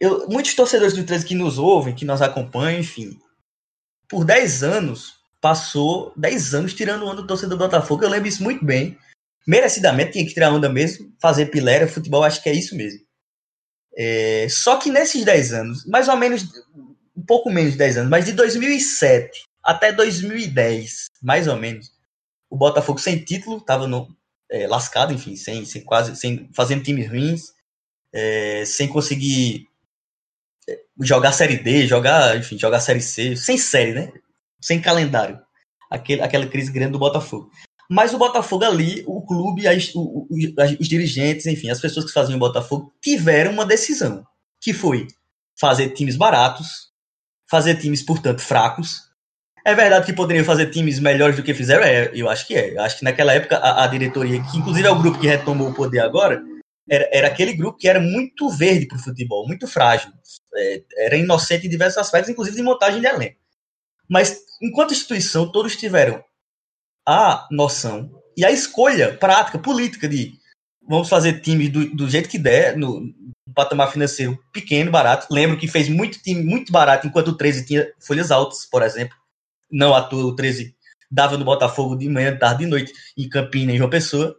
eu, 0.00 0.28
muitos 0.28 0.54
torcedores 0.54 0.94
do 0.94 1.04
13 1.04 1.26
que 1.26 1.34
nos 1.34 1.58
ouvem, 1.58 1.94
que 1.94 2.04
nos 2.04 2.22
acompanham, 2.22 2.80
enfim, 2.80 3.18
por 4.08 4.24
10 4.24 4.62
anos, 4.62 5.20
passou 5.40 6.12
10 6.16 6.54
anos 6.54 6.74
tirando 6.74 7.04
onda 7.06 7.22
do 7.22 7.26
torcedor 7.26 7.56
do 7.56 7.64
Botafogo. 7.64 8.02
Eu 8.02 8.08
lembro 8.08 8.28
isso 8.28 8.42
muito 8.42 8.64
bem. 8.64 8.98
Merecidamente 9.46 10.12
tinha 10.12 10.26
que 10.26 10.34
tirar 10.34 10.52
onda 10.52 10.68
mesmo, 10.68 11.12
fazer 11.20 11.46
pilera, 11.46 11.86
futebol, 11.86 12.24
acho 12.24 12.42
que 12.42 12.48
é 12.48 12.52
isso 12.54 12.76
mesmo. 12.76 13.00
É, 13.96 14.46
só 14.48 14.76
que 14.76 14.90
nesses 14.90 15.24
10 15.24 15.52
anos, 15.52 15.86
mais 15.86 16.08
ou 16.08 16.16
menos, 16.16 16.44
um 17.16 17.22
pouco 17.26 17.50
menos 17.50 17.72
de 17.72 17.78
10 17.78 17.98
anos, 17.98 18.10
mas 18.10 18.24
de 18.24 18.32
2007 18.32 19.44
até 19.62 19.92
2010, 19.92 21.06
mais 21.22 21.46
ou 21.46 21.56
menos, 21.56 21.90
o 22.48 22.56
Botafogo 22.56 22.98
sem 22.98 23.22
título, 23.22 23.58
estava 23.58 23.86
é, 24.50 24.66
lascado, 24.66 25.12
enfim, 25.12 25.36
sem, 25.36 25.64
sem 25.64 25.82
quase, 25.82 26.16
sem 26.16 26.48
fazendo 26.52 26.82
times 26.82 27.08
ruins, 27.08 27.52
é, 28.12 28.64
sem 28.64 28.88
conseguir 28.88 29.68
é, 30.68 30.80
jogar 31.00 31.32
Série 31.32 31.58
D, 31.58 31.86
jogar, 31.86 32.36
enfim, 32.36 32.58
jogar 32.58 32.80
Série 32.80 33.00
C, 33.00 33.36
sem 33.36 33.56
série, 33.56 33.94
né? 33.94 34.12
Sem 34.60 34.80
calendário. 34.80 35.40
Aquele, 35.90 36.22
aquela 36.22 36.46
crise 36.46 36.72
grande 36.72 36.92
do 36.92 36.98
Botafogo. 36.98 37.50
Mas 37.90 38.14
o 38.14 38.18
Botafogo 38.18 38.64
ali, 38.64 39.02
o 39.04 39.20
clube, 39.22 39.66
as, 39.66 39.92
os 40.78 40.88
dirigentes, 40.88 41.46
enfim, 41.46 41.70
as 41.70 41.80
pessoas 41.80 42.06
que 42.06 42.12
faziam 42.12 42.36
o 42.36 42.40
Botafogo, 42.40 42.92
tiveram 43.02 43.50
uma 43.50 43.66
decisão, 43.66 44.24
que 44.60 44.72
foi 44.72 45.08
fazer 45.58 45.90
times 45.90 46.14
baratos, 46.14 46.90
fazer 47.50 47.74
times, 47.74 48.00
portanto, 48.00 48.42
fracos, 48.42 49.10
é 49.66 49.74
verdade 49.74 50.06
que 50.06 50.12
poderiam 50.12 50.44
fazer 50.44 50.70
times 50.70 51.00
melhores 51.00 51.34
do 51.34 51.42
que 51.42 51.52
fizeram? 51.52 51.82
É, 51.82 52.12
eu 52.14 52.30
acho 52.30 52.46
que 52.46 52.54
é. 52.54 52.74
Eu 52.76 52.80
acho 52.80 52.98
que 52.98 53.04
naquela 53.04 53.32
época 53.32 53.56
a, 53.56 53.82
a, 53.84 53.86
diretoria, 53.88 54.40
que 54.40 54.56
inclusive 54.56 54.86
é 54.86 54.90
o 54.90 54.98
grupo 54.98 55.18
que 55.18 55.26
retomou 55.26 55.68
o 55.68 55.74
poder 55.74 55.98
agora, 55.98 56.40
era, 56.88 57.08
era 57.12 57.26
aquele 57.26 57.54
grupo 57.54 57.76
que 57.76 57.88
era 57.88 58.00
muito 58.00 58.48
verde 58.48 58.86
para 58.86 58.98
o 58.98 59.02
futebol, 59.02 59.46
muito 59.48 59.66
frágil. 59.66 60.12
É, 60.56 60.82
era 60.96 61.16
inocente 61.16 61.66
em 61.66 61.70
diversos 61.70 61.98
aspectos, 61.98 62.30
inclusive 62.30 62.56
de 62.56 62.62
montagem 62.62 63.00
de 63.00 63.06
elenco. 63.08 63.36
Mas, 64.08 64.38
enquanto 64.62 64.92
instituição, 64.92 65.50
todos 65.50 65.76
tiveram 65.76 66.22
a 67.06 67.46
noção 67.50 68.10
e 68.36 68.44
a 68.44 68.50
escolha 68.50 69.16
prática, 69.16 69.58
política 69.58 70.08
de 70.08 70.34
vamos 70.88 71.08
fazer 71.08 71.40
times 71.40 71.70
do, 71.70 71.94
do 71.94 72.08
jeito 72.08 72.28
que 72.28 72.38
der, 72.38 72.76
no, 72.76 73.00
no 73.00 73.54
patamar 73.54 73.92
financeiro 73.92 74.38
pequeno, 74.52 74.90
barato. 74.90 75.26
Lembro 75.30 75.58
que 75.58 75.68
fez 75.68 75.88
muito 75.88 76.20
time 76.20 76.42
muito 76.42 76.72
barato, 76.72 77.06
enquanto 77.06 77.28
o 77.28 77.36
13 77.36 77.66
tinha 77.66 77.88
folhas 77.98 78.30
altas, 78.30 78.66
por 78.66 78.82
exemplo 78.82 79.20
não 79.70 79.94
à 79.94 80.02
toa 80.02 80.24
o 80.24 80.34
13 80.34 80.74
dava 81.10 81.36
no 81.36 81.44
Botafogo 81.44 81.96
de 81.96 82.08
manhã, 82.08 82.36
tarde 82.36 82.64
e 82.64 82.66
noite, 82.66 82.92
em 83.16 83.28
Campina, 83.28 83.72
em 83.72 83.78
João 83.78 83.90
Pessoa. 83.90 84.36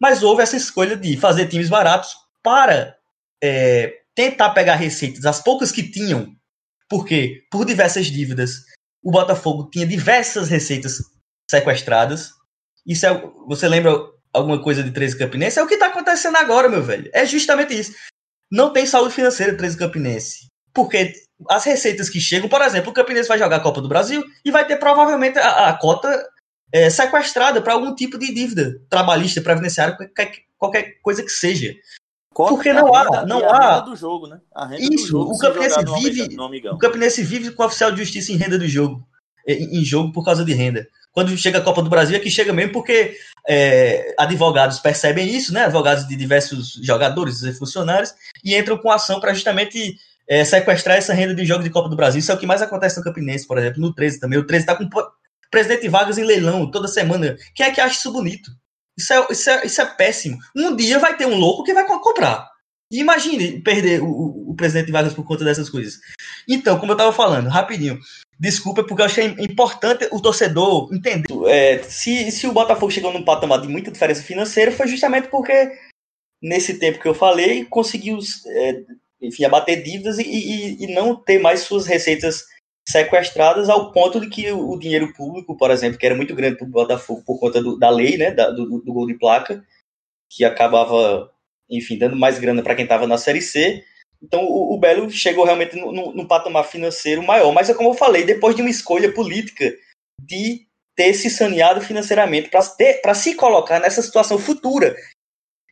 Mas 0.00 0.22
houve 0.22 0.42
essa 0.42 0.56
escolha 0.56 0.96
de 0.96 1.16
fazer 1.16 1.46
times 1.48 1.68
baratos 1.68 2.14
para 2.42 2.96
é, 3.42 4.00
tentar 4.14 4.50
pegar 4.50 4.76
receitas, 4.76 5.26
as 5.26 5.42
poucas 5.42 5.70
que 5.70 5.82
tinham, 5.82 6.34
porque 6.88 7.42
por 7.50 7.64
diversas 7.64 8.06
dívidas 8.06 8.64
o 9.02 9.10
Botafogo 9.10 9.68
tinha 9.70 9.86
diversas 9.86 10.48
receitas 10.48 10.98
sequestradas. 11.50 12.32
Isso 12.86 13.04
é, 13.04 13.22
você 13.46 13.68
lembra 13.68 13.92
alguma 14.32 14.62
coisa 14.62 14.82
de 14.82 14.90
13 14.92 15.18
Campinense? 15.18 15.58
É 15.58 15.62
o 15.62 15.66
que 15.66 15.74
está 15.74 15.86
acontecendo 15.86 16.36
agora, 16.36 16.68
meu 16.68 16.82
velho. 16.82 17.10
É 17.12 17.26
justamente 17.26 17.78
isso. 17.78 17.92
Não 18.50 18.72
tem 18.72 18.86
saúde 18.86 19.14
financeira 19.14 19.56
13 19.56 19.76
Campinense. 19.76 20.46
Porque 20.72 21.12
as 21.48 21.64
receitas 21.64 22.08
que 22.08 22.20
chegam, 22.20 22.48
por 22.48 22.62
exemplo, 22.62 22.90
o 22.90 22.94
Campinense 22.94 23.28
vai 23.28 23.38
jogar 23.38 23.56
a 23.56 23.60
Copa 23.60 23.80
do 23.80 23.88
Brasil 23.88 24.22
e 24.44 24.50
vai 24.50 24.66
ter 24.66 24.76
provavelmente 24.76 25.38
a, 25.38 25.68
a 25.68 25.78
cota 25.78 26.08
é, 26.72 26.88
sequestrada 26.88 27.60
para 27.60 27.72
algum 27.72 27.94
tipo 27.94 28.16
de 28.16 28.32
dívida 28.32 28.80
trabalhista, 28.88 29.40
previdenciária, 29.40 29.96
qualquer, 29.96 30.32
qualquer 30.56 31.00
coisa 31.02 31.22
que 31.22 31.30
seja. 31.30 31.74
Porque 32.32 32.72
não 32.72 32.94
há, 32.94 33.26
não 33.26 33.44
há. 33.52 33.80
do 33.80 33.96
jogo, 33.96 34.28
né? 34.28 34.40
Isso, 34.78 35.08
jogo, 35.08 35.34
o 35.34 35.38
Campinense 35.38 35.80
vive, 36.00 36.36
o 36.70 36.78
Campinense 36.78 37.22
vive 37.24 37.50
com 37.50 37.64
o 37.64 37.66
oficial 37.66 37.90
de 37.90 37.98
justiça 37.98 38.32
em 38.32 38.36
renda 38.36 38.56
do 38.56 38.68
jogo, 38.68 39.04
em, 39.46 39.80
em 39.80 39.84
jogo 39.84 40.12
por 40.12 40.24
causa 40.24 40.44
de 40.44 40.54
renda 40.54 40.86
quando 41.12 41.36
chega 41.36 41.58
a 41.58 41.62
Copa 41.62 41.82
do 41.82 41.90
Brasil 41.90 42.16
é 42.16 42.20
que 42.20 42.30
chega 42.30 42.52
mesmo 42.52 42.72
porque 42.72 43.16
é, 43.48 44.14
advogados 44.18 44.78
percebem 44.78 45.28
isso, 45.28 45.52
né? 45.52 45.64
Advogados 45.64 46.06
de 46.06 46.16
diversos 46.16 46.74
jogadores 46.82 47.42
e 47.42 47.52
funcionários 47.52 48.14
e 48.44 48.56
entram 48.56 48.78
com 48.78 48.90
ação 48.90 49.20
para 49.20 49.34
justamente 49.34 49.96
é, 50.28 50.44
sequestrar 50.44 50.96
essa 50.96 51.12
renda 51.12 51.34
de 51.34 51.44
jogos 51.44 51.64
de 51.64 51.70
Copa 51.70 51.88
do 51.88 51.96
Brasil. 51.96 52.20
Isso 52.20 52.30
é 52.30 52.34
o 52.34 52.38
que 52.38 52.46
mais 52.46 52.62
acontece 52.62 52.98
no 52.98 53.04
Campinense, 53.04 53.46
por 53.46 53.58
exemplo, 53.58 53.80
no 53.80 53.92
13 53.92 54.20
também. 54.20 54.38
O 54.38 54.46
13 54.46 54.62
está 54.62 54.76
com 54.76 54.88
presidente 55.50 55.88
Vargas 55.88 56.18
em 56.18 56.24
leilão 56.24 56.70
toda 56.70 56.86
semana. 56.86 57.36
Quem 57.54 57.66
é 57.66 57.70
que 57.72 57.80
acha 57.80 57.98
isso 57.98 58.12
bonito? 58.12 58.50
Isso 58.96 59.12
é, 59.12 59.26
isso 59.30 59.50
é, 59.50 59.66
isso 59.66 59.80
é 59.80 59.86
péssimo. 59.86 60.38
Um 60.54 60.76
dia 60.76 60.98
vai 60.98 61.16
ter 61.16 61.26
um 61.26 61.36
louco 61.36 61.64
que 61.64 61.74
vai 61.74 61.86
comprar. 61.86 62.49
Imagine 62.90 63.60
perder 63.60 64.02
o, 64.02 64.06
o, 64.06 64.50
o 64.50 64.54
presidente 64.54 64.90
Vargas 64.90 65.14
por 65.14 65.24
conta 65.24 65.44
dessas 65.44 65.70
coisas. 65.70 66.00
Então, 66.48 66.78
como 66.78 66.92
eu 66.92 66.96
estava 66.96 67.12
falando, 67.12 67.48
rapidinho. 67.48 67.98
Desculpa, 68.38 68.82
porque 68.82 69.02
eu 69.02 69.06
achei 69.06 69.26
importante 69.38 70.08
o 70.10 70.20
torcedor 70.20 70.92
entender. 70.92 71.28
É, 71.46 71.82
se, 71.82 72.30
se 72.30 72.46
o 72.46 72.52
Botafogo 72.52 72.90
chegou 72.90 73.12
num 73.12 73.24
patamar 73.24 73.60
de 73.60 73.68
muita 73.68 73.90
diferença 73.90 74.22
financeira, 74.22 74.72
foi 74.72 74.88
justamente 74.88 75.28
porque, 75.28 75.70
nesse 76.42 76.78
tempo 76.78 76.98
que 76.98 77.06
eu 77.06 77.14
falei, 77.14 77.66
conseguiu 77.66 78.18
é, 78.46 78.82
enfim, 79.20 79.44
abater 79.44 79.82
dívidas 79.82 80.18
e, 80.18 80.22
e, 80.22 80.84
e, 80.84 80.94
não 80.94 81.14
ter 81.14 81.38
mais 81.38 81.60
suas 81.60 81.86
receitas 81.86 82.46
sequestradas 82.88 83.68
ao 83.68 83.92
ponto 83.92 84.18
de 84.20 84.28
que 84.28 84.50
o, 84.50 84.70
o 84.70 84.78
dinheiro 84.78 85.12
público, 85.12 85.56
por 85.56 85.70
exemplo, 85.70 85.98
que 85.98 86.06
era 86.06 86.16
muito 86.16 86.34
grande 86.34 86.56
para 86.56 86.66
o 86.66 86.70
Botafogo 86.70 87.22
por 87.24 87.38
conta 87.38 87.62
do, 87.62 87.78
da 87.78 87.90
lei, 87.90 88.16
né, 88.16 88.30
da, 88.30 88.50
do, 88.50 88.80
do, 88.80 88.92
gol 88.92 89.06
de 89.06 89.18
placa, 89.18 89.62
que 90.28 90.44
acabava, 90.44 91.30
enfim, 91.70 91.96
dando 91.96 92.16
mais 92.16 92.38
grana 92.38 92.62
para 92.62 92.74
quem 92.74 92.84
estava 92.84 93.06
na 93.06 93.16
Série 93.16 93.40
C. 93.40 93.84
Então 94.22 94.44
o, 94.44 94.74
o 94.74 94.78
Belo 94.78 95.08
chegou 95.10 95.44
realmente 95.44 95.76
num 95.76 96.26
patamar 96.26 96.64
financeiro 96.64 97.22
maior. 97.22 97.52
Mas 97.52 97.70
é 97.70 97.74
como 97.74 97.90
eu 97.90 97.94
falei, 97.94 98.24
depois 98.24 98.54
de 98.54 98.62
uma 98.62 98.70
escolha 98.70 99.12
política 99.12 99.72
de 100.20 100.66
ter 100.94 101.14
se 101.14 101.30
saneado 101.30 101.80
financeiramente 101.80 102.50
para 102.50 103.14
se 103.14 103.34
colocar 103.34 103.80
nessa 103.80 104.02
situação 104.02 104.38
futura 104.38 104.94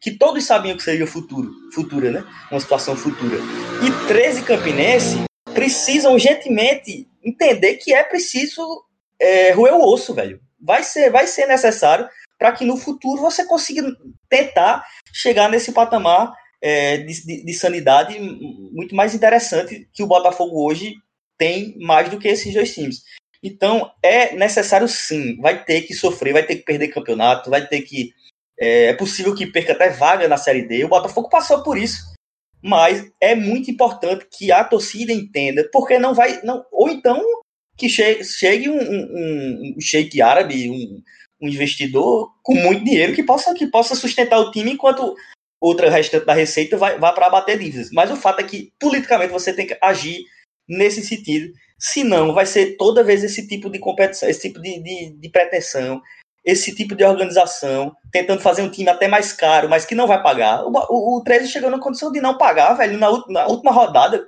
que 0.00 0.12
todos 0.12 0.44
sabiam 0.44 0.76
que 0.76 0.82
seria 0.82 1.06
futuro, 1.06 1.50
futura, 1.74 2.11
né? 2.11 2.24
Uma 2.50 2.61
situação 2.61 2.96
futura. 2.96 3.37
E 3.84 4.06
13 4.06 4.42
Campinense 4.44 5.24
precisam 5.52 6.12
urgentemente 6.12 7.08
entender 7.22 7.74
que 7.74 7.92
é 7.92 8.04
preciso 8.04 8.84
é, 9.18 9.50
roer 9.50 9.74
o 9.74 9.82
osso, 9.82 10.14
velho. 10.14 10.40
Vai 10.61 10.82
ser, 10.82 11.11
vai 11.11 11.26
ser 11.26 11.46
necessário 11.46 12.08
para 12.38 12.52
que 12.52 12.64
no 12.64 12.76
futuro 12.76 13.20
você 13.20 13.44
consiga 13.44 13.82
tentar 14.28 14.84
chegar 15.12 15.48
nesse 15.48 15.72
patamar 15.72 16.34
é, 16.60 16.98
de, 16.98 17.24
de, 17.24 17.44
de, 17.44 17.54
sanidade 17.54 18.18
muito 18.18 18.94
mais 18.94 19.14
interessante 19.14 19.88
que 19.92 20.02
o 20.02 20.06
Botafogo 20.06 20.66
hoje 20.66 20.94
tem 21.38 21.76
mais 21.78 22.08
do 22.08 22.18
que 22.18 22.28
esses 22.28 22.52
dois 22.52 22.74
times. 22.74 23.02
Então 23.42 23.90
é 24.02 24.34
necessário 24.34 24.88
sim, 24.88 25.40
vai 25.40 25.64
ter 25.64 25.82
que 25.82 25.94
sofrer, 25.94 26.32
vai 26.32 26.42
ter 26.42 26.56
que 26.56 26.64
perder 26.64 26.88
campeonato, 26.88 27.50
vai 27.50 27.66
ter 27.66 27.82
que 27.82 28.12
é, 28.58 28.86
é 28.86 28.92
possível 28.92 29.34
que 29.34 29.46
perca 29.46 29.72
até 29.72 29.90
vaga 29.90 30.26
na 30.26 30.36
Série 30.36 30.66
D. 30.66 30.84
O 30.84 30.88
Botafogo 30.88 31.28
passou 31.28 31.62
por 31.62 31.78
isso. 31.78 31.98
Mas 32.60 33.08
é 33.20 33.36
muito 33.36 33.70
importante 33.70 34.26
que 34.36 34.50
a 34.50 34.64
torcida 34.64 35.12
entenda, 35.12 35.68
porque 35.72 35.96
não 35.96 36.12
vai. 36.12 36.42
Não, 36.42 36.64
ou 36.72 36.88
então 36.88 37.22
que 37.76 37.88
chegue, 37.88 38.24
chegue 38.24 38.68
um, 38.68 38.76
um, 38.76 39.74
um 39.76 39.80
sheik 39.80 40.20
árabe, 40.20 40.68
um, 40.68 41.00
um, 41.40 41.48
investidor 41.48 42.33
com 42.42 42.55
muito 42.55 42.85
dinheiro 42.85 43.14
que 43.14 43.22
possa, 43.22 43.55
que 43.55 43.66
possa 43.66 43.94
sustentar 43.94 44.38
o 44.38 44.51
time 44.51 44.72
enquanto 44.72 45.14
outra 45.61 45.90
restante 45.90 46.27
da 46.27 46.35
receita 46.35 46.77
vai, 46.77 46.98
vai 46.98 47.12
para 47.14 47.27
abater 47.27 47.59
dívidas. 47.59 47.90
Mas 47.92 48.11
o 48.11 48.16
fato 48.16 48.40
é 48.40 48.44
que, 48.44 48.72
politicamente, 48.79 49.33
você 49.33 49.53
tem 49.53 49.66
que 49.66 49.77
agir 49.83 50.24
nesse 50.68 51.05
sentido. 51.05 51.53
Senão, 51.79 52.33
vai 52.33 52.46
ser 52.46 52.77
toda 52.77 53.05
vez 53.05 53.22
esse 53.22 53.46
tipo 53.46 53.70
de 53.70 53.79
competição, 53.79 54.29
esse 54.29 54.48
tipo 54.48 54.61
de, 54.61 54.83
de, 54.83 55.11
de 55.18 55.29
pretensão, 55.31 56.01
esse 56.44 56.74
tipo 56.74 56.94
de 56.94 57.05
organização, 57.05 57.94
tentando 58.11 58.40
fazer 58.40 58.62
um 58.62 58.70
time 58.70 58.88
até 58.88 59.07
mais 59.07 59.33
caro, 59.33 59.68
mas 59.68 59.85
que 59.85 59.94
não 59.94 60.07
vai 60.07 60.22
pagar. 60.22 60.64
O, 60.64 60.70
o, 60.70 61.18
o 61.18 61.24
13 61.24 61.48
chegou 61.48 61.70
na 61.70 61.79
condição 61.79 62.11
de 62.11 62.20
não 62.20 62.38
pagar, 62.38 62.74
velho. 62.74 62.98
Na, 62.98 63.09
na 63.29 63.46
última 63.46 63.70
rodada, 63.70 64.27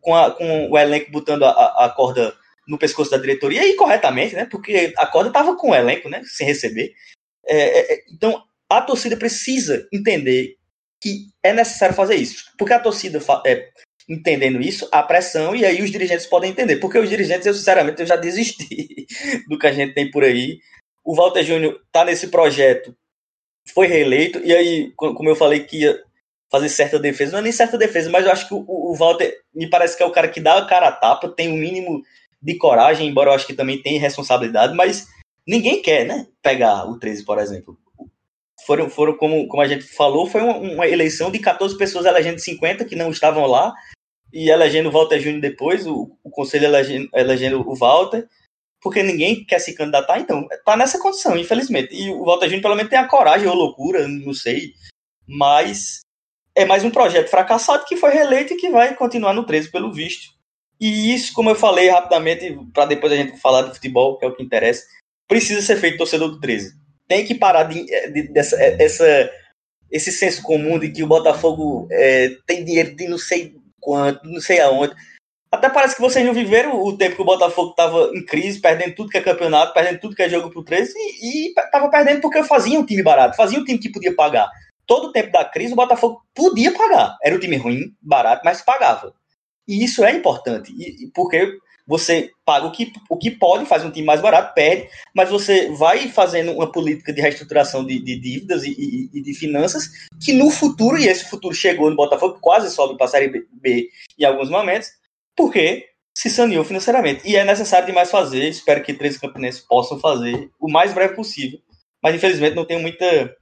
com, 0.00 0.14
a, 0.14 0.30
com 0.30 0.70
o 0.70 0.78
elenco 0.78 1.10
botando 1.10 1.44
a, 1.44 1.84
a 1.84 1.88
corda 1.90 2.34
no 2.68 2.78
pescoço 2.78 3.10
da 3.10 3.16
diretoria, 3.16 3.66
e 3.66 3.74
corretamente, 3.74 4.34
né? 4.34 4.44
Porque 4.44 4.92
a 4.96 5.06
corda 5.06 5.30
estava 5.30 5.56
com 5.56 5.70
o 5.70 5.74
elenco, 5.74 6.08
né? 6.08 6.22
Sem 6.24 6.46
receber. 6.46 6.92
É, 7.46 7.56
é, 7.56 7.94
é, 7.94 8.04
então, 8.12 8.42
a 8.68 8.82
torcida 8.82 9.16
precisa 9.16 9.88
entender 9.90 10.56
que 11.00 11.28
é 11.42 11.52
necessário 11.52 11.94
fazer 11.94 12.16
isso. 12.16 12.44
Porque 12.58 12.74
a 12.74 12.78
torcida, 12.78 13.18
é, 13.46 13.68
entendendo 14.06 14.60
isso, 14.60 14.86
a 14.92 15.02
pressão, 15.02 15.56
e 15.56 15.64
aí 15.64 15.82
os 15.82 15.90
dirigentes 15.90 16.26
podem 16.26 16.50
entender. 16.50 16.76
Porque 16.76 16.98
os 16.98 17.08
dirigentes, 17.08 17.46
eu 17.46 17.54
sinceramente, 17.54 18.00
eu 18.00 18.06
já 18.06 18.16
desisti 18.16 19.06
do 19.48 19.58
que 19.58 19.66
a 19.66 19.72
gente 19.72 19.94
tem 19.94 20.10
por 20.10 20.22
aí. 20.22 20.58
O 21.02 21.14
Walter 21.14 21.42
Júnior 21.42 21.80
está 21.86 22.04
nesse 22.04 22.28
projeto, 22.28 22.94
foi 23.72 23.86
reeleito, 23.86 24.40
e 24.44 24.54
aí, 24.54 24.92
como 24.94 25.28
eu 25.28 25.36
falei 25.36 25.60
que 25.60 25.78
ia 25.78 26.02
fazer 26.50 26.68
certa 26.68 26.98
defesa, 26.98 27.32
não 27.32 27.38
é 27.38 27.42
nem 27.42 27.52
certa 27.52 27.78
defesa, 27.78 28.10
mas 28.10 28.24
eu 28.24 28.32
acho 28.32 28.48
que 28.48 28.54
o, 28.54 28.64
o 28.66 28.94
Walter 28.94 29.38
me 29.54 29.68
parece 29.68 29.96
que 29.96 30.02
é 30.02 30.06
o 30.06 30.12
cara 30.12 30.28
que 30.28 30.40
dá 30.40 30.58
a 30.58 30.66
cara 30.66 30.88
a 30.88 30.92
tapa, 30.92 31.28
tem 31.28 31.48
o 31.48 31.52
um 31.52 31.56
mínimo 31.56 32.02
de 32.40 32.56
coragem, 32.56 33.08
embora 33.08 33.30
eu 33.30 33.34
acho 33.34 33.46
que 33.46 33.54
também 33.54 33.80
tem 33.80 33.98
responsabilidade, 33.98 34.74
mas 34.74 35.06
ninguém 35.46 35.82
quer, 35.82 36.06
né? 36.06 36.26
Pegar 36.42 36.84
o 36.88 36.98
13, 36.98 37.24
por 37.24 37.38
exemplo. 37.38 37.78
Foram, 38.66 38.90
foram 38.90 39.16
como, 39.16 39.46
como 39.48 39.62
a 39.62 39.68
gente 39.68 39.84
falou, 39.84 40.26
foi 40.26 40.42
uma, 40.42 40.56
uma 40.56 40.86
eleição 40.86 41.30
de 41.30 41.38
14 41.38 41.76
pessoas 41.76 42.06
elegendo 42.06 42.38
50 42.38 42.84
que 42.84 42.96
não 42.96 43.10
estavam 43.10 43.46
lá, 43.46 43.74
e 44.32 44.50
elegendo 44.50 44.88
o 44.88 44.92
Walter 44.92 45.20
Júnior 45.20 45.40
depois, 45.40 45.86
o, 45.86 46.10
o 46.22 46.30
conselho 46.30 46.66
elegendo, 46.66 47.08
elegendo 47.14 47.66
o 47.66 47.74
Walter, 47.74 48.28
porque 48.80 49.02
ninguém 49.02 49.44
quer 49.44 49.58
se 49.58 49.74
candidatar, 49.74 50.20
então 50.20 50.46
tá 50.64 50.76
nessa 50.76 51.00
condição, 51.00 51.36
infelizmente. 51.36 51.94
E 51.94 52.10
o 52.10 52.24
Walter 52.24 52.46
Júnior 52.46 52.62
pelo 52.62 52.76
menos 52.76 52.90
tem 52.90 52.98
a 52.98 53.08
coragem 53.08 53.48
ou 53.48 53.54
loucura, 53.54 54.06
não 54.06 54.34
sei, 54.34 54.74
mas 55.26 56.00
é 56.54 56.64
mais 56.64 56.84
um 56.84 56.90
projeto 56.90 57.28
fracassado 57.28 57.84
que 57.86 57.96
foi 57.96 58.10
reeleito 58.10 58.52
e 58.52 58.56
que 58.56 58.70
vai 58.70 58.94
continuar 58.94 59.32
no 59.32 59.44
13 59.44 59.70
pelo 59.70 59.92
visto. 59.92 60.37
E 60.80 61.12
isso, 61.12 61.32
como 61.32 61.50
eu 61.50 61.54
falei 61.54 61.88
rapidamente, 61.88 62.56
para 62.72 62.86
depois 62.86 63.12
a 63.12 63.16
gente 63.16 63.38
falar 63.38 63.62
de 63.62 63.74
futebol, 63.74 64.16
que 64.16 64.24
é 64.24 64.28
o 64.28 64.34
que 64.34 64.42
interessa, 64.42 64.84
precisa 65.26 65.60
ser 65.60 65.76
feito 65.76 65.98
torcedor 65.98 66.30
do 66.30 66.40
13. 66.40 66.72
Tem 67.06 67.24
que 67.24 67.34
parar 67.34 67.64
de, 67.64 67.84
de, 68.12 68.28
dessa, 68.28 68.56
essa, 68.62 69.30
esse 69.90 70.12
senso 70.12 70.42
comum 70.42 70.78
de 70.78 70.90
que 70.90 71.02
o 71.02 71.06
Botafogo 71.06 71.88
é, 71.90 72.36
tem 72.46 72.64
dinheiro 72.64 72.94
de 72.94 73.08
não 73.08 73.18
sei 73.18 73.54
quanto, 73.80 74.24
não 74.24 74.40
sei 74.40 74.60
aonde. 74.60 74.94
Até 75.50 75.70
parece 75.70 75.96
que 75.96 76.02
vocês 76.02 76.24
não 76.24 76.34
viveram 76.34 76.80
o 76.82 76.96
tempo 76.96 77.16
que 77.16 77.22
o 77.22 77.24
Botafogo 77.24 77.70
estava 77.70 78.10
em 78.14 78.24
crise, 78.24 78.60
perdendo 78.60 78.94
tudo 78.94 79.08
que 79.08 79.16
é 79.16 79.22
campeonato, 79.22 79.72
perdendo 79.72 79.98
tudo 79.98 80.14
que 80.14 80.22
é 80.22 80.28
jogo 80.28 80.50
pro 80.50 80.62
13, 80.62 80.92
e, 81.22 81.48
estava 81.58 81.88
perdendo 81.88 82.20
porque 82.20 82.44
fazia 82.44 82.78
um 82.78 82.84
time 82.84 83.02
barato, 83.02 83.36
fazia 83.36 83.58
um 83.58 83.64
time 83.64 83.78
que 83.78 83.90
podia 83.90 84.14
pagar. 84.14 84.50
Todo 84.86 85.08
o 85.08 85.12
tempo 85.12 85.32
da 85.32 85.44
crise, 85.44 85.72
o 85.72 85.76
Botafogo 85.76 86.22
podia 86.34 86.72
pagar. 86.72 87.16
Era 87.22 87.34
um 87.34 87.40
time 87.40 87.56
ruim, 87.56 87.94
barato, 88.00 88.42
mas 88.44 88.60
pagava. 88.60 89.14
E 89.68 89.84
isso 89.84 90.02
é 90.02 90.12
importante, 90.12 90.72
e, 90.72 91.10
porque 91.14 91.58
você 91.88 92.30
paga 92.44 92.66
o 92.66 92.72
que, 92.72 92.92
o 93.08 93.16
que 93.16 93.30
pode, 93.30 93.64
faz 93.64 93.82
um 93.82 93.90
time 93.90 94.06
mais 94.06 94.20
barato, 94.20 94.52
perde, 94.54 94.88
mas 95.14 95.30
você 95.30 95.70
vai 95.70 96.08
fazendo 96.08 96.52
uma 96.52 96.70
política 96.70 97.14
de 97.14 97.20
reestruturação 97.22 97.84
de, 97.84 97.98
de 97.98 98.20
dívidas 98.20 98.62
e, 98.64 98.70
e, 98.72 99.10
e, 99.14 99.22
de 99.22 99.32
finanças 99.32 99.88
que 100.22 100.34
no 100.34 100.50
futuro, 100.50 100.98
e 100.98 101.08
esse 101.08 101.24
futuro 101.24 101.54
chegou 101.54 101.88
no 101.88 101.96
Botafogo, 101.96 102.38
quase 102.42 102.70
sobe 102.70 102.96
para 102.96 103.06
a 103.06 103.08
Série 103.08 103.28
B, 103.28 103.46
B 103.52 103.88
em 104.18 104.24
alguns 104.24 104.50
momentos, 104.50 104.90
porque 105.34 105.86
se 106.14 106.28
saneou 106.28 106.64
financeiramente. 106.64 107.22
E 107.24 107.36
é 107.36 107.44
necessário 107.44 107.86
demais 107.86 108.10
fazer, 108.10 108.48
espero 108.48 108.82
que 108.82 108.92
três 108.92 109.16
campeonatos 109.16 109.60
possam 109.60 109.98
fazer 109.98 110.50
o 110.60 110.70
mais 110.70 110.92
breve 110.92 111.14
possível, 111.14 111.58
mas 112.02 112.14
infelizmente 112.14 112.54
não 112.54 112.66
tenho 112.66 112.80
muita. 112.80 113.34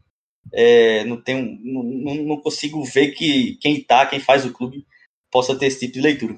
É, 0.55 1.03
não, 1.05 1.21
tenho, 1.21 1.59
não, 1.65 2.15
não 2.15 2.37
consigo 2.37 2.85
ver 2.85 3.09
que 3.09 3.57
quem 3.61 3.83
tá, 3.83 4.07
quem 4.07 4.21
faz 4.21 4.45
o 4.45 4.53
clube, 4.53 4.87
possa 5.37 5.59
ter 5.59 5.67
esse 5.67 5.81
tipo 5.81 5.93
de 5.93 6.01
leitura. 6.01 6.35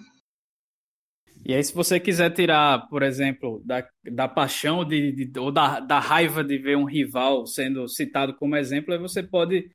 E 1.47 1.55
aí, 1.55 1.63
se 1.63 1.73
você 1.73 2.01
quiser 2.01 2.31
tirar, 2.31 2.89
por 2.89 3.05
exemplo, 3.05 3.63
da, 3.65 3.89
da 4.11 4.27
paixão 4.27 4.85
de, 4.85 5.13
de, 5.13 5.39
ou 5.39 5.53
da, 5.53 5.79
da 5.79 6.01
raiva 6.01 6.43
de 6.43 6.59
ver 6.59 6.77
um 6.77 6.85
rival 6.85 7.47
sendo 7.47 7.87
citado 7.87 8.35
como 8.35 8.57
exemplo, 8.57 8.93
aí 8.93 8.99
você 8.99 9.23
pode 9.23 9.71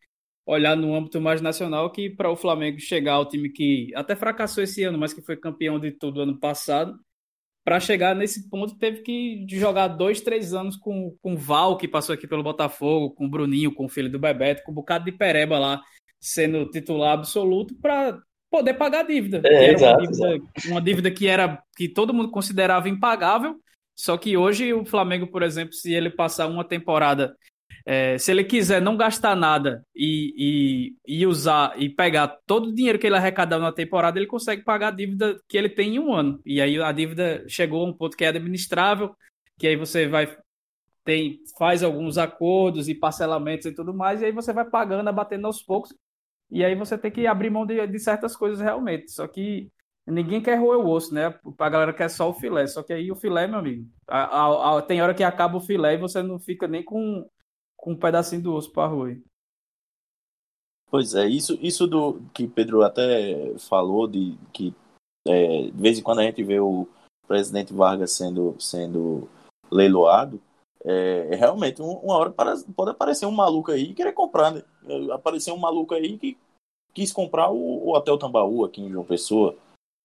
olhar 0.46 0.76
no 0.76 0.94
âmbito 0.94 1.22
mais 1.22 1.40
nacional 1.40 1.90
que 1.90 2.10
para 2.10 2.30
o 2.30 2.36
Flamengo 2.36 2.82
chegar 2.82 3.14
ao 3.14 3.30
time 3.30 3.50
que 3.50 3.94
até 3.96 4.14
fracassou 4.14 4.62
esse 4.62 4.84
ano, 4.84 5.00
mas 5.00 5.14
que 5.14 5.22
foi 5.22 5.38
campeão 5.38 5.80
de 5.80 5.92
tudo 5.92 6.20
ano 6.20 6.38
passado, 6.38 7.00
para 7.64 7.80
chegar 7.80 8.14
nesse 8.14 8.50
ponto 8.50 8.78
teve 8.78 9.04
que 9.04 9.46
jogar 9.48 9.88
dois, 9.88 10.20
três 10.20 10.54
anos 10.54 10.76
com, 10.76 11.16
com 11.22 11.34
o 11.34 11.38
Val, 11.38 11.78
que 11.78 11.88
passou 11.88 12.14
aqui 12.14 12.28
pelo 12.28 12.44
Botafogo, 12.44 13.16
com 13.16 13.26
o 13.26 13.30
Bruninho, 13.30 13.74
com 13.74 13.86
o 13.86 13.90
filho 13.90 14.12
do 14.12 14.20
Bebeto, 14.20 14.64
com 14.64 14.74
um 14.74 14.76
bocado 14.76 15.06
de 15.06 15.14
pereba 15.14 15.58
lá, 15.58 15.82
sendo 16.20 16.70
titular 16.70 17.14
absoluto, 17.14 17.74
para 17.80 18.22
poder 18.54 18.76
pagar 18.76 19.00
a 19.00 19.08
dívida. 19.08 19.42
É, 19.44 19.72
exato, 19.72 20.04
uma, 20.04 20.12
dívida 20.12 20.44
uma 20.68 20.82
dívida 20.82 21.12
que 21.12 21.28
era 21.28 21.64
que 21.76 21.90
todo 21.90 22.14
mundo 22.14 22.30
considerava 22.30 22.88
impagável. 22.88 23.60
Só 23.96 24.16
que 24.16 24.38
hoje 24.38 24.72
o 24.72 24.86
Flamengo, 24.86 25.26
por 25.26 25.42
exemplo, 25.42 25.74
se 25.74 25.92
ele 25.92 26.12
passar 26.12 26.46
uma 26.46 26.64
temporada, 26.64 27.36
é, 27.84 28.16
se 28.20 28.30
ele 28.30 28.44
quiser 28.44 28.80
não 28.80 28.96
gastar 28.96 29.36
nada 29.36 29.84
e, 29.96 30.94
e, 31.08 31.20
e, 31.22 31.26
usar 31.26 31.74
e 31.82 31.90
pegar 31.90 32.28
todo 32.46 32.68
o 32.68 32.76
dinheiro 32.76 33.00
que 33.00 33.08
ele 33.08 33.16
arrecadou 33.16 33.58
na 33.60 33.72
temporada, 33.72 34.20
ele 34.20 34.28
consegue 34.28 34.64
pagar 34.64 34.90
a 34.90 34.96
dívida 34.96 35.36
que 35.50 35.58
ele 35.58 35.70
tem 35.70 35.96
em 35.96 36.00
um 36.00 36.14
ano. 36.14 36.40
E 36.46 36.62
aí 36.62 36.80
a 36.80 36.92
dívida 36.92 37.44
chegou 37.48 37.84
a 37.84 37.90
um 37.90 37.94
ponto 37.94 38.16
que 38.16 38.24
é 38.24 38.28
administrável, 38.28 39.16
que 39.58 39.68
aí 39.68 39.76
você 39.76 40.08
vai 40.08 40.28
tem, 41.04 41.40
faz 41.58 41.84
alguns 41.84 42.18
acordos 42.18 42.88
e 42.88 42.96
parcelamentos 42.96 43.66
e 43.66 43.74
tudo 43.74 43.94
mais, 43.94 44.22
e 44.22 44.26
aí 44.26 44.32
você 44.32 44.54
vai 44.54 44.64
pagando, 44.64 45.08
abatendo 45.08 45.48
aos 45.48 45.62
poucos. 45.62 45.94
E 46.54 46.64
aí 46.64 46.76
você 46.76 46.96
tem 46.96 47.10
que 47.10 47.26
abrir 47.26 47.50
mão 47.50 47.66
de, 47.66 47.86
de 47.88 48.00
certas 48.00 48.36
coisas 48.36 48.62
realmente. 48.62 49.12
Só 49.12 49.28
que 49.28 49.72
ninguém 50.06 50.40
quer 50.40 50.60
roer 50.60 50.80
o 50.80 50.88
osso, 50.88 51.12
né? 51.12 51.34
A 51.58 51.70
galera 51.70 51.92
quer 51.92 52.08
só 52.10 52.30
o 52.30 52.34
filé. 52.34 52.68
Só 52.68 52.84
que 52.84 52.94
aí 52.94 53.12
o 53.12 53.16
filé, 53.16 53.48
meu 53.48 53.58
amigo, 53.58 53.90
a, 54.08 54.20
a, 54.20 54.78
a, 54.78 54.82
tem 54.84 55.02
hora 55.02 55.16
que 55.16 55.24
acaba 55.24 55.58
o 55.58 55.62
filé 55.62 55.96
e 55.96 55.98
você 55.98 56.22
não 56.22 56.40
fica 56.40 56.68
nem 56.68 56.84
com, 56.84 57.28
com 57.76 57.94
um 57.94 57.98
pedacinho 57.98 58.44
do 58.44 58.54
osso 58.54 58.72
para 58.72 58.88
roer. 58.88 59.20
Pois 60.92 61.16
é, 61.16 61.26
isso, 61.26 61.58
isso 61.60 61.88
do 61.88 62.22
que 62.36 62.48
Pedro 62.48 62.84
até 62.84 63.58
falou, 63.58 64.08
de 64.08 64.38
que 64.54 64.76
é, 65.28 65.64
de 65.64 65.82
vez 65.82 65.98
em 65.98 66.04
quando 66.04 66.20
a 66.20 66.24
gente 66.24 66.44
vê 66.44 66.60
o 66.60 66.88
presidente 67.28 67.74
Vargas 67.74 68.12
sendo, 68.12 68.56
sendo 68.60 69.28
leiloado, 69.72 70.40
é, 70.86 71.36
realmente, 71.36 71.82
uma 71.82 72.18
hora 72.18 72.30
pode 72.32 72.92
aparecer 72.92 73.26
um 73.26 73.32
maluco 73.32 73.72
aí 73.72 73.92
e 73.92 73.94
querer 73.94 74.12
comprar, 74.12 74.52
né? 74.52 74.64
Apareceu 75.12 75.54
um 75.54 75.60
maluco 75.60 75.94
aí 75.94 76.18
que 76.18 76.38
quis 76.94 77.12
comprar 77.12 77.50
o, 77.50 77.88
o 77.88 77.96
Hotel 77.96 78.18
Tambaú 78.18 78.66
aqui 78.66 78.82
em 78.82 78.90
João 78.90 79.06
Pessoa, 79.06 79.56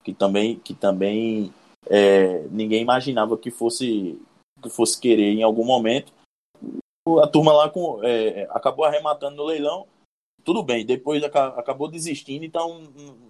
que 0.04 0.14
também, 0.14 0.58
que 0.60 0.74
também 0.74 1.52
é, 1.86 2.42
ninguém 2.50 2.80
imaginava 2.80 3.36
que 3.36 3.50
fosse, 3.50 4.20
que 4.62 4.70
fosse 4.70 5.00
querer 5.00 5.32
em 5.32 5.42
algum 5.42 5.64
momento. 5.64 6.12
A 7.22 7.26
turma 7.26 7.52
lá 7.52 7.68
com, 7.68 8.00
é, 8.04 8.46
acabou 8.50 8.84
arrematando 8.84 9.36
no 9.36 9.44
leilão. 9.44 9.86
Tudo 10.44 10.62
bem, 10.62 10.86
depois 10.86 11.22
acabou 11.24 11.88
desistindo, 11.88 12.44
então 12.44 12.80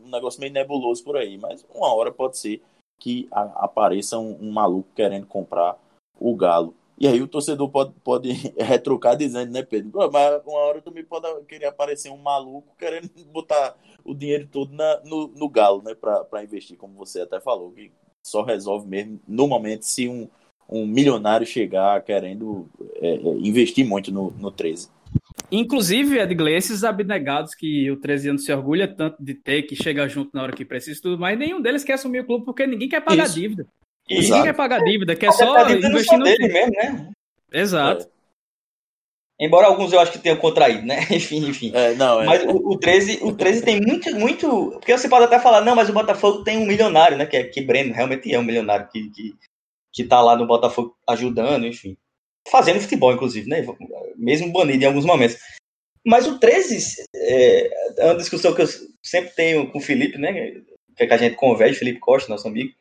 um 0.04 0.10
negócio 0.10 0.40
meio 0.40 0.52
nebuloso 0.52 1.02
por 1.02 1.16
aí. 1.16 1.38
Mas 1.38 1.64
uma 1.74 1.92
hora 1.94 2.12
pode 2.12 2.36
ser 2.36 2.62
que 3.00 3.26
apareça 3.30 4.18
um, 4.18 4.36
um 4.40 4.52
maluco 4.52 4.88
querendo 4.94 5.26
comprar 5.26 5.78
o 6.20 6.34
Galo. 6.36 6.74
E 7.00 7.06
aí 7.06 7.22
o 7.22 7.28
torcedor 7.28 7.70
pode, 7.70 7.92
pode 8.02 8.32
retrucar 8.58 9.16
dizendo, 9.16 9.52
né, 9.52 9.62
Pedro? 9.62 9.92
Mas 10.12 10.42
uma 10.44 10.58
hora 10.58 10.82
também 10.82 11.04
pode 11.04 11.26
querer 11.46 11.66
aparecer 11.66 12.10
um 12.10 12.18
maluco 12.18 12.74
querendo 12.76 13.08
botar 13.32 13.76
o 14.04 14.14
dinheiro 14.14 14.48
todo 14.50 14.72
na, 14.72 15.00
no, 15.04 15.28
no 15.28 15.48
galo, 15.48 15.82
né, 15.82 15.94
para 15.94 16.42
investir, 16.42 16.76
como 16.76 16.94
você 16.94 17.20
até 17.20 17.40
falou, 17.40 17.70
que 17.70 17.92
só 18.22 18.42
resolve 18.42 18.88
mesmo 18.88 19.20
no 19.28 19.46
momento 19.46 19.82
se 19.82 20.08
um, 20.08 20.28
um 20.68 20.86
milionário 20.86 21.46
chegar 21.46 22.02
querendo 22.02 22.68
é, 22.96 23.14
é 23.14 23.16
investir 23.16 23.86
muito 23.86 24.12
no, 24.12 24.32
no 24.32 24.50
13. 24.50 24.88
Inclusive, 25.50 26.18
Edgley, 26.18 26.54
esses 26.54 26.84
abnegados 26.84 27.54
que 27.54 27.90
o 27.90 27.96
13 27.96 28.30
anos 28.30 28.44
se 28.44 28.52
orgulha 28.52 28.86
tanto 28.86 29.22
de 29.22 29.34
ter, 29.34 29.62
que 29.62 29.74
chega 29.74 30.06
junto 30.08 30.30
na 30.34 30.42
hora 30.42 30.52
que 30.52 30.64
precisa 30.64 31.00
tudo 31.00 31.18
mais, 31.18 31.38
nenhum 31.38 31.62
deles 31.62 31.84
quer 31.84 31.94
assumir 31.94 32.20
o 32.20 32.26
clube 32.26 32.44
porque 32.44 32.66
ninguém 32.66 32.88
quer 32.88 33.02
pagar 33.02 33.24
Isso. 33.24 33.34
dívida. 33.34 33.66
Exato. 34.08 34.22
Ninguém 34.22 34.42
quer 34.42 34.54
pagar 34.54 34.82
dívida, 34.82 35.16
quer 35.16 35.32
só 35.32 35.68
investir 35.70 36.18
no 36.18 36.24
dele 36.24 36.48
mesmo, 36.48 36.72
né? 36.72 37.10
Exato. 37.52 38.04
É. 38.04 38.18
Embora 39.40 39.68
alguns 39.68 39.92
eu 39.92 40.00
acho 40.00 40.10
que 40.10 40.18
tenham 40.18 40.36
contraído, 40.36 40.84
né? 40.84 41.06
enfim, 41.12 41.48
enfim. 41.48 41.70
É, 41.74 41.94
não, 41.94 42.20
é, 42.22 42.26
mas 42.26 42.44
o, 42.44 42.72
o, 42.72 42.78
13, 42.78 43.20
o 43.22 43.32
13 43.32 43.62
tem 43.62 43.80
muito, 43.80 44.12
muito. 44.16 44.70
Porque 44.72 44.96
você 44.96 45.08
pode 45.08 45.26
até 45.26 45.38
falar, 45.38 45.60
não, 45.60 45.76
mas 45.76 45.88
o 45.88 45.92
Botafogo 45.92 46.42
tem 46.42 46.58
um 46.58 46.66
milionário, 46.66 47.16
né? 47.16 47.26
Que, 47.26 47.36
é, 47.36 47.44
que 47.44 47.60
Breno 47.60 47.94
realmente 47.94 48.32
é 48.32 48.38
um 48.38 48.42
milionário 48.42 48.88
que, 48.88 49.10
que, 49.10 49.34
que 49.92 50.04
tá 50.04 50.20
lá 50.20 50.36
no 50.36 50.46
Botafogo 50.46 50.96
ajudando, 51.06 51.66
enfim. 51.66 51.96
Fazendo 52.50 52.80
futebol, 52.80 53.12
inclusive, 53.12 53.48
né? 53.48 53.64
Mesmo 54.16 54.50
banido 54.52 54.82
em 54.82 54.86
alguns 54.86 55.04
momentos. 55.04 55.38
Mas 56.04 56.26
o 56.26 56.38
13 56.38 57.04
é, 57.14 57.70
é 57.98 58.04
uma 58.06 58.16
discussão 58.16 58.54
que 58.54 58.62
eu 58.62 58.68
sempre 59.02 59.30
tenho 59.36 59.70
com 59.70 59.78
o 59.78 59.82
Felipe, 59.82 60.18
né? 60.18 60.32
Que, 60.96 61.04
é 61.04 61.06
que 61.06 61.14
a 61.14 61.18
gente 61.18 61.36
converge, 61.36 61.78
Felipe 61.78 62.00
Costa, 62.00 62.30
nosso 62.30 62.48
amigo 62.48 62.72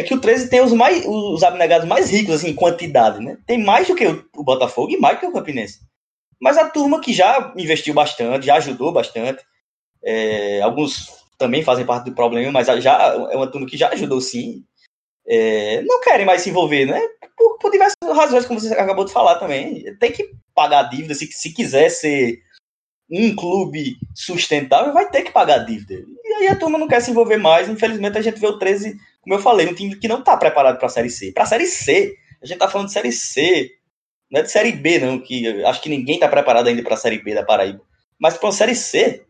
é 0.00 0.02
que 0.02 0.14
o 0.14 0.20
13 0.20 0.48
tem 0.48 0.60
os, 0.60 0.72
mais, 0.72 1.04
os 1.06 1.42
abnegados 1.42 1.86
mais 1.86 2.10
ricos, 2.10 2.34
assim, 2.36 2.48
em 2.48 2.54
quantidade, 2.54 3.22
né? 3.22 3.38
Tem 3.46 3.62
mais 3.62 3.86
do 3.86 3.94
que 3.94 4.06
o, 4.06 4.42
Botafogo 4.42 4.92
e 4.92 4.98
mais 4.98 5.16
do 5.16 5.20
que 5.20 5.26
o 5.26 5.32
Campinense. 5.32 5.80
Mas 6.40 6.56
a 6.56 6.68
turma 6.68 7.00
que 7.00 7.12
já 7.12 7.52
investiu 7.56 7.92
bastante, 7.92 8.46
já 8.46 8.56
ajudou 8.56 8.92
bastante, 8.92 9.44
é, 10.02 10.62
alguns 10.62 11.20
também 11.38 11.62
fazem 11.62 11.86
parte 11.86 12.06
do 12.06 12.14
problema, 12.14 12.50
mas 12.50 12.66
já 12.82 13.14
é 13.30 13.36
uma 13.36 13.50
turma 13.50 13.66
que 13.66 13.76
já 13.76 13.88
ajudou 13.90 14.20
sim. 14.20 14.64
É, 15.26 15.82
não 15.82 16.00
querem 16.00 16.26
mais 16.26 16.42
se 16.42 16.50
envolver, 16.50 16.86
né? 16.86 17.00
Por, 17.36 17.58
por, 17.58 17.70
diversas 17.70 17.96
razões, 18.12 18.46
como 18.46 18.58
você 18.58 18.72
acabou 18.74 19.04
de 19.04 19.12
falar 19.12 19.36
também. 19.36 19.84
Tem 19.98 20.10
que 20.10 20.30
pagar 20.54 20.80
a 20.80 20.88
dívida, 20.88 21.14
se, 21.14 21.26
se 21.26 21.52
quiser 21.52 21.90
ser 21.90 22.40
um 23.10 23.34
clube 23.34 23.96
sustentável, 24.14 24.92
vai 24.92 25.10
ter 25.10 25.22
que 25.22 25.32
pagar 25.32 25.60
a 25.60 25.64
dívida. 25.64 26.04
E 26.24 26.32
aí 26.34 26.48
a 26.48 26.56
turma 26.56 26.78
não 26.78 26.88
quer 26.88 27.00
se 27.00 27.10
envolver 27.10 27.38
mais. 27.38 27.68
Infelizmente, 27.68 28.16
a 28.16 28.22
gente 28.22 28.38
vê 28.38 28.46
o 28.46 28.58
13, 28.58 28.96
como 29.20 29.34
eu 29.34 29.38
falei, 29.38 29.68
um 29.68 29.74
time 29.74 29.96
que 29.96 30.08
não 30.08 30.20
está 30.20 30.36
preparado 30.36 30.78
para 30.78 30.86
a 30.86 30.90
Série 30.90 31.10
C. 31.10 31.32
Para 31.32 31.44
a 31.44 31.46
Série 31.46 31.66
C, 31.66 32.16
a 32.42 32.46
gente 32.46 32.54
está 32.54 32.68
falando 32.68 32.86
de 32.86 32.94
Série 32.94 33.12
C, 33.12 33.70
não 34.30 34.40
é 34.40 34.42
de 34.42 34.50
Série 34.50 34.72
B, 34.72 34.98
não, 34.98 35.20
que 35.20 35.62
acho 35.64 35.82
que 35.82 35.88
ninguém 35.88 36.14
está 36.14 36.28
preparado 36.28 36.68
ainda 36.68 36.82
para 36.82 36.94
a 36.94 36.98
Série 36.98 37.22
B 37.22 37.34
da 37.34 37.44
Paraíba. 37.44 37.84
Mas 38.18 38.38
para 38.38 38.48
a 38.48 38.52
Série 38.52 38.74
C, 38.74 39.26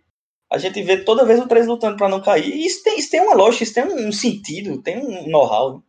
a 0.50 0.58
gente 0.58 0.82
vê 0.82 1.02
toda 1.02 1.24
vez 1.24 1.40
o 1.40 1.46
13 1.46 1.68
lutando 1.68 1.96
para 1.96 2.08
não 2.08 2.20
cair. 2.20 2.52
E 2.52 2.66
isso 2.66 2.82
tem, 2.82 2.98
isso 2.98 3.10
tem 3.10 3.20
uma 3.20 3.34
lógica, 3.34 3.64
isso 3.64 3.74
tem 3.74 3.84
um 3.84 4.12
sentido, 4.12 4.82
tem 4.82 4.98
um 4.98 5.28
know-how. 5.28 5.82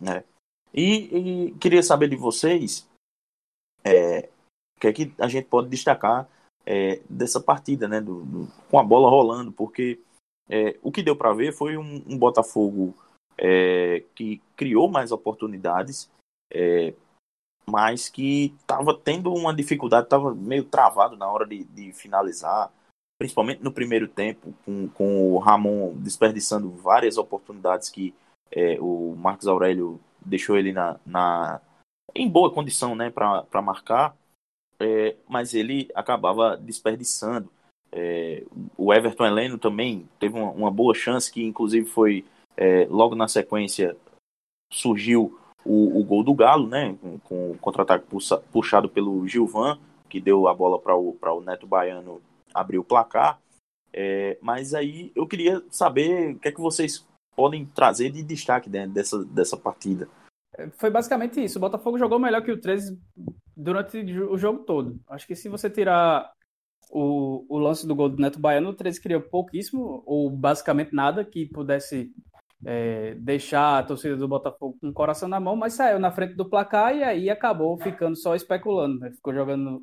Né? 0.00 0.24
E, 0.72 1.48
e, 1.48 1.54
queria 1.58 1.82
saber 1.82 2.08
de 2.08 2.16
vocês 2.16 2.88
é, 3.84 4.28
o 4.76 4.80
que 4.80 4.86
é 4.88 4.92
que 4.92 5.14
a 5.18 5.28
gente 5.28 5.46
pode 5.46 5.68
destacar 5.68 6.28
é, 6.66 7.00
dessa 7.08 7.40
partida, 7.40 7.86
né? 7.86 8.00
Do, 8.00 8.24
do, 8.24 8.52
com 8.70 8.78
a 8.78 8.82
bola 8.82 9.10
rolando, 9.10 9.52
porque 9.52 10.00
é, 10.48 10.78
o 10.82 10.92
que 10.92 11.02
deu 11.02 11.16
para 11.16 11.32
ver 11.32 11.52
foi 11.52 11.76
um, 11.76 12.02
um 12.06 12.18
Botafogo 12.18 12.94
é, 13.38 14.04
que 14.14 14.40
criou 14.56 14.88
mais 14.88 15.12
oportunidades, 15.12 16.10
é, 16.52 16.94
mas 17.66 18.08
que 18.08 18.54
estava 18.60 18.96
tendo 18.96 19.32
uma 19.32 19.54
dificuldade, 19.54 20.06
estava 20.06 20.34
meio 20.34 20.64
travado 20.64 21.16
na 21.16 21.30
hora 21.30 21.46
de, 21.46 21.64
de, 21.64 21.92
finalizar, 21.92 22.70
principalmente 23.18 23.62
no 23.62 23.72
primeiro 23.72 24.06
tempo, 24.06 24.54
com, 24.64 24.88
com 24.88 25.32
o 25.32 25.38
Ramon 25.38 25.94
desperdiçando 25.96 26.70
várias 26.70 27.16
oportunidades 27.16 27.88
que 27.88 28.14
é, 28.50 28.78
o 28.80 29.16
Marcos 29.16 29.48
Aurélio 29.48 30.00
deixou 30.24 30.56
ele 30.56 30.72
na, 30.72 31.00
na 31.04 31.60
em 32.14 32.28
boa 32.28 32.52
condição 32.52 32.94
né, 32.94 33.10
para 33.10 33.62
marcar, 33.62 34.16
é, 34.78 35.16
mas 35.28 35.54
ele 35.54 35.88
acabava 35.94 36.56
desperdiçando. 36.56 37.50
É, 37.96 38.42
o 38.76 38.92
Everton 38.92 39.24
Heleno 39.24 39.56
também 39.56 40.08
teve 40.18 40.36
uma, 40.36 40.50
uma, 40.50 40.70
boa 40.70 40.92
chance, 40.92 41.30
que 41.30 41.44
inclusive 41.44 41.86
foi 41.86 42.24
é, 42.56 42.88
logo 42.90 43.14
na 43.14 43.28
sequência 43.28 43.96
surgiu 44.72 45.38
o, 45.64 46.00
o 46.00 46.04
gol 46.04 46.24
do 46.24 46.34
Galo, 46.34 46.66
né? 46.66 46.96
Com, 47.00 47.18
com 47.20 47.50
o 47.52 47.58
contra-ataque 47.58 48.06
puxado 48.50 48.88
pelo 48.88 49.26
Gilvan, 49.28 49.78
que 50.08 50.20
deu 50.20 50.48
a 50.48 50.54
bola 50.54 50.76
para 50.76 50.96
o, 50.96 51.16
o 51.16 51.40
Neto 51.40 51.68
Baiano 51.68 52.20
abrir 52.52 52.78
o 52.78 52.84
placar. 52.84 53.38
É, 53.92 54.36
mas 54.42 54.74
aí 54.74 55.12
eu 55.14 55.24
queria 55.24 55.62
saber 55.70 56.34
o 56.34 56.38
que 56.40 56.48
é 56.48 56.52
que 56.52 56.60
vocês 56.60 57.06
podem 57.36 57.64
trazer 57.64 58.10
de 58.10 58.24
destaque 58.24 58.68
né, 58.68 58.88
dessa, 58.88 59.24
dessa 59.24 59.56
partida. 59.56 60.08
Foi 60.78 60.90
basicamente 60.90 61.42
isso. 61.42 61.58
O 61.58 61.60
Botafogo 61.60 61.96
jogou 61.96 62.18
melhor 62.18 62.42
que 62.42 62.50
o 62.50 62.60
13 62.60 62.98
durante 63.56 63.98
o 63.98 64.36
jogo 64.36 64.64
todo. 64.64 65.00
Acho 65.08 65.26
que 65.26 65.36
se 65.36 65.48
você 65.48 65.70
tirar 65.70 66.32
o, 66.90 67.44
o 67.48 67.58
lance 67.58 67.86
do 67.86 67.94
gol 67.94 68.08
do 68.08 68.20
Neto 68.20 68.38
Baiano, 68.38 68.70
o 68.70 68.74
13 68.74 69.00
criou 69.00 69.20
pouquíssimo, 69.20 70.02
ou 70.06 70.30
basicamente 70.30 70.94
nada, 70.94 71.24
que 71.24 71.46
pudesse 71.46 72.12
é, 72.64 73.14
deixar 73.16 73.78
a 73.78 73.82
torcida 73.82 74.16
do 74.16 74.28
Botafogo 74.28 74.76
com 74.80 74.88
o 74.88 74.92
coração 74.92 75.28
na 75.28 75.38
mão, 75.38 75.56
mas 75.56 75.74
saiu 75.74 75.98
na 75.98 76.10
frente 76.10 76.34
do 76.34 76.48
placar 76.48 76.94
e 76.94 77.02
aí 77.02 77.30
acabou 77.30 77.76
ficando 77.78 78.16
só 78.16 78.34
especulando, 78.34 79.00
né? 79.00 79.10
Ficou 79.10 79.34
jogando, 79.34 79.82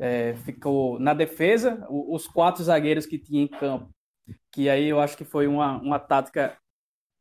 é, 0.00 0.34
ficou 0.36 0.98
na 0.98 1.12
defesa, 1.12 1.86
os 1.88 2.26
quatro 2.26 2.62
zagueiros 2.64 3.06
que 3.06 3.18
tinha 3.18 3.42
em 3.42 3.48
campo, 3.48 3.90
que 4.50 4.68
aí 4.68 4.88
eu 4.88 5.00
acho 5.00 5.16
que 5.16 5.24
foi 5.24 5.46
uma, 5.46 5.76
uma 5.78 5.98
tática, 5.98 6.56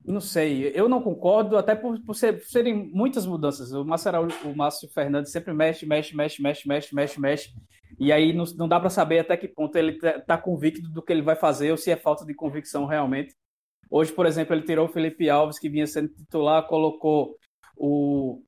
não 0.05 0.19
sei, 0.19 0.71
eu 0.75 0.89
não 0.89 1.01
concordo, 1.01 1.57
até 1.57 1.75
por, 1.75 1.99
por, 2.03 2.13
ser, 2.13 2.33
por 2.33 2.45
serem 2.45 2.91
muitas 2.93 3.25
mudanças. 3.25 3.71
O 3.71 3.85
Márcio, 3.85 4.11
o 4.45 4.55
Márcio 4.55 4.89
Fernandes 4.89 5.31
sempre 5.31 5.53
mexe, 5.53 5.85
mexe, 5.85 6.15
mexe, 6.15 6.41
mexe, 6.41 6.67
mexe, 6.67 6.95
mexe, 6.95 7.21
mexe, 7.21 7.53
e 7.99 8.11
aí 8.11 8.33
não, 8.33 8.43
não 8.57 8.67
dá 8.67 8.79
para 8.79 8.89
saber 8.89 9.19
até 9.19 9.37
que 9.37 9.47
ponto 9.47 9.75
ele 9.77 9.91
está 9.93 10.19
tá 10.19 10.37
convicto 10.37 10.89
do 10.89 11.01
que 11.01 11.13
ele 11.13 11.21
vai 11.21 11.35
fazer 11.35 11.71
ou 11.71 11.77
se 11.77 11.91
é 11.91 11.95
falta 11.95 12.25
de 12.25 12.33
convicção 12.33 12.85
realmente. 12.85 13.35
Hoje, 13.89 14.11
por 14.11 14.25
exemplo, 14.25 14.55
ele 14.55 14.63
tirou 14.63 14.87
o 14.87 14.91
Felipe 14.91 15.29
Alves, 15.29 15.59
que 15.59 15.69
vinha 15.69 15.85
sendo 15.85 16.09
titular, 16.09 16.67
colocou 16.67 17.37
o, 17.77 18.41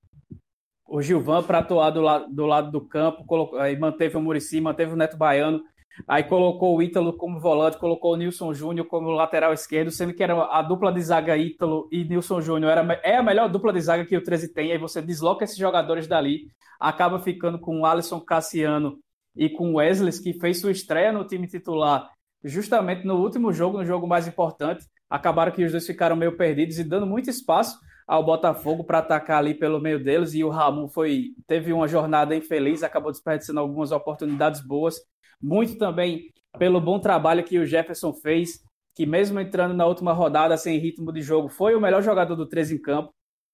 o 0.88 1.02
Gilvan 1.02 1.44
para 1.44 1.60
atuar 1.60 1.92
do, 1.92 2.02
lado 2.02 2.34
do 2.34 2.46
lado 2.46 2.72
do 2.72 2.82
campo, 2.82 3.26
colocou, 3.26 3.60
aí 3.60 3.78
manteve 3.78 4.18
o 4.18 4.22
Murici, 4.22 4.60
manteve 4.60 4.94
o 4.94 4.98
Neto 4.98 5.18
Baiano, 5.18 5.62
aí 6.08 6.24
colocou 6.24 6.76
o 6.76 6.82
Ítalo 6.82 7.14
como 7.14 7.40
volante, 7.40 7.78
colocou 7.78 8.14
o 8.14 8.18
Nilson 8.18 8.54
Júnior 8.54 8.88
como 8.88 9.10
lateral 9.12 9.54
esquerdo, 9.54 9.92
sendo 9.92 10.14
que 10.14 10.24
era 10.24 10.34
a 10.46 10.62
dupla 10.62 10.92
de 10.92 11.02
zaga 11.02 11.38
Ítalo 11.38 11.88
e 11.92 12.04
Nilson 12.04 12.42
Júnior. 12.42 12.72
Era, 12.72 13.02
é 13.04 13.18
a 13.18 13.24
melhor 13.24 13.50
dupla 13.50 13.72
de 13.74 13.82
zaga 13.82 14.06
que 14.06 14.18
o 14.18 14.24
13 14.24 14.54
tem, 14.54 14.72
aí 14.72 14.78
você 14.78 15.02
desloca 15.02 15.44
esses 15.44 15.58
jogadores 15.58 16.08
dali, 16.08 16.48
acaba 16.80 17.20
ficando 17.20 17.60
com 17.60 17.82
o 17.82 17.86
Alisson 17.86 18.20
Cassiano 18.20 18.98
e 19.36 19.50
com 19.50 19.72
o 19.72 19.76
Wesley, 19.76 20.12
que 20.22 20.34
fez 20.40 20.60
sua 20.60 20.72
estreia 20.72 21.12
no 21.12 21.26
time 21.26 21.48
titular 21.48 22.10
justamente 22.46 23.06
no 23.06 23.16
último 23.16 23.52
jogo, 23.52 23.80
no 23.80 23.86
jogo 23.86 24.08
mais 24.08 24.28
importante, 24.28 24.86
acabaram 25.10 25.52
que 25.52 25.64
os 25.64 25.72
dois 25.72 25.86
ficaram 25.86 26.16
meio 26.16 26.38
perdidos 26.38 26.78
e 26.78 26.84
dando 26.84 27.08
muito 27.08 27.30
espaço 27.30 27.78
ao 28.08 28.24
Botafogo 28.24 28.84
para 28.84 29.00
atacar 29.00 29.40
ali 29.40 29.56
pelo 29.56 29.82
meio 29.82 30.02
deles 30.02 30.36
e 30.36 30.44
o 30.44 30.50
Ramon 30.50 30.88
foi 30.88 31.32
teve 31.48 31.74
uma 31.74 31.88
jornada 31.88 32.36
infeliz, 32.36 32.84
acabou 32.84 33.12
desperdiçando 33.12 33.60
algumas 33.60 33.92
oportunidades 33.92 34.62
boas, 34.62 34.96
muito 35.42 35.78
também 35.78 36.32
pelo 36.58 36.80
bom 36.80 37.00
trabalho 37.00 37.44
que 37.44 37.60
o 37.60 37.66
Jefferson 37.66 38.14
fez, 38.14 38.64
que 38.94 39.06
mesmo 39.06 39.40
entrando 39.40 39.74
na 39.74 39.86
última 39.86 40.14
rodada 40.14 40.58
sem 40.58 40.78
ritmo 40.78 41.12
de 41.12 41.22
jogo, 41.22 41.50
foi 41.50 41.76
o 41.76 41.82
melhor 41.82 42.02
jogador 42.02 42.36
do 42.36 42.48
13 42.48 42.76
em 42.76 42.82
campo. 42.82 43.14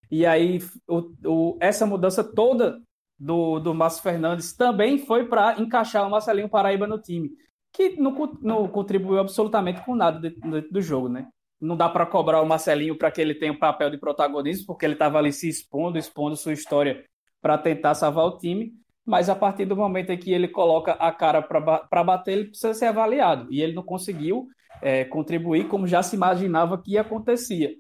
E 0.09 0.25
aí 0.25 0.59
o, 0.87 1.11
o, 1.25 1.57
essa 1.59 1.85
mudança 1.85 2.23
toda 2.23 2.79
do, 3.17 3.59
do 3.59 3.73
Márcio 3.73 4.03
Fernandes 4.03 4.53
também 4.53 4.97
foi 4.97 5.27
para 5.27 5.59
encaixar 5.59 6.05
o 6.05 6.11
Marcelinho 6.11 6.49
Paraíba 6.49 6.85
no 6.85 6.99
time, 6.99 7.31
que 7.71 7.99
não, 7.99 8.37
não 8.41 8.67
contribuiu 8.67 9.19
absolutamente 9.19 9.83
com 9.83 9.95
nada 9.95 10.19
dentro 10.19 10.71
do 10.71 10.81
jogo, 10.81 11.07
né? 11.07 11.27
não 11.61 11.77
dá 11.77 11.87
para 11.87 12.07
cobrar 12.07 12.41
o 12.41 12.45
Marcelinho 12.45 12.97
para 12.97 13.11
que 13.11 13.21
ele 13.21 13.35
tenha 13.35 13.51
um 13.51 13.59
papel 13.59 13.91
de 13.91 13.97
protagonismo, 13.97 14.65
porque 14.65 14.83
ele 14.83 14.93
estava 14.93 15.19
ali 15.19 15.31
se 15.31 15.47
expondo, 15.47 15.97
expondo 15.97 16.35
sua 16.35 16.53
história 16.53 17.05
para 17.39 17.57
tentar 17.57 17.93
salvar 17.93 18.25
o 18.25 18.37
time. 18.37 18.73
Mas 19.05 19.29
a 19.29 19.35
partir 19.35 19.65
do 19.65 19.75
momento 19.75 20.11
em 20.11 20.17
que 20.17 20.31
ele 20.31 20.47
coloca 20.47 20.93
a 20.93 21.11
cara 21.11 21.41
para 21.41 22.03
bater, 22.03 22.33
ele 22.33 22.49
precisa 22.49 22.73
ser 22.73 22.85
avaliado. 22.85 23.47
E 23.51 23.61
ele 23.61 23.73
não 23.73 23.83
conseguiu 23.83 24.47
é, 24.81 25.03
contribuir 25.05 25.67
como 25.67 25.87
já 25.87 26.03
se 26.03 26.15
imaginava 26.15 26.81
que 26.81 26.97
acontecia. 26.97 27.71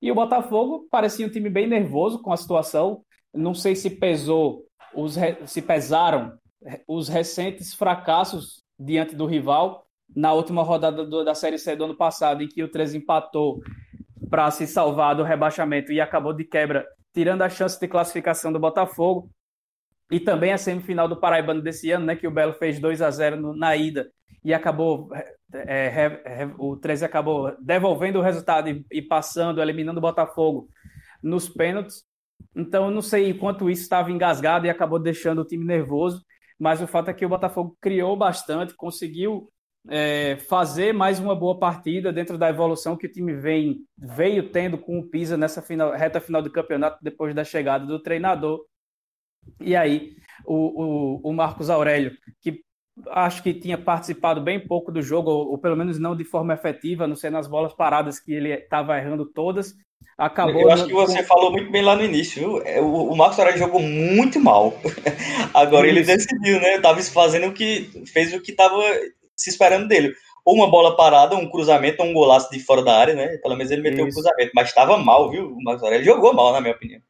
E 0.00 0.10
o 0.10 0.14
Botafogo 0.14 0.86
parecia 0.90 1.26
um 1.26 1.30
time 1.30 1.50
bem 1.50 1.66
nervoso 1.66 2.22
com 2.22 2.32
a 2.32 2.36
situação. 2.36 3.02
Não 3.34 3.54
sei 3.54 3.74
se 3.74 3.90
pesou, 3.90 4.64
os, 4.94 5.16
se 5.46 5.60
pesaram 5.60 6.38
os 6.86 7.08
recentes 7.08 7.74
fracassos 7.74 8.62
diante 8.78 9.14
do 9.14 9.26
rival 9.26 9.84
na 10.14 10.32
última 10.32 10.62
rodada 10.62 11.04
do, 11.04 11.24
da 11.24 11.34
Série 11.34 11.58
C 11.58 11.76
do 11.76 11.84
ano 11.84 11.96
passado, 11.96 12.42
em 12.42 12.48
que 12.48 12.62
o 12.62 12.70
13 12.70 12.98
empatou 12.98 13.60
para 14.30 14.50
se 14.50 14.66
salvar 14.66 15.14
do 15.14 15.22
rebaixamento 15.22 15.92
e 15.92 16.00
acabou 16.00 16.32
de 16.32 16.44
quebra, 16.44 16.86
tirando 17.12 17.42
a 17.42 17.48
chance 17.48 17.78
de 17.78 17.88
classificação 17.88 18.52
do 18.52 18.58
Botafogo. 18.58 19.30
E 20.10 20.18
também 20.18 20.52
a 20.52 20.58
semifinal 20.58 21.06
do 21.06 21.20
Paraibano 21.20 21.60
desse 21.60 21.90
ano, 21.90 22.06
né, 22.06 22.16
que 22.16 22.26
o 22.26 22.30
Belo 22.30 22.54
fez 22.54 22.80
2 22.80 23.02
a 23.02 23.10
0 23.10 23.36
no, 23.36 23.54
na 23.54 23.76
ida 23.76 24.10
e 24.44 24.54
acabou 24.54 25.10
é, 25.52 26.20
é, 26.24 26.50
o 26.58 26.76
13 26.76 27.04
acabou 27.04 27.54
devolvendo 27.60 28.18
o 28.18 28.22
resultado 28.22 28.68
e, 28.68 28.84
e, 28.90 29.02
passando, 29.02 29.62
eliminando 29.62 29.98
o 29.98 30.02
Botafogo 30.02 30.68
nos 31.22 31.48
pênaltis. 31.48 32.04
Então, 32.54 32.90
não 32.90 33.02
sei 33.02 33.30
enquanto 33.30 33.70
isso 33.70 33.82
estava 33.82 34.10
engasgado 34.10 34.66
e 34.66 34.70
acabou 34.70 34.98
deixando 34.98 35.40
o 35.40 35.44
time 35.44 35.64
nervoso, 35.64 36.24
mas 36.58 36.82
o 36.82 36.86
fato 36.86 37.08
é 37.10 37.14
que 37.14 37.24
o 37.24 37.28
Botafogo 37.28 37.76
criou 37.80 38.16
bastante, 38.16 38.74
conseguiu 38.74 39.50
é, 39.88 40.36
fazer 40.48 40.92
mais 40.92 41.18
uma 41.18 41.34
boa 41.34 41.58
partida 41.58 42.12
dentro 42.12 42.36
da 42.36 42.50
evolução 42.50 42.96
que 42.96 43.06
o 43.06 43.12
time 43.12 43.34
vem, 43.34 43.78
veio 43.96 44.50
tendo 44.50 44.76
com 44.76 44.98
o 44.98 45.06
Pisa 45.08 45.36
nessa 45.36 45.62
final, 45.62 45.92
reta 45.92 46.20
final 46.20 46.42
do 46.42 46.50
campeonato, 46.50 46.98
depois 47.02 47.34
da 47.34 47.44
chegada 47.44 47.86
do 47.86 48.02
treinador. 48.02 48.60
E 49.60 49.74
aí, 49.76 50.12
o, 50.46 50.54
o, 51.24 51.30
o 51.30 51.32
Marcos 51.32 51.70
Aurélio, 51.70 52.12
que 52.40 52.60
acho 53.10 53.42
que 53.42 53.54
tinha 53.54 53.78
participado 53.78 54.40
bem 54.40 54.58
pouco 54.58 54.90
do 54.90 55.02
jogo, 55.02 55.30
ou, 55.30 55.50
ou, 55.50 55.58
pelo 55.58 55.76
menos 55.76 55.98
não 55.98 56.16
de 56.16 56.24
forma 56.24 56.54
efetiva, 56.54 57.06
não 57.06 57.16
sei 57.16 57.30
nas 57.30 57.46
bolas 57.46 57.72
paradas 57.72 58.18
que 58.18 58.32
ele 58.32 58.52
estava 58.52 58.98
errando 58.98 59.26
todas. 59.26 59.74
Acabou 60.16 60.62
Eu 60.62 60.70
acho 60.70 60.86
que 60.86 60.92
você 60.92 61.22
com... 61.22 61.28
falou 61.28 61.52
muito 61.52 61.70
bem 61.70 61.82
lá 61.82 61.94
no 61.94 62.04
início, 62.04 62.40
viu? 62.40 62.62
É, 62.64 62.80
o, 62.80 63.12
o 63.12 63.16
Marcos 63.16 63.38
Aurélio 63.38 63.60
jogou 63.60 63.80
muito 63.80 64.40
mal. 64.40 64.74
Agora 65.54 65.86
Isso. 65.86 65.96
ele 65.96 66.06
decidiu, 66.06 66.60
né? 66.60 66.80
Tava 66.80 67.00
fazendo 67.02 67.46
o 67.46 67.52
que 67.52 67.88
fez 68.06 68.32
o 68.32 68.40
que 68.40 68.50
estava 68.50 68.82
se 69.36 69.50
esperando 69.50 69.86
dele. 69.86 70.12
Ou 70.44 70.54
uma 70.54 70.68
bola 70.68 70.96
parada, 70.96 71.36
um 71.36 71.48
cruzamento, 71.48 72.02
um 72.02 72.12
golaço 72.12 72.50
de 72.50 72.58
fora 72.58 72.82
da 72.82 72.96
área, 72.96 73.14
né? 73.14 73.36
Pelo 73.36 73.54
menos 73.54 73.70
ele 73.70 73.82
meteu 73.82 74.04
o 74.04 74.08
um 74.08 74.10
cruzamento, 74.10 74.50
mas 74.54 74.68
estava 74.68 74.96
mal, 74.96 75.30
viu? 75.30 75.52
O 75.52 75.62
Marcos 75.62 75.84
Aurélio 75.84 76.04
jogou 76.04 76.32
mal, 76.32 76.52
na 76.52 76.60
minha 76.60 76.74
opinião. 76.74 77.00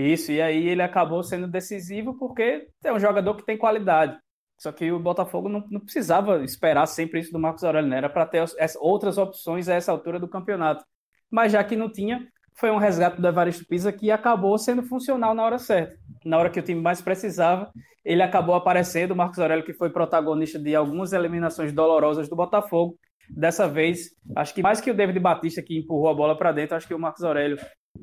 Isso, 0.00 0.32
e 0.32 0.40
aí 0.40 0.68
ele 0.68 0.82
acabou 0.82 1.22
sendo 1.22 1.46
decisivo 1.46 2.16
porque 2.18 2.68
é 2.82 2.92
um 2.92 2.98
jogador 2.98 3.34
que 3.36 3.44
tem 3.44 3.58
qualidade. 3.58 4.16
Só 4.56 4.70
que 4.72 4.92
o 4.92 4.98
Botafogo 4.98 5.48
não, 5.48 5.64
não 5.70 5.80
precisava 5.80 6.44
esperar 6.44 6.86
sempre 6.86 7.20
isso 7.20 7.32
do 7.32 7.38
Marcos 7.38 7.64
Aurélio, 7.64 7.88
né? 7.88 7.96
Era 7.96 8.10
para 8.10 8.26
ter 8.26 8.38
as, 8.38 8.76
outras 8.76 9.16
opções 9.16 9.68
a 9.68 9.74
essa 9.74 9.90
altura 9.90 10.20
do 10.20 10.28
campeonato. 10.28 10.84
Mas 11.30 11.52
já 11.52 11.64
que 11.64 11.76
não 11.76 11.90
tinha, 11.90 12.26
foi 12.54 12.70
um 12.70 12.76
resgate 12.76 13.20
do 13.20 13.26
Evaristo 13.26 13.64
Pisa 13.66 13.90
que 13.90 14.10
acabou 14.10 14.58
sendo 14.58 14.82
funcional 14.82 15.34
na 15.34 15.42
hora 15.42 15.58
certa. 15.58 15.96
Na 16.26 16.38
hora 16.38 16.50
que 16.50 16.60
o 16.60 16.62
time 16.62 16.80
mais 16.80 17.00
precisava, 17.00 17.72
ele 18.04 18.22
acabou 18.22 18.54
aparecendo. 18.54 19.12
O 19.12 19.16
Marcos 19.16 19.38
Aurélio, 19.38 19.64
que 19.64 19.72
foi 19.72 19.88
protagonista 19.88 20.58
de 20.58 20.76
algumas 20.76 21.14
eliminações 21.14 21.72
dolorosas 21.72 22.28
do 22.28 22.36
Botafogo. 22.36 22.98
Dessa 23.30 23.66
vez, 23.66 24.10
acho 24.36 24.52
que 24.52 24.60
mais 24.60 24.80
que 24.80 24.90
o 24.90 24.94
David 24.94 25.20
Batista, 25.20 25.62
que 25.62 25.78
empurrou 25.78 26.10
a 26.10 26.14
bola 26.14 26.36
para 26.36 26.52
dentro, 26.52 26.76
acho 26.76 26.86
que 26.86 26.94
o 26.94 26.98
Marcos 26.98 27.22
Aurélio, 27.22 27.56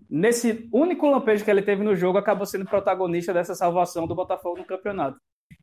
nesse 0.09 0.69
único 0.71 1.07
lampejo 1.07 1.43
que 1.43 1.51
ele 1.51 1.61
teve 1.61 1.83
no 1.83 1.95
jogo, 1.95 2.17
acabou 2.17 2.45
sendo 2.45 2.65
protagonista 2.65 3.33
dessa 3.33 3.55
salvação 3.55 4.07
do 4.07 4.15
Botafogo 4.15 4.57
no 4.57 4.65
campeonato. 4.65 5.17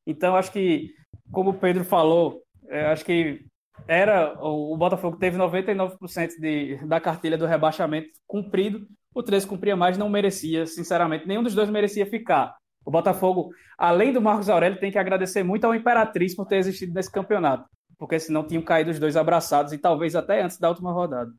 Então, 0.06 0.36
acho 0.36 0.52
que, 0.52 0.90
como 1.30 1.50
o 1.50 1.54
Pedro 1.54 1.84
falou, 1.84 2.42
é, 2.68 2.86
acho 2.86 3.04
que 3.04 3.44
era 3.86 4.34
o 4.40 4.76
Botafogo 4.76 5.16
teve 5.18 5.36
99% 5.36 5.98
de, 6.38 6.76
da 6.86 7.00
cartilha 7.00 7.36
do 7.36 7.46
rebaixamento 7.46 8.08
cumprido. 8.26 8.86
O 9.14 9.22
13 9.22 9.46
cumpria 9.46 9.76
mais, 9.76 9.98
não 9.98 10.08
merecia, 10.08 10.66
sinceramente, 10.66 11.26
nenhum 11.26 11.42
dos 11.42 11.54
dois 11.54 11.70
merecia 11.70 12.06
ficar. 12.06 12.56
O 12.84 12.90
Botafogo, 12.90 13.50
além 13.78 14.12
do 14.12 14.20
Marcos 14.20 14.48
Aurélio, 14.48 14.78
tem 14.78 14.90
que 14.90 14.98
agradecer 14.98 15.42
muito 15.42 15.64
ao 15.64 15.74
Imperatriz 15.74 16.34
por 16.34 16.46
ter 16.46 16.56
existido 16.56 16.92
nesse 16.92 17.10
campeonato, 17.10 17.68
porque 17.98 18.18
senão 18.18 18.46
tinham 18.46 18.62
caído 18.62 18.90
os 18.90 18.98
dois 18.98 19.16
abraçados 19.16 19.72
e 19.72 19.78
talvez 19.78 20.14
até 20.14 20.42
antes 20.42 20.58
da 20.58 20.68
última 20.68 20.92
rodada. 20.92 21.30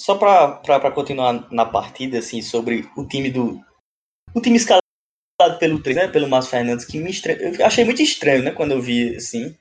Só 0.00 0.14
para 0.14 0.90
continuar 0.92 1.46
na 1.52 1.66
partida, 1.66 2.20
assim, 2.20 2.40
sobre 2.40 2.88
o 2.96 3.04
time 3.06 3.30
do. 3.30 3.60
O 4.34 4.40
time 4.40 4.56
escalado 4.56 4.80
pelo 5.58 5.82
3, 5.82 5.96
né, 5.96 6.08
pelo 6.08 6.26
Márcio 6.26 6.52
Fernandes, 6.52 6.86
que 6.86 6.98
me 6.98 7.10
estre... 7.10 7.36
eu 7.38 7.66
achei 7.66 7.84
muito 7.84 8.00
estranho, 8.00 8.42
né, 8.42 8.50
quando 8.50 8.70
eu 8.70 8.80
vi, 8.80 9.14
assim. 9.16 9.54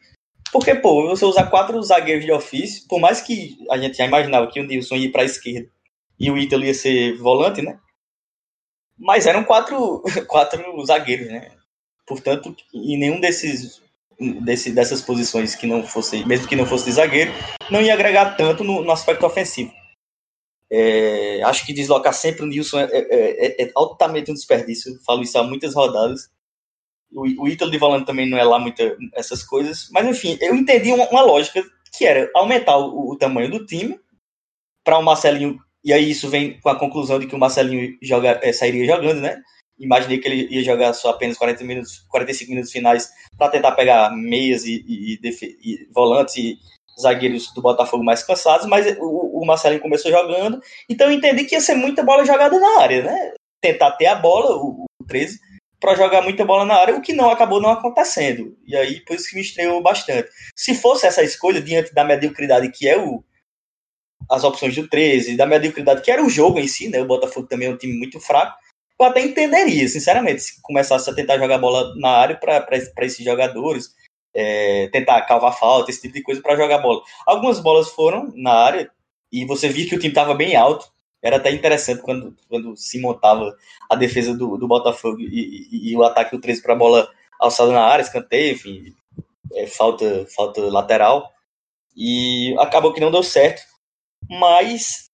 Porque, 0.49 0.73
pô, 0.75 1.09
você 1.09 1.25
usar 1.25 1.49
quatro 1.49 1.81
zagueiros 1.83 2.23
de 2.23 2.31
ofício, 2.31 2.87
por 2.87 3.01
mais 3.01 3.19
que 3.19 3.57
a 3.69 3.77
gente 3.77 3.97
já 3.97 4.05
imaginava 4.05 4.49
que 4.49 4.61
o 4.61 4.63
Nilson 4.63 4.95
ia 4.95 5.11
para 5.11 5.23
a 5.23 5.25
esquerda 5.25 5.69
e 6.17 6.31
o 6.31 6.37
Ítalo 6.37 6.63
ia 6.63 6.73
ser 6.73 7.17
volante, 7.17 7.61
né? 7.61 7.77
Mas 8.97 9.25
eram 9.25 9.43
quatro, 9.43 10.01
quatro 10.25 10.85
zagueiros, 10.85 11.27
né? 11.27 11.51
Portanto, 12.07 12.55
em 12.73 12.97
nenhum 12.97 13.19
desses 13.19 13.81
desse, 14.41 14.71
dessas 14.71 15.01
posições 15.01 15.53
que 15.53 15.67
não 15.67 15.83
fosse, 15.85 16.25
mesmo 16.25 16.47
que 16.47 16.55
não 16.55 16.65
fosse 16.65 16.85
de 16.85 16.93
zagueiro, 16.93 17.31
não 17.69 17.81
ia 17.81 17.93
agregar 17.93 18.37
tanto 18.37 18.63
no, 18.63 18.81
no 18.81 18.91
aspecto 18.91 19.25
ofensivo. 19.25 19.78
É, 20.71 21.41
acho 21.43 21.65
que 21.65 21.73
deslocar 21.73 22.13
sempre 22.13 22.43
o 22.43 22.45
Nilson 22.45 22.79
é, 22.79 22.89
é, 22.91 23.45
é, 23.47 23.63
é, 23.63 23.71
altamente 23.75 24.29
um 24.29 24.35
desperdício. 24.35 24.99
Falo 25.03 25.23
isso 25.23 25.37
há 25.37 25.43
muitas 25.43 25.73
rodadas. 25.73 26.29
O, 27.11 27.43
o 27.43 27.47
Ítalo 27.47 27.71
de 27.71 27.77
volante 27.77 28.05
também 28.05 28.29
não 28.29 28.37
é 28.37 28.43
lá 28.43 28.59
muita 28.59 28.95
essas 29.15 29.43
coisas. 29.43 29.89
Mas 29.91 30.05
enfim, 30.07 30.37
eu 30.41 30.55
entendi 30.55 30.91
uma, 30.91 31.09
uma 31.09 31.21
lógica 31.21 31.63
que 31.97 32.05
era 32.05 32.29
aumentar 32.35 32.77
o, 32.77 33.11
o 33.11 33.17
tamanho 33.17 33.49
do 33.49 33.65
time 33.65 33.99
para 34.83 34.99
o 34.99 35.03
Marcelinho. 35.03 35.59
E 35.83 35.91
aí 35.91 36.11
isso 36.11 36.29
vem 36.29 36.59
com 36.59 36.69
a 36.69 36.77
conclusão 36.77 37.19
de 37.19 37.25
que 37.25 37.35
o 37.35 37.39
Marcelinho 37.39 37.97
joga, 38.01 38.39
é, 38.43 38.53
sairia 38.53 38.85
jogando, 38.85 39.21
né? 39.21 39.41
Imaginei 39.79 40.19
que 40.19 40.27
ele 40.27 40.53
ia 40.53 40.63
jogar 40.63 40.93
só 40.93 41.11
apenas 41.11 41.37
40 41.37 41.63
minutos, 41.63 41.99
45 42.09 42.51
minutos 42.51 42.71
finais 42.71 43.09
para 43.37 43.49
tentar 43.49 43.71
pegar 43.71 44.11
meias 44.15 44.65
e, 44.65 44.83
e, 44.85 45.19
e, 45.23 45.57
e 45.63 45.87
volantes 45.91 46.35
e 46.35 46.59
zagueiros 47.01 47.53
do 47.53 47.61
Botafogo 47.61 48.03
mais 48.03 48.23
cansados, 48.23 48.65
mas 48.67 48.85
o, 48.99 49.41
o 49.41 49.45
Marcelinho 49.45 49.81
começou 49.81 50.11
jogando, 50.11 50.61
então 50.87 51.07
eu 51.07 51.13
entendi 51.13 51.45
que 51.45 51.55
ia 51.55 51.61
ser 51.61 51.75
muita 51.75 52.03
bola 52.03 52.25
jogada 52.25 52.59
na 52.59 52.81
área, 52.81 53.03
né? 53.03 53.33
Tentar 53.61 53.91
ter 53.91 54.07
a 54.07 54.15
bola, 54.15 54.55
o, 54.55 54.85
o 55.01 55.05
13, 55.05 55.39
para 55.79 55.95
jogar 55.95 56.21
muita 56.21 56.45
bola 56.45 56.65
na 56.65 56.75
área, 56.75 56.95
o 56.95 57.01
que 57.01 57.13
não 57.13 57.29
acabou 57.29 57.61
não 57.61 57.69
acontecendo. 57.69 58.57
E 58.65 58.75
aí, 58.75 58.99
por 59.01 59.15
isso 59.15 59.29
que 59.29 59.35
me 59.35 59.41
estranhou 59.41 59.81
bastante. 59.81 60.29
Se 60.55 60.75
fosse 60.75 61.07
essa 61.07 61.23
escolha, 61.23 61.61
diante 61.61 61.93
da 61.93 62.03
mediocridade 62.03 62.69
que 62.69 62.87
é 62.87 62.97
o 62.97 63.23
as 64.29 64.43
opções 64.43 64.75
do 64.75 64.87
13, 64.87 65.35
da 65.35 65.45
mediocridade 65.45 66.01
que 66.01 66.11
era 66.11 66.23
o 66.23 66.29
jogo 66.29 66.59
em 66.59 66.67
si, 66.67 66.87
né? 66.87 67.01
O 67.01 67.05
Botafogo 67.05 67.47
também 67.47 67.67
é 67.67 67.71
um 67.71 67.77
time 67.77 67.97
muito 67.97 68.19
fraco. 68.19 68.57
Eu 68.99 69.05
até 69.05 69.21
entenderia, 69.21 69.87
sinceramente, 69.87 70.41
se 70.41 70.61
começasse 70.61 71.09
a 71.09 71.13
tentar 71.13 71.37
jogar 71.37 71.57
bola 71.57 71.95
na 71.95 72.09
área 72.09 72.35
para 72.35 73.05
esses 73.05 73.23
jogadores, 73.23 73.95
é, 74.33 74.87
tentar 74.89 75.21
calvar 75.23 75.57
falta, 75.57 75.89
esse 75.89 76.01
tipo 76.01 76.13
de 76.13 76.23
coisa 76.23 76.41
para 76.41 76.55
jogar 76.55 76.79
bola. 76.79 77.01
Algumas 77.25 77.59
bolas 77.59 77.89
foram 77.89 78.31
na 78.35 78.53
área 78.53 78.91
e 79.31 79.45
você 79.45 79.69
via 79.69 79.87
que 79.87 79.95
o 79.95 79.99
time 79.99 80.09
estava 80.09 80.33
bem 80.33 80.55
alto. 80.55 80.87
Era 81.21 81.35
até 81.35 81.51
interessante 81.51 82.01
quando, 82.01 82.35
quando 82.47 82.75
se 82.77 82.99
montava 82.99 83.53
a 83.89 83.95
defesa 83.95 84.35
do, 84.35 84.57
do 84.57 84.67
Botafogo 84.67 85.19
e, 85.19 85.67
e, 85.71 85.91
e 85.91 85.95
o 85.95 86.03
ataque 86.03 86.35
do 86.35 86.41
13 86.41 86.61
para 86.61 86.73
a 86.73 86.77
bola 86.77 87.09
alçada 87.39 87.71
na 87.71 87.83
área, 87.83 88.03
escanteio, 88.03 88.53
enfim, 88.53 88.93
é, 89.53 89.67
falta, 89.67 90.25
falta 90.33 90.61
lateral. 90.61 91.29
E 91.95 92.55
acabou 92.59 92.93
que 92.93 93.01
não 93.01 93.11
deu 93.11 93.23
certo. 93.23 93.61
Mas 94.29 95.09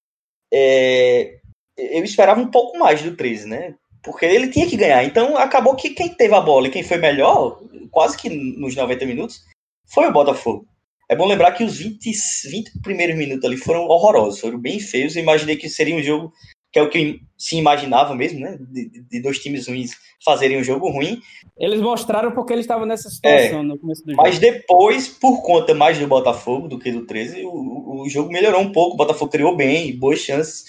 é, 0.53 1.39
eu 1.78 2.03
esperava 2.03 2.39
um 2.39 2.51
pouco 2.51 2.78
mais 2.78 3.01
do 3.01 3.16
13, 3.16 3.47
né? 3.47 3.76
Porque 4.03 4.26
ele 4.26 4.49
tinha 4.49 4.68
que 4.68 4.78
ganhar. 4.78 5.03
Então 5.03 5.38
acabou 5.38 5.76
que 5.76 5.89
quem 5.89 6.09
teve 6.13 6.36
a 6.36 6.41
bola 6.41 6.68
e 6.68 6.72
quem 6.72 6.84
foi 6.84 6.97
melhor, 6.97 7.59
quase 7.90 8.18
que 8.18 8.30
nos 8.30 8.76
90 8.76 9.06
minutos, 9.06 9.44
foi 9.86 10.08
o 10.08 10.14
Botafogo. 10.14 10.68
É 11.08 11.16
bom 11.16 11.28
lembrar 11.28 11.52
que 11.52 11.64
os 11.64 11.78
20, 11.78 12.12
20 12.50 12.82
primeiros 12.82 13.16
minutos 13.16 13.46
ali 13.46 13.58
foram 13.58 13.88
horrorosos, 13.88 14.40
foram 14.40 14.60
bem 14.60 14.80
feios. 14.80 15.16
Eu 15.16 15.22
imaginei 15.22 15.56
que 15.56 15.70
seria 15.70 15.96
um 15.96 16.02
jogo 16.02 16.34
que 16.76 16.80
é 16.80 16.82
o 16.82 16.90
que 16.90 17.22
se 17.38 17.56
imaginava 17.56 18.14
mesmo, 18.14 18.42
né? 18.42 18.58
De, 18.60 18.90
de 18.90 19.22
dois 19.22 19.40
times 19.40 19.66
ruins 19.66 19.92
fazerem 20.24 20.60
um 20.60 20.64
jogo 20.64 20.90
ruim. 20.90 21.22
Eles 21.58 21.80
mostraram 21.80 22.34
porque 22.34 22.52
eles 22.52 22.66
estavam 22.66 22.86
nessa 22.86 23.10
situação 23.10 23.60
é, 23.60 23.64
no 23.64 23.80
começo 23.80 24.04
do 24.04 24.12
jogo. 24.12 24.22
Mas 24.22 24.40
depois, 24.40 25.08
por 25.08 25.42
conta 25.42 25.74
mais 25.74 25.98
do 25.98 26.06
Botafogo 26.06 26.68
do 26.68 26.78
que 26.78 26.92
do 26.92 27.06
13, 27.06 27.46
o, 27.46 28.02
o 28.02 28.10
jogo 28.10 28.30
melhorou 28.30 28.60
um 28.60 28.74
pouco. 28.74 28.96
O 28.96 28.98
Botafogo 28.98 29.32
criou 29.32 29.56
bem, 29.56 29.98
boas 29.98 30.20
chances, 30.20 30.66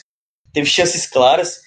teve 0.53 0.69
chances 0.69 1.09
claras. 1.09 1.66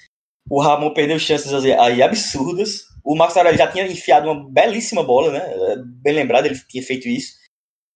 O 0.50 0.60
Ramon 0.60 0.93
perdeu 0.93 1.20
chances 1.20 1.54
aí 1.54 2.02
absurdas. 2.02 2.86
O 3.04 3.16
Marcos 3.16 3.38
Aurélio 3.38 3.58
já 3.58 3.68
tinha 3.68 3.86
enfiado 3.88 4.30
uma 4.30 4.50
belíssima 4.50 5.04
bola, 5.04 5.32
né? 5.32 5.76
Bem 6.02 6.14
lembrado, 6.14 6.47
ele 6.47 6.60
tinha 6.68 6.84
feito 6.84 7.08
isso 7.08 7.39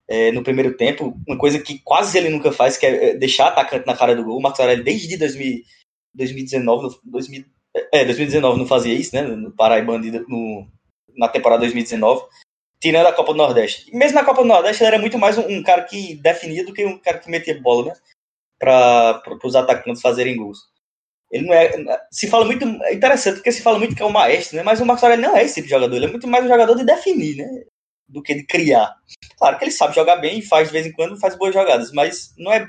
é, 0.07 0.31
no 0.31 0.43
primeiro 0.43 0.77
tempo. 0.77 1.17
Uma 1.27 1.37
coisa 1.37 1.59
que 1.59 1.79
quase 1.79 2.17
ele 2.17 2.29
nunca 2.29 2.51
faz, 2.51 2.77
que 2.77 2.85
é, 2.85 3.09
é 3.09 3.15
deixar 3.15 3.47
atacante 3.47 3.87
na 3.87 3.97
cara 3.97 4.15
do 4.15 4.23
gol. 4.23 4.37
O 4.37 4.41
Marcos 4.41 4.59
Aurélio, 4.59 4.83
desde 4.83 5.17
2000, 5.17 5.61
2019, 6.13 6.95
2000, 7.03 7.45
é, 7.91 8.05
2019 8.05 8.59
não 8.59 8.67
fazia 8.67 8.93
isso, 8.93 9.15
né? 9.15 9.23
No 9.23 9.51
Paraíba, 9.51 9.97
no, 9.97 10.67
na 11.17 11.27
temporada 11.27 11.61
2019. 11.61 12.23
Tirando 12.79 13.07
a 13.07 13.13
Copa 13.13 13.31
do 13.31 13.37
Nordeste. 13.37 13.95
Mesmo 13.95 14.15
na 14.15 14.25
Copa 14.25 14.41
do 14.41 14.47
Nordeste, 14.47 14.83
ele 14.83 14.89
era 14.89 14.99
muito 14.99 15.17
mais 15.17 15.37
um, 15.37 15.47
um 15.47 15.63
cara 15.63 15.83
que 15.83 16.15
definia 16.15 16.65
do 16.65 16.73
que 16.73 16.85
um 16.85 16.99
cara 16.99 17.17
que 17.17 17.29
metia 17.29 17.59
bola, 17.59 17.85
né? 17.85 17.93
Para 18.59 19.21
os 19.43 19.55
atacantes 19.55 20.01
fazerem 20.01 20.37
gols. 20.37 20.72
Ele 21.33 21.47
não 21.47 21.53
é. 21.53 21.71
Se 22.11 22.27
fala 22.27 22.45
muito. 22.45 22.63
É 22.83 22.93
interessante, 22.93 23.37
porque 23.37 23.51
se 23.51 23.63
fala 23.63 23.79
muito 23.79 23.95
que 23.95 24.03
é 24.03 24.05
o 24.05 24.11
maestro, 24.11 24.55
né? 24.55 24.61
Mas 24.61 24.79
o 24.79 24.85
Marcos 24.85 25.03
Aurélio 25.03 25.27
não 25.27 25.35
é 25.35 25.43
esse 25.43 25.55
tipo 25.55 25.65
de 25.65 25.71
jogador. 25.71 25.95
Ele 25.95 26.05
é 26.05 26.11
muito 26.11 26.27
mais 26.27 26.45
um 26.45 26.47
jogador 26.47 26.75
de 26.75 26.85
definir, 26.85 27.37
né? 27.37 27.63
Do 28.07 28.21
que 28.21 28.35
de 28.35 28.43
criar. 28.45 28.95
Claro 29.39 29.57
que 29.57 29.63
ele 29.63 29.71
sabe 29.71 29.95
jogar 29.95 30.17
bem 30.17 30.37
e 30.37 30.43
faz 30.43 30.67
de 30.67 30.73
vez 30.73 30.85
em 30.85 30.91
quando 30.91 31.19
faz 31.19 31.35
boas 31.35 31.51
jogadas, 31.51 31.91
mas 31.91 32.35
não 32.37 32.53
é 32.53 32.67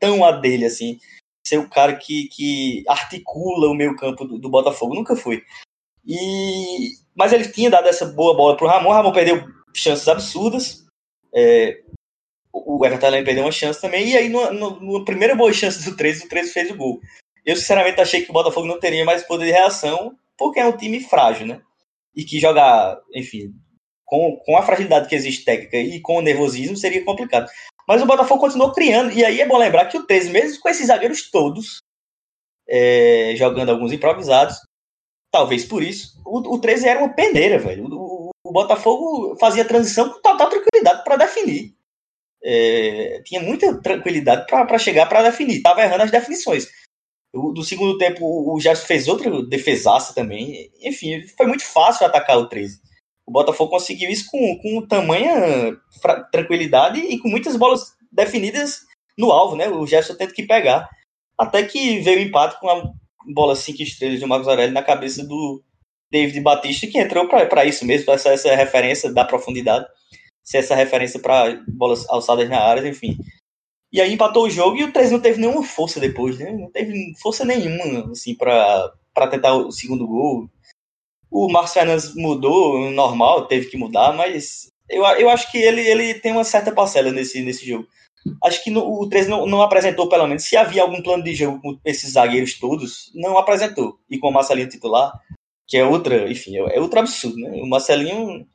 tão 0.00 0.24
a 0.24 0.32
dele 0.32 0.64
assim. 0.64 0.98
Ser 1.46 1.58
o 1.58 1.68
cara 1.68 1.94
que, 1.94 2.28
que 2.28 2.84
articula 2.88 3.68
o 3.68 3.74
meio 3.74 3.94
campo 3.96 4.24
do, 4.24 4.38
do 4.38 4.48
Botafogo. 4.48 4.94
Nunca 4.94 5.14
foi. 5.14 5.42
E, 6.06 6.92
mas 7.14 7.34
ele 7.34 7.46
tinha 7.48 7.68
dado 7.68 7.86
essa 7.86 8.06
boa 8.06 8.34
bola 8.34 8.56
pro 8.56 8.66
Ramon. 8.66 8.88
O 8.88 8.92
Ramon 8.92 9.12
perdeu 9.12 9.46
chances 9.74 10.08
absurdas. 10.08 10.86
É, 11.34 11.82
o 12.50 12.82
Everton 12.86 13.10
perdeu 13.24 13.44
uma 13.44 13.52
chance 13.52 13.78
também. 13.78 14.08
E 14.08 14.16
aí, 14.16 14.30
na 14.30 15.04
primeira 15.04 15.34
boa 15.34 15.52
chance 15.52 15.84
do 15.84 15.94
13, 15.94 16.24
o 16.24 16.28
13 16.30 16.52
fez 16.52 16.70
o 16.70 16.76
gol. 16.76 17.00
Eu, 17.46 17.56
sinceramente, 17.56 18.00
achei 18.00 18.22
que 18.22 18.30
o 18.30 18.32
Botafogo 18.32 18.66
não 18.66 18.80
teria 18.80 19.04
mais 19.04 19.22
poder 19.22 19.46
de 19.46 19.52
reação, 19.52 20.18
porque 20.36 20.58
é 20.58 20.66
um 20.66 20.76
time 20.76 21.00
frágil, 21.00 21.46
né? 21.46 21.62
E 22.14 22.24
que 22.24 22.40
jogar, 22.40 22.98
enfim, 23.14 23.54
com, 24.04 24.36
com 24.44 24.56
a 24.56 24.62
fragilidade 24.62 25.08
que 25.08 25.14
existe 25.14 25.44
técnica 25.44 25.76
e 25.76 26.00
com 26.00 26.16
o 26.16 26.22
nervosismo 26.22 26.76
seria 26.76 27.04
complicado. 27.04 27.48
Mas 27.86 28.02
o 28.02 28.06
Botafogo 28.06 28.40
continuou 28.40 28.72
criando, 28.72 29.12
e 29.12 29.24
aí 29.24 29.40
é 29.40 29.46
bom 29.46 29.56
lembrar 29.56 29.86
que 29.86 29.96
o 29.96 30.04
13, 30.04 30.30
mesmo 30.30 30.60
com 30.60 30.68
esses 30.68 30.88
zagueiros 30.88 31.30
todos, 31.30 31.78
é, 32.68 33.32
jogando 33.36 33.70
alguns 33.70 33.92
improvisados, 33.92 34.58
talvez 35.30 35.64
por 35.64 35.82
isso, 35.82 36.20
o, 36.24 36.54
o 36.54 36.60
13 36.60 36.88
era 36.88 37.00
uma 37.00 37.14
peneira, 37.14 37.58
velho. 37.58 37.86
O, 37.86 38.30
o, 38.44 38.52
Botafogo 38.52 39.36
fazia 39.38 39.64
transição 39.64 40.08
com 40.10 40.20
total 40.20 40.48
tranquilidade 40.48 41.04
para 41.04 41.16
definir. 41.16 41.74
É, 42.42 43.22
tinha 43.24 43.40
muita 43.40 43.80
tranquilidade 43.80 44.46
para 44.46 44.78
chegar 44.78 45.06
para 45.06 45.22
definir. 45.22 45.56
Estava 45.56 45.82
errando 45.82 46.04
as 46.04 46.10
definições. 46.10 46.68
Do 47.52 47.62
segundo 47.62 47.98
tempo, 47.98 48.24
o 48.24 48.60
Gerson 48.60 48.86
fez 48.86 49.08
outra 49.08 49.42
defesaça 49.42 50.14
também. 50.14 50.70
Enfim, 50.82 51.26
foi 51.36 51.46
muito 51.46 51.64
fácil 51.64 52.06
atacar 52.06 52.38
o 52.38 52.48
13. 52.48 52.80
O 53.26 53.32
Botafogo 53.32 53.70
conseguiu 53.70 54.10
isso 54.10 54.26
com, 54.30 54.58
com 54.58 54.86
tamanha 54.86 55.76
tranquilidade 56.30 57.00
e 57.00 57.18
com 57.18 57.28
muitas 57.28 57.56
bolas 57.56 57.92
definidas 58.12 58.80
no 59.18 59.30
alvo, 59.30 59.56
né? 59.56 59.68
O 59.68 59.86
Gerson 59.86 60.14
teve 60.14 60.32
que 60.32 60.46
pegar. 60.46 60.88
Até 61.38 61.64
que 61.64 62.00
veio 62.00 62.18
o 62.18 62.22
empate 62.22 62.58
com 62.60 62.70
a 62.70 62.90
bola 63.32 63.56
5 63.56 63.82
estrelas 63.82 64.20
de 64.20 64.26
Marcos 64.26 64.48
Aurélio 64.48 64.72
na 64.72 64.82
cabeça 64.82 65.24
do, 65.24 65.62
David 66.10 66.40
Batista, 66.40 66.86
que 66.86 66.98
entrou 66.98 67.28
para 67.28 67.64
isso 67.64 67.84
mesmo, 67.84 68.12
essa, 68.12 68.30
essa 68.30 68.54
referência 68.54 69.12
da 69.12 69.24
profundidade, 69.24 69.86
ser 70.42 70.58
essa 70.58 70.74
referência 70.74 71.20
para 71.20 71.60
bolas 71.66 72.08
alçadas 72.08 72.48
na 72.48 72.58
área, 72.58 72.88
enfim. 72.88 73.18
E 73.96 74.00
aí 74.02 74.12
empatou 74.12 74.44
o 74.44 74.50
jogo 74.50 74.76
e 74.76 74.84
o 74.84 74.92
3 74.92 75.10
não 75.10 75.20
teve 75.20 75.40
nenhuma 75.40 75.62
força 75.62 75.98
depois, 75.98 76.38
né? 76.38 76.52
Não 76.52 76.70
teve 76.70 77.14
força 77.18 77.46
nenhuma, 77.46 78.10
assim, 78.10 78.34
para 78.34 78.92
tentar 79.30 79.54
o 79.54 79.72
segundo 79.72 80.06
gol. 80.06 80.50
O 81.30 81.50
Marcos 81.50 81.72
Fernandes 81.72 82.14
mudou, 82.14 82.90
normal, 82.90 83.46
teve 83.46 83.70
que 83.70 83.76
mudar, 83.78 84.12
mas 84.12 84.70
eu, 84.86 85.02
eu 85.02 85.30
acho 85.30 85.50
que 85.50 85.56
ele, 85.56 85.80
ele 85.80 86.12
tem 86.12 86.30
uma 86.32 86.44
certa 86.44 86.70
parcela 86.70 87.10
nesse, 87.10 87.42
nesse 87.42 87.66
jogo. 87.66 87.88
Acho 88.44 88.62
que 88.62 88.68
no, 88.68 88.86
o 89.00 89.08
13 89.08 89.30
não, 89.30 89.46
não, 89.46 89.62
apresentou, 89.62 90.10
pelo 90.10 90.26
menos, 90.26 90.42
se 90.42 90.58
havia 90.58 90.82
algum 90.82 91.00
plano 91.00 91.24
de 91.24 91.34
jogo 91.34 91.58
com 91.62 91.78
esses 91.82 92.12
zagueiros 92.12 92.58
todos, 92.58 93.10
não 93.14 93.38
apresentou. 93.38 93.98
E 94.10 94.18
com 94.18 94.28
o 94.28 94.32
Marcelinho 94.32 94.68
titular, 94.68 95.10
que 95.66 95.78
é 95.78 95.86
outra, 95.86 96.30
enfim, 96.30 96.58
é, 96.58 96.76
é 96.76 96.80
outro 96.82 97.00
absurdo, 97.00 97.38
né? 97.38 97.62
O 97.62 97.66
Marcelinho 97.66 98.46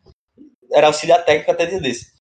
era 0.71 0.85
auxiliar 0.85 1.25
técnico 1.25 1.49
até 1.49 1.65
desse. 1.65 2.11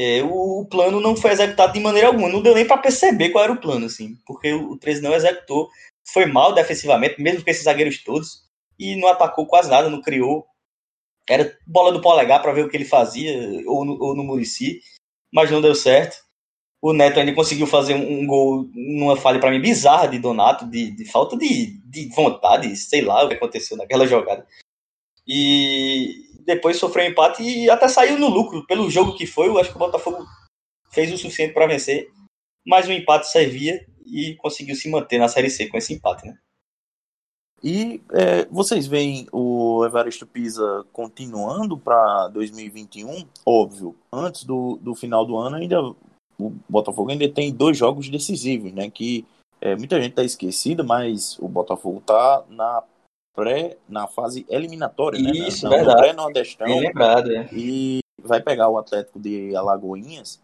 É, 0.00 0.22
o, 0.22 0.60
o, 0.60 0.66
plano 0.66 1.00
não 1.00 1.16
foi 1.16 1.32
executado 1.32 1.72
de 1.72 1.80
maneira 1.80 2.06
alguma, 2.06 2.28
não 2.28 2.40
deu 2.40 2.54
nem 2.54 2.64
para 2.64 2.78
perceber 2.78 3.30
qual 3.30 3.42
era 3.42 3.52
o 3.52 3.60
plano, 3.60 3.86
assim, 3.86 4.16
porque 4.24 4.52
o, 4.52 4.70
o 4.70 4.78
13 4.78 5.02
não 5.02 5.12
executou, 5.12 5.68
foi 6.12 6.24
mal 6.24 6.54
defensivamente, 6.54 7.20
mesmo 7.20 7.42
com 7.42 7.50
esses 7.50 7.64
zagueiros 7.64 8.04
todos, 8.04 8.44
e 8.78 8.94
não 8.94 9.08
atacou 9.08 9.44
quase 9.44 9.68
nada, 9.68 9.90
não 9.90 10.00
criou. 10.00 10.46
Era 11.28 11.52
bola 11.66 11.90
do 11.90 12.00
polegar 12.00 12.40
para 12.40 12.52
ver 12.52 12.64
o 12.64 12.68
que 12.68 12.76
ele 12.76 12.84
fazia, 12.84 13.36
ou 13.66 13.84
no, 13.84 14.00
ou 14.00 14.14
no 14.14 14.22
Murici, 14.22 14.80
mas 15.32 15.50
não 15.50 15.60
deu 15.60 15.74
certo. 15.74 16.16
O 16.80 16.92
Neto 16.92 17.18
ainda 17.18 17.34
conseguiu 17.34 17.66
fazer 17.66 17.94
um, 17.94 18.24
gol 18.24 18.70
numa 18.72 19.16
falha 19.16 19.40
para 19.40 19.50
mim 19.50 19.60
bizarra 19.60 20.06
de 20.06 20.20
Donato, 20.20 20.64
de, 20.64 20.92
de 20.92 21.04
falta 21.06 21.36
de, 21.36 21.80
de, 21.84 22.08
vontade, 22.14 22.74
sei 22.76 23.02
lá 23.02 23.24
o 23.24 23.28
que 23.28 23.34
aconteceu 23.34 23.76
naquela 23.76 24.06
jogada. 24.06 24.46
E 25.26 26.27
depois 26.48 26.78
sofreu 26.78 27.04
um 27.04 27.10
empate 27.10 27.42
e 27.42 27.68
até 27.68 27.86
saiu 27.88 28.18
no 28.18 28.26
lucro 28.26 28.66
pelo 28.66 28.88
jogo 28.90 29.14
que 29.14 29.26
foi. 29.26 29.48
Eu 29.48 29.58
acho 29.58 29.68
que 29.68 29.76
o 29.76 29.78
Botafogo 29.78 30.26
fez 30.90 31.12
o 31.12 31.18
suficiente 31.18 31.52
para 31.52 31.66
vencer, 31.66 32.10
mas 32.66 32.88
o 32.88 32.92
empate 32.92 33.30
servia 33.30 33.86
e 34.06 34.34
conseguiu 34.36 34.74
se 34.74 34.90
manter 34.90 35.18
na 35.18 35.28
Série 35.28 35.50
C 35.50 35.68
com 35.68 35.76
esse 35.76 35.92
empate, 35.92 36.26
né? 36.26 36.38
E 37.62 38.00
é, 38.12 38.46
vocês 38.46 38.86
veem 38.86 39.26
o 39.30 39.84
Evaristo 39.84 40.26
Pisa 40.26 40.86
continuando 40.90 41.76
para 41.76 42.28
2021? 42.28 43.28
Óbvio, 43.44 43.94
antes 44.10 44.44
do, 44.44 44.78
do 44.80 44.94
final 44.94 45.26
do 45.26 45.36
ano 45.36 45.56
ainda 45.56 45.82
o 45.82 46.52
Botafogo 46.68 47.10
ainda 47.10 47.28
tem 47.28 47.52
dois 47.52 47.76
jogos 47.76 48.08
decisivos, 48.08 48.72
né? 48.72 48.88
Que 48.88 49.26
é, 49.60 49.76
muita 49.76 50.00
gente 50.00 50.10
está 50.10 50.24
esquecida, 50.24 50.82
mas 50.82 51.36
o 51.40 51.48
Botafogo 51.48 51.98
está 51.98 52.44
na 52.48 52.82
pré, 53.38 53.76
na 53.88 54.08
fase 54.08 54.44
eliminatória, 54.48 55.20
né? 55.20 55.30
Isso, 55.30 55.68
né? 55.68 55.76
verdade. 55.76 56.02
Pré-nordestão. 56.02 56.66
Bem 56.66 56.80
lembrado, 56.80 57.30
é. 57.30 57.48
E 57.52 58.00
vai 58.20 58.42
pegar 58.42 58.68
o 58.68 58.76
Atlético 58.76 59.20
de 59.20 59.54
Alagoinhas. 59.54 60.40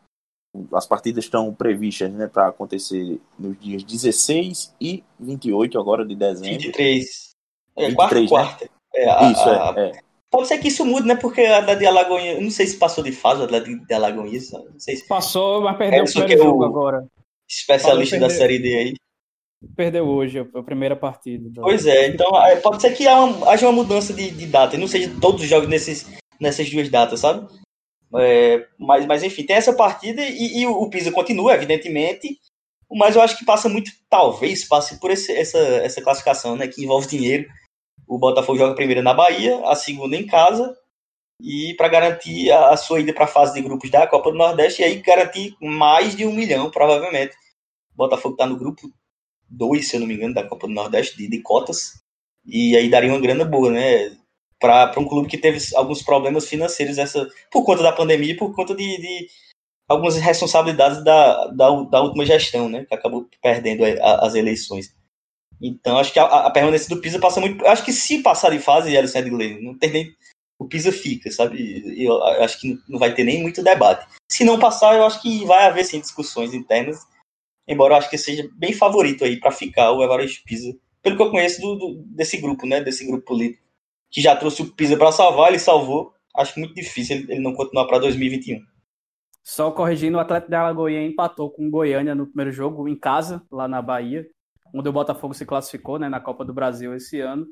As 0.72 0.86
partidas 0.86 1.24
estão 1.24 1.52
previstas 1.52 2.12
né, 2.12 2.28
para 2.28 2.46
acontecer 2.46 3.20
nos 3.36 3.58
dias 3.58 3.82
16 3.82 4.72
e 4.80 5.02
28 5.18 5.80
agora 5.80 6.06
de 6.06 6.14
dezembro. 6.14 6.60
23. 6.60 7.30
É, 7.76 7.88
23, 7.88 7.96
quarta, 7.96 8.20
né? 8.20 8.28
quarta. 8.28 8.70
É, 8.94 9.10
a, 9.10 9.32
Isso, 9.32 9.48
a, 9.48 9.74
é, 9.76 9.88
é. 9.88 9.92
Pode 10.30 10.46
ser 10.46 10.58
que 10.58 10.68
isso 10.68 10.84
mude, 10.84 11.06
né? 11.06 11.16
Porque 11.16 11.42
a 11.42 11.60
da 11.60 11.74
de 11.74 11.86
Alagoinhas, 11.86 12.40
não 12.40 12.50
sei 12.50 12.66
se 12.66 12.76
passou 12.76 13.02
de 13.02 13.10
fase 13.10 13.42
a 13.42 13.46
da 13.46 13.58
de 13.58 13.92
Alagoinhas, 13.92 14.52
não 14.52 14.78
sei 14.78 14.96
se... 14.96 15.06
Passou, 15.08 15.62
mas 15.62 15.76
perdeu 15.76 16.00
é, 16.00 16.02
o 16.02 16.06
primeiro 16.06 16.32
é 16.32 16.44
jogo 16.44 16.64
agora. 16.64 17.06
Especialista 17.48 18.18
da 18.18 18.30
Série 18.30 18.58
D 18.60 18.76
aí. 18.76 18.94
Perdeu 19.76 20.06
hoje 20.06 20.38
a 20.38 20.62
primeira 20.62 20.96
partida. 20.96 21.60
Pois 21.60 21.86
é, 21.86 22.08
então 22.08 22.30
pode 22.62 22.80
ser 22.80 22.92
que 22.94 23.06
haja 23.06 23.66
uma 23.66 23.72
mudança 23.72 24.12
de, 24.12 24.30
de 24.30 24.46
data, 24.46 24.76
não 24.76 24.88
seja 24.88 25.12
todos 25.20 25.42
os 25.42 25.48
jogos 25.48 25.68
nesses, 25.68 26.06
nessas 26.40 26.70
duas 26.70 26.88
datas, 26.88 27.20
sabe? 27.20 27.46
É, 28.16 28.66
mas, 28.78 29.06
mas 29.06 29.22
enfim, 29.22 29.44
tem 29.44 29.56
essa 29.56 29.72
partida 29.72 30.22
e, 30.22 30.60
e, 30.60 30.66
o 30.66 30.88
Pisa 30.88 31.10
continua, 31.10 31.54
evidentemente, 31.54 32.38
mas 32.92 33.16
eu 33.16 33.22
acho 33.22 33.36
que 33.36 33.44
passa 33.44 33.68
muito, 33.68 33.90
talvez 34.08 34.64
passe 34.64 35.00
por 35.00 35.10
esse, 35.10 35.32
essa, 35.32 35.58
essa 35.58 36.00
classificação, 36.00 36.54
né? 36.54 36.68
Que 36.68 36.84
envolve 36.84 37.08
dinheiro 37.08 37.48
o 38.06 38.18
Botafogo 38.18 38.58
joga 38.58 38.72
a 38.72 38.76
primeira 38.76 39.02
na 39.02 39.14
Bahia, 39.14 39.60
a 39.64 39.74
segunda 39.74 40.16
em 40.16 40.26
casa, 40.26 40.76
e 41.40 41.74
para 41.76 41.88
garantir 41.88 42.50
a, 42.50 42.70
a, 42.70 42.76
sua 42.76 43.00
ida 43.00 43.12
para 43.12 43.24
a 43.24 43.28
fase 43.28 43.54
de 43.54 43.62
grupos 43.62 43.90
da 43.90 44.06
Copa 44.06 44.30
do 44.30 44.38
Nordeste, 44.38 44.82
e 44.82 44.84
aí 44.84 45.00
garantir 45.00 45.56
mais 45.60 46.14
de 46.14 46.26
um 46.26 46.32
milhão, 46.32 46.70
provavelmente. 46.70 47.34
O 47.94 47.96
Botafogo 47.96 48.34
está 48.34 48.46
no 48.46 48.56
grupo 48.56 48.82
2, 49.48 49.86
se 49.86 49.96
eu 49.96 50.00
não 50.00 50.06
me 50.06 50.14
engano, 50.14 50.34
da 50.34 50.46
Copa 50.46 50.66
do 50.66 50.72
Nordeste, 50.72 51.16
de, 51.16 51.28
de 51.28 51.40
cotas, 51.40 52.02
e 52.46 52.76
aí 52.76 52.88
daria 52.90 53.10
uma 53.10 53.20
grana 53.20 53.44
boa, 53.44 53.70
né? 53.70 54.16
Para 54.60 54.98
um 54.98 55.06
clube 55.06 55.28
que 55.28 55.38
teve 55.38 55.58
alguns 55.74 56.02
problemas 56.02 56.48
financeiros 56.48 56.98
essa, 56.98 57.28
por 57.50 57.64
conta 57.64 57.82
da 57.82 57.92
pandemia 57.92 58.32
e 58.32 58.36
por 58.36 58.54
conta 58.54 58.74
de, 58.74 58.84
de 58.84 59.28
algumas 59.88 60.16
responsabilidades 60.16 61.02
da, 61.04 61.46
da, 61.48 61.82
da, 61.82 62.02
última 62.02 62.24
gestão, 62.24 62.68
né? 62.68 62.84
Que 62.84 62.94
acabou 62.94 63.28
perdendo 63.42 63.84
as 64.02 64.34
eleições. 64.34 64.94
Então, 65.60 65.98
acho 65.98 66.12
que 66.12 66.18
a, 66.18 66.24
a 66.24 66.50
permanência 66.50 66.88
do 66.94 67.00
Pisa 67.00 67.18
passa 67.18 67.40
muito. 67.40 67.64
Acho 67.66 67.84
que 67.84 67.92
se 67.92 68.22
passar 68.22 68.50
de 68.50 68.58
fase, 68.58 68.96
Alisson 68.96 69.18
Edgley, 69.18 69.62
não 69.62 69.76
tem 69.76 69.90
nem. 69.90 70.14
O 70.58 70.66
Pisa 70.66 70.92
fica, 70.92 71.30
sabe? 71.30 71.82
Eu 72.02 72.22
acho 72.22 72.60
que 72.60 72.78
não 72.88 72.98
vai 72.98 73.12
ter 73.14 73.24
nem 73.24 73.42
muito 73.42 73.62
debate. 73.62 74.06
Se 74.30 74.44
não 74.44 74.58
passar, 74.58 74.94
eu 74.94 75.04
acho 75.04 75.20
que 75.20 75.44
vai 75.44 75.66
haver 75.66 75.84
sim 75.84 76.00
discussões 76.00 76.54
internas. 76.54 77.00
Embora 77.66 77.94
eu 77.94 77.98
acho 77.98 78.10
que 78.10 78.18
seja 78.18 78.48
bem 78.54 78.72
favorito 78.72 79.24
aí 79.24 79.38
para 79.38 79.50
ficar 79.50 79.92
o 79.92 80.02
Evaristo 80.02 80.44
Pisa, 80.44 80.76
pelo 81.02 81.16
que 81.16 81.22
eu 81.22 81.30
conheço 81.30 81.60
do, 81.60 81.76
do, 81.76 82.02
desse 82.06 82.36
grupo, 82.38 82.66
né? 82.66 82.80
Desse 82.80 83.06
grupo 83.06 83.24
político 83.24 83.62
que 84.10 84.20
já 84.20 84.36
trouxe 84.36 84.62
o 84.62 84.72
Pisa 84.72 84.96
para 84.96 85.12
salvar, 85.12 85.48
ele 85.48 85.58
salvou. 85.58 86.12
Acho 86.36 86.58
muito 86.58 86.74
difícil 86.74 87.16
ele, 87.28 87.40
não 87.40 87.54
continuar 87.54 87.86
para 87.86 87.98
2021. 87.98 88.60
Só 89.42 89.70
corrigindo, 89.70 90.16
o 90.16 90.20
Atlético 90.20 90.50
de 90.50 90.56
Alagoinha 90.56 91.06
empatou 91.06 91.50
com 91.50 91.66
o 91.66 91.70
Goiânia 91.70 92.14
no 92.14 92.26
primeiro 92.26 92.50
jogo 92.50 92.88
em 92.88 92.96
casa, 92.98 93.42
lá 93.50 93.68
na 93.68 93.82
Bahia 93.82 94.26
onde 94.74 94.88
o 94.88 94.92
Botafogo 94.92 95.32
se 95.32 95.46
classificou 95.46 96.00
né, 96.00 96.08
na 96.08 96.20
Copa 96.20 96.44
do 96.44 96.52
Brasil 96.52 96.92
esse 96.94 97.20
ano 97.20 97.46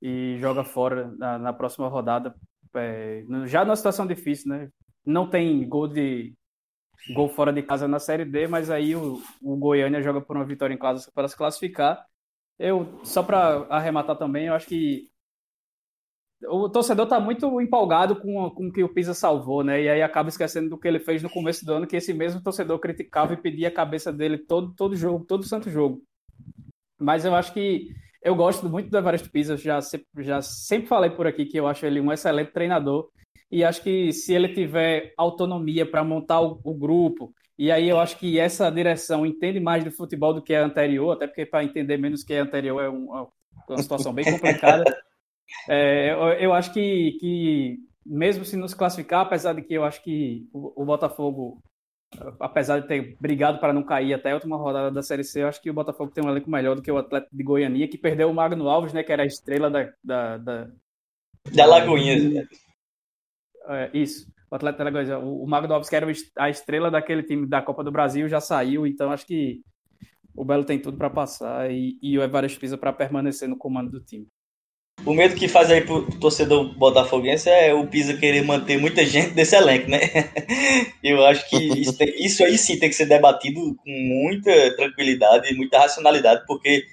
e 0.00 0.36
joga 0.38 0.62
fora 0.62 1.12
na, 1.18 1.36
na 1.36 1.52
próxima 1.52 1.88
rodada. 1.88 2.32
É, 2.74 3.24
já 3.46 3.64
numa 3.64 3.74
situação 3.74 4.06
difícil, 4.06 4.48
né? 4.48 4.70
Não 5.04 5.28
tem 5.28 5.68
gol 5.68 5.88
de 5.88 6.32
gol 7.14 7.28
fora 7.28 7.52
de 7.52 7.62
casa 7.62 7.88
na 7.88 7.98
Série 7.98 8.24
D, 8.24 8.46
mas 8.46 8.70
aí 8.70 8.94
o, 8.94 9.20
o 9.42 9.56
Goiânia 9.56 10.02
joga 10.02 10.20
por 10.20 10.36
uma 10.36 10.44
vitória 10.44 10.74
em 10.74 10.78
casa 10.78 11.10
para 11.14 11.28
se 11.28 11.36
classificar. 11.36 12.04
Eu 12.58 13.00
só 13.04 13.22
para 13.22 13.66
arrematar 13.70 14.16
também, 14.16 14.46
eu 14.46 14.54
acho 14.54 14.66
que 14.66 15.10
o 16.46 16.68
torcedor 16.68 17.04
está 17.04 17.20
muito 17.20 17.60
empolgado 17.60 18.16
com, 18.16 18.50
com 18.50 18.68
o 18.68 18.72
que 18.72 18.82
o 18.82 18.88
Pisa 18.88 19.12
salvou, 19.12 19.62
né? 19.62 19.82
E 19.82 19.88
aí 19.88 20.02
acaba 20.02 20.28
esquecendo 20.28 20.70
do 20.70 20.78
que 20.78 20.88
ele 20.88 20.98
fez 20.98 21.22
no 21.22 21.28
começo 21.28 21.64
do 21.64 21.72
ano, 21.72 21.86
que 21.86 21.96
esse 21.96 22.14
mesmo 22.14 22.42
torcedor 22.42 22.78
criticava 22.78 23.34
e 23.34 23.36
pedia 23.36 23.68
a 23.68 23.72
cabeça 23.72 24.12
dele 24.12 24.38
todo, 24.38 24.74
todo 24.74 24.96
jogo, 24.96 25.24
todo 25.26 25.44
santo 25.44 25.68
jogo. 25.68 26.02
Mas 26.98 27.24
eu 27.24 27.34
acho 27.34 27.52
que 27.52 27.88
eu 28.22 28.34
gosto 28.34 28.68
muito 28.68 28.90
do 28.90 28.98
Evaristo 28.98 29.30
Pisa, 29.30 29.56
já, 29.56 29.78
já 30.18 30.42
sempre 30.42 30.88
falei 30.88 31.10
por 31.10 31.26
aqui 31.26 31.46
que 31.46 31.58
eu 31.58 31.66
acho 31.66 31.84
ele 31.84 32.00
um 32.00 32.12
excelente 32.12 32.52
treinador. 32.52 33.10
E 33.50 33.64
acho 33.64 33.82
que 33.82 34.12
se 34.12 34.32
ele 34.32 34.48
tiver 34.48 35.12
autonomia 35.16 35.84
para 35.84 36.04
montar 36.04 36.40
o, 36.40 36.60
o, 36.62 36.74
grupo, 36.74 37.34
e 37.58 37.70
aí 37.70 37.88
eu 37.88 37.98
acho 37.98 38.16
que 38.18 38.38
essa 38.38 38.70
direção 38.70 39.26
entende 39.26 39.58
mais 39.58 39.82
de 39.82 39.90
futebol 39.90 40.32
do 40.32 40.42
que 40.42 40.54
a 40.54 40.64
anterior, 40.64 41.12
até 41.12 41.26
porque 41.26 41.44
para 41.44 41.64
entender 41.64 41.96
menos 41.96 42.22
que 42.22 42.34
a 42.34 42.42
anterior 42.42 42.82
é 42.82 42.88
uma, 42.88 43.28
uma 43.68 43.78
situação 43.82 44.12
bem 44.12 44.24
complicada. 44.24 44.84
É, 45.68 46.12
eu, 46.12 46.18
eu, 46.34 46.52
acho 46.52 46.72
que, 46.72 47.16
que, 47.18 47.80
mesmo 48.06 48.44
se 48.44 48.56
nos 48.56 48.72
classificar, 48.72 49.22
apesar 49.22 49.52
de 49.52 49.62
que 49.62 49.74
eu 49.74 49.82
acho 49.82 50.00
que 50.00 50.48
o, 50.52 50.80
o 50.80 50.84
Botafogo 50.84 51.60
apesar 52.38 52.80
de 52.80 52.88
ter 52.88 53.16
brigado 53.20 53.58
para 53.58 53.72
não 53.72 53.82
cair 53.82 54.14
até 54.14 54.30
a 54.30 54.34
última 54.34 54.56
rodada 54.56 54.90
da 54.90 55.02
Série 55.02 55.24
C, 55.24 55.42
eu 55.42 55.48
acho 55.48 55.60
que 55.60 55.70
o 55.70 55.74
Botafogo 55.74 56.10
tem 56.10 56.24
um 56.24 56.28
elenco 56.28 56.50
melhor 56.50 56.74
do 56.74 56.82
que 56.82 56.90
o 56.90 56.98
Atlético 56.98 57.36
de 57.36 57.42
Goiânia, 57.42 57.88
que 57.88 57.98
perdeu 57.98 58.28
o 58.30 58.34
Magno 58.34 58.68
Alves, 58.68 58.92
né, 58.92 59.02
que 59.02 59.12
era 59.12 59.22
a 59.22 59.26
estrela 59.26 59.70
da... 59.70 59.92
Da, 60.02 60.38
da, 60.38 60.68
da 61.52 61.66
Lagoinha. 61.66 62.48
É, 63.70 63.90
isso. 63.94 64.26
O 64.50 64.56
Atlético 64.56 64.84
de 64.84 64.90
Lagoinha. 64.90 65.18
O, 65.18 65.44
o 65.44 65.80
que 65.88 65.96
era 65.96 66.06
a 66.38 66.50
estrela 66.50 66.90
daquele 66.90 67.22
time 67.22 67.46
da 67.46 67.62
Copa 67.62 67.84
do 67.84 67.92
Brasil, 67.92 68.28
já 68.28 68.40
saiu, 68.40 68.86
então 68.86 69.12
acho 69.12 69.26
que 69.26 69.60
o 70.36 70.44
Belo 70.44 70.64
tem 70.64 70.80
tudo 70.80 70.96
para 70.96 71.10
passar 71.10 71.70
e, 71.70 71.98
e 72.02 72.18
o 72.18 72.22
Evaristo 72.22 72.58
Pisa 72.58 72.76
para 72.76 72.92
permanecer 72.92 73.48
no 73.48 73.56
comando 73.56 73.90
do 73.90 74.00
time. 74.00 74.26
O 75.04 75.14
medo 75.14 75.34
que 75.34 75.48
faz 75.48 75.70
aí 75.70 75.80
pro 75.80 76.06
torcedor 76.18 76.76
botafoguense 76.76 77.48
é 77.48 77.72
o 77.72 77.86
Pisa 77.86 78.16
querer 78.16 78.42
manter 78.42 78.78
muita 78.78 79.04
gente 79.04 79.30
desse 79.30 79.56
elenco, 79.56 79.88
né? 79.88 80.00
Eu 81.02 81.24
acho 81.24 81.48
que 81.48 81.56
isso, 81.80 81.96
tem, 81.96 82.08
isso 82.22 82.44
aí 82.44 82.58
sim 82.58 82.78
tem 82.78 82.88
que 82.88 82.94
ser 82.94 83.06
debatido 83.06 83.74
com 83.76 83.90
muita 83.90 84.76
tranquilidade 84.76 85.50
e 85.50 85.56
muita 85.56 85.78
racionalidade, 85.78 86.44
porque 86.46 86.84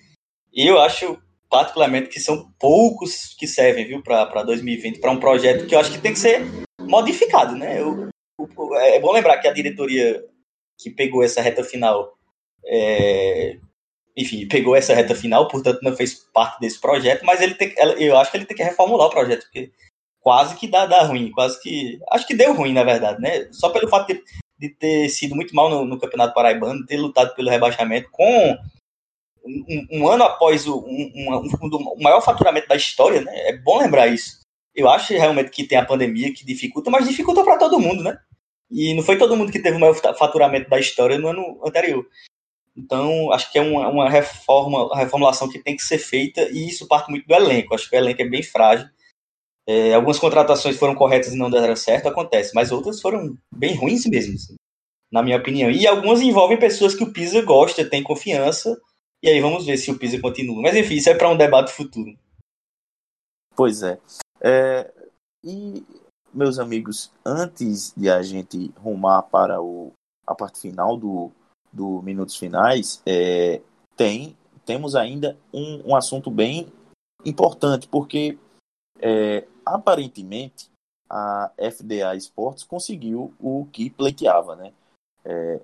eu 0.54 0.80
acho 0.80 1.22
particularmente 1.50 2.10
que 2.10 2.20
são 2.20 2.52
poucos 2.60 3.36
que 3.38 3.48
servem, 3.48 3.86
viu, 3.86 4.02
para 4.04 4.44
2020, 4.44 5.00
para 5.00 5.12
um 5.12 5.20
projeto 5.20 5.66
que 5.66 5.76
eu 5.76 5.80
acho 5.80 5.92
que 5.92 6.02
tem 6.02 6.14
que 6.14 6.20
ser 6.20 6.46
modificado, 6.82 7.56
né? 7.56 7.82
Eu, 7.82 8.10
é 8.76 9.00
bom 9.00 9.12
lembrar 9.12 9.38
que 9.40 9.48
a 9.48 9.54
diretoria 9.54 10.24
que 10.78 10.90
pegou 10.90 11.24
essa 11.24 11.42
reta 11.42 11.64
final 11.64 12.14
é, 12.66 13.58
enfim, 14.18 14.48
pegou 14.48 14.76
essa 14.76 14.96
reta 14.96 15.14
final, 15.14 15.48
portanto 15.48 15.80
não 15.84 15.96
fez 15.96 16.16
parte 16.34 16.60
desse 16.60 16.82
projeto, 16.82 17.24
mas 17.24 17.40
ele 17.40 17.54
tem, 17.54 17.74
eu 18.00 18.18
acho 18.18 18.32
que 18.32 18.38
ele 18.38 18.46
tem 18.46 18.58
que 18.58 18.64
reformular 18.64 19.08
o 19.08 19.12
projeto, 19.12 19.44
porque 19.44 19.72
quase 20.20 20.56
que 20.56 20.68
dá, 20.68 20.86
dá 20.86 21.04
ruim, 21.04 21.32
quase 21.32 21.62
que. 21.62 22.00
Acho 22.12 22.28
que 22.28 22.36
deu 22.36 22.54
ruim, 22.54 22.74
na 22.74 22.84
verdade, 22.84 23.22
né? 23.22 23.48
Só 23.52 23.70
pelo 23.70 23.88
fato 23.88 24.08
de, 24.08 24.22
de 24.60 24.70
ter 24.70 25.08
sido 25.10 25.36
muito 25.36 25.56
mal 25.56 25.70
no, 25.70 25.86
no, 25.86 26.00
Campeonato 26.00 26.34
Paraibano, 26.34 26.86
ter 26.86 26.98
lutado 26.98 27.34
pelo 27.36 27.50
rebaixamento 27.50 28.10
com. 28.12 28.58
Um, 29.48 29.88
um 29.92 30.08
ano 30.08 30.24
após 30.24 30.68
o, 30.68 30.80
um, 30.80 31.12
um, 31.64 32.02
maior 32.02 32.22
faturamento 32.22 32.68
da 32.68 32.76
história, 32.76 33.22
né? 33.22 33.32
É 33.50 33.58
bom 33.58 33.80
lembrar 33.80 34.08
isso. 34.08 34.40
Eu 34.76 34.90
acho 34.90 35.14
realmente 35.14 35.50
que 35.50 35.64
tem 35.64 35.78
a 35.78 35.86
pandemia 35.86 36.34
que 36.34 36.46
dificulta, 36.46 36.90
mas 36.90 37.08
dificulta 37.08 37.44
para 37.44 37.58
todo 37.58 37.80
mundo, 37.80 38.04
né? 38.04 38.18
E 38.70 38.94
não 38.94 39.04
foi 39.04 39.18
todo 39.18 39.36
mundo 39.36 39.52
que 39.52 39.62
teve 39.62 39.78
o 39.78 39.80
maior 39.80 39.96
faturamento 39.96 40.70
da 40.70 40.80
história 40.80 41.18
no 41.18 41.30
ano 41.30 41.60
anterior. 41.66 42.06
Então, 42.76 43.32
acho 43.32 43.52
que 43.52 43.58
é 43.58 43.62
uma, 43.62 43.88
uma 43.88 44.10
reforma, 44.10 44.86
uma 44.86 44.98
reformulação 44.98 45.50
que 45.50 45.58
tem 45.58 45.76
que 45.76 45.82
ser 45.82 45.98
feita 45.98 46.48
e 46.52 46.68
isso 46.68 46.88
parte 46.88 47.10
muito 47.10 47.26
do 47.26 47.34
elenco. 47.34 47.74
Acho 47.74 47.90
que 47.90 47.96
o 47.96 48.00
elenco 48.00 48.22
é 48.22 48.30
bem 48.30 48.44
frágil. 48.44 48.88
É, 49.68 49.94
algumas 49.94 50.20
contratações 50.20 50.78
foram 50.78 50.96
corretas 50.96 51.34
e 51.34 51.38
não 51.38 51.50
deram 51.50 51.76
certo, 51.76 52.08
acontece, 52.08 52.54
mas 52.54 52.72
outras 52.72 53.02
foram 53.02 53.36
bem 53.54 53.76
ruins 53.76 54.06
mesmo, 54.06 54.36
assim, 54.36 54.56
na 55.12 55.22
minha 55.22 55.36
opinião. 55.36 55.70
E 55.70 55.86
algumas 55.86 56.22
envolvem 56.22 56.58
pessoas 56.58 56.96
que 56.96 57.04
o 57.04 57.12
Pisa 57.12 57.42
gosta, 57.42 57.84
tem 57.84 58.02
confiança, 58.02 58.80
e 59.24 59.30
aí 59.30 59.42
vamos 59.42 59.66
ver 59.66 59.78
se 59.78 59.92
o 59.92 59.98
Pisa 59.98 60.20
continua. 60.22 60.62
Mas 60.62 60.76
enfim, 60.76 60.96
isso 60.96 61.10
é 61.10 61.16
para 61.16 61.30
um 61.30 61.38
debate 61.38 61.72
futuro. 61.72 62.18
Pois 63.56 63.82
é. 63.82 64.00
é. 64.42 64.94
E, 65.44 65.86
meus 66.34 66.60
amigos, 66.60 67.12
antes 67.26 67.94
de 67.96 68.10
a 68.10 68.22
gente 68.22 68.72
rumar 68.78 69.24
para 69.24 69.62
o, 69.62 69.92
a 70.26 70.36
parte 70.36 70.60
final 70.60 70.98
do, 70.98 71.32
do 71.72 72.02
Minutos 72.02 72.36
Finais, 72.36 73.02
é, 73.06 73.62
tem, 73.96 74.38
temos 74.66 74.96
ainda 74.96 75.38
um, 75.54 75.92
um 75.92 75.96
assunto 75.96 76.30
bem 76.30 76.72
importante, 77.26 77.88
porque 77.88 78.38
é, 79.00 79.48
aparentemente 79.66 80.70
a 81.10 81.52
FDA 81.58 82.16
Esportes 82.16 82.64
conseguiu 82.64 83.34
o 83.40 83.66
que 83.72 83.90
pleiteava. 83.90 84.56
Né? 84.56 84.74
É, 85.26 85.62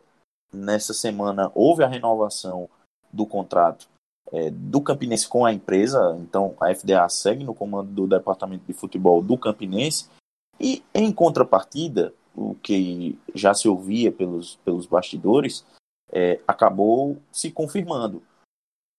nessa 0.54 0.93
semana 0.93 1.51
houve 1.54 1.84
a 1.84 1.88
renovação 1.88 2.70
do 3.14 3.26
contrato 3.26 3.88
é, 4.32 4.49
do 4.49 4.82
Campinense 4.82 5.28
com 5.28 5.45
a 5.45 5.53
empresa, 5.53 6.18
então 6.20 6.55
a 6.59 6.74
FDA 6.74 7.07
segue 7.07 7.43
no 7.43 7.53
comando 7.53 7.91
do 7.91 8.07
departamento 8.07 8.66
de 8.66 8.74
futebol 8.74 9.22
do 9.22 9.38
Campinense, 9.38 10.09
e 10.59 10.84
em 10.93 11.11
contrapartida, 11.11 12.14
o 12.36 12.55
que 12.55 13.18
já 13.36 13.53
se 13.53 13.68
ouvia 13.68 14.11
pelos, 14.11 14.55
pelos 14.66 14.88
bastidores, 14.88 15.64
é, 16.11 16.39
acabou 16.47 17.18
se 17.32 17.51
confirmando. 17.51 18.24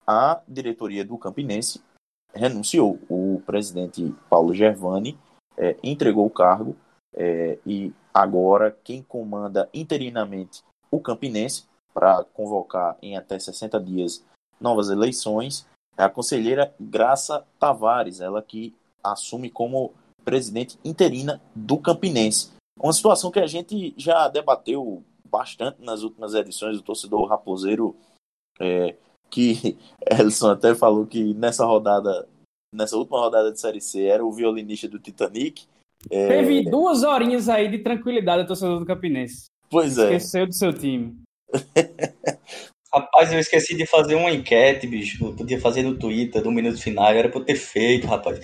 A 0.06 0.40
diretoria 0.46 1.04
do 1.04 1.18
Campinense 1.18 1.82
renunciou. 2.32 2.98
O 3.08 3.42
presidente 3.46 4.14
Paulo 4.28 4.54
Gervani 4.54 5.18
é, 5.56 5.76
entregou 5.82 6.26
o 6.26 6.30
cargo 6.30 6.76
é, 7.14 7.58
e 7.66 7.92
agora 8.12 8.76
quem 8.84 9.02
comanda 9.02 9.68
interinamente 9.72 10.62
o 10.90 11.00
Campinense 11.00 11.64
para 11.94 12.24
convocar 12.24 12.98
em 13.00 13.16
até 13.16 13.38
60 13.38 13.80
dias 13.80 14.24
novas 14.60 14.90
eleições 14.90 15.66
é 15.96 16.02
a 16.02 16.10
conselheira 16.10 16.74
Graça 16.78 17.46
Tavares, 17.58 18.20
ela 18.20 18.42
que 18.42 18.74
assume 19.02 19.48
como 19.48 19.92
presidente 20.24 20.78
interina 20.84 21.40
do 21.54 21.78
Campinense. 21.78 22.50
Uma 22.78 22.92
situação 22.92 23.30
que 23.30 23.38
a 23.38 23.46
gente 23.46 23.94
já 23.96 24.26
debateu 24.28 25.04
bastante 25.30 25.80
nas 25.80 26.02
últimas 26.02 26.34
edições 26.34 26.76
do 26.76 26.82
torcedor 26.82 27.26
raposeiro, 27.26 27.94
é, 28.58 28.96
que 29.30 29.76
Elson 30.10 30.50
até 30.50 30.74
falou 30.74 31.06
que 31.06 31.34
nessa 31.34 31.64
rodada, 31.64 32.28
nessa 32.74 32.96
última 32.96 33.20
rodada 33.20 33.52
de 33.52 33.60
Série 33.60 33.80
C, 33.80 34.04
era 34.04 34.24
o 34.24 34.32
violinista 34.32 34.88
do 34.88 34.98
Titanic. 34.98 35.66
É... 36.10 36.28
Teve 36.28 36.68
duas 36.68 37.02
horinhas 37.02 37.48
aí 37.48 37.68
de 37.68 37.78
tranquilidade 37.78 38.42
do 38.42 38.48
torcedor 38.48 38.78
do 38.78 38.86
Campinense. 38.86 39.46
Pois 39.70 39.98
é. 39.98 40.04
Esqueceu 40.14 40.46
do 40.46 40.54
seu 40.54 40.72
time. 40.72 41.23
Rapaz, 42.92 43.32
eu 43.32 43.40
esqueci 43.40 43.74
de 43.74 43.86
fazer 43.86 44.14
uma 44.14 44.30
enquete, 44.30 44.86
bicho. 44.86 45.24
Eu 45.24 45.34
podia 45.34 45.60
fazer 45.60 45.82
no 45.82 45.98
Twitter, 45.98 46.40
do 46.40 46.52
minuto 46.52 46.80
final. 46.80 47.12
Era 47.12 47.28
pra 47.28 47.40
eu 47.40 47.44
ter 47.44 47.56
feito, 47.56 48.06
rapaz. 48.06 48.40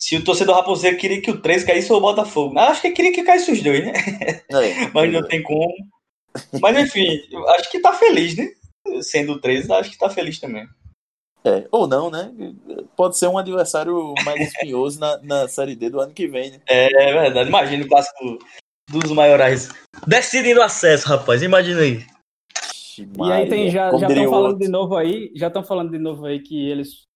Se 0.00 0.16
o 0.16 0.24
torcedor 0.24 0.56
raposeiro 0.56 0.96
queria 0.96 1.20
que 1.20 1.30
o 1.30 1.40
3 1.40 1.64
caísse 1.64 1.92
ou 1.92 1.98
o 1.98 2.00
Botafogo. 2.00 2.58
Acho 2.58 2.82
que 2.82 2.90
queria 2.90 3.12
que 3.12 3.22
caísse 3.22 3.52
os 3.52 3.62
dois, 3.62 3.84
né? 3.84 3.92
É, 4.50 4.88
Mas 4.92 5.12
não 5.12 5.20
é. 5.20 5.28
tem 5.28 5.42
como. 5.42 5.72
Mas 6.60 6.76
enfim, 6.76 7.20
acho 7.56 7.70
que 7.70 7.78
tá 7.78 7.92
feliz, 7.92 8.36
né? 8.36 8.50
Sendo 9.00 9.40
13, 9.40 9.72
acho 9.72 9.90
que 9.90 9.98
tá 9.98 10.10
feliz 10.10 10.40
também. 10.40 10.66
É, 11.44 11.66
ou 11.70 11.86
não, 11.86 12.10
né? 12.10 12.32
Pode 12.96 13.16
ser 13.16 13.28
um 13.28 13.38
adversário 13.38 14.14
mais 14.24 14.40
espinhoso 14.40 14.98
na, 14.98 15.18
na 15.18 15.48
Série 15.48 15.76
D 15.76 15.90
do 15.90 16.00
ano 16.00 16.12
que 16.12 16.26
vem, 16.26 16.50
né? 16.50 16.60
É, 16.66 17.10
é 17.10 17.20
verdade. 17.20 17.48
Imagina 17.48 17.84
o 17.84 17.88
clássico 17.88 18.38
dos 18.90 19.12
maiorais 19.12 19.68
decidindo 20.06 20.62
acesso, 20.62 21.06
rapaz. 21.06 21.42
Imagina 21.42 21.80
aí. 21.80 22.04
E 23.02 23.32
aí 23.32 23.48
tem, 23.48 23.70
já 23.70 23.90
estão 23.90 24.30
falando 24.30 24.58
de 24.58 24.68
novo 24.68 24.96
aí, 24.96 25.32
já 25.34 25.48
estão 25.48 25.64
falando 25.64 25.90
de 25.90 25.98
novo 25.98 26.26
aí 26.26 26.40
que 26.40 26.68
eles 26.68 27.06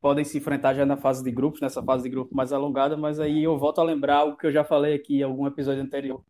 podem 0.00 0.24
se 0.24 0.38
enfrentar 0.38 0.74
já 0.74 0.86
na 0.86 0.96
fase 0.96 1.22
de 1.22 1.30
grupos, 1.30 1.60
nessa 1.60 1.82
fase 1.82 2.04
de 2.04 2.08
grupo 2.08 2.34
mais 2.34 2.52
alongada, 2.52 2.96
mas 2.96 3.20
aí 3.20 3.44
eu 3.44 3.58
volto 3.58 3.80
a 3.80 3.84
lembrar 3.84 4.24
o 4.24 4.36
que 4.36 4.46
eu 4.46 4.52
já 4.52 4.64
falei 4.64 4.94
aqui 4.94 5.18
em 5.18 5.22
algum 5.22 5.46
episódio 5.46 5.82
anterior 5.82 6.22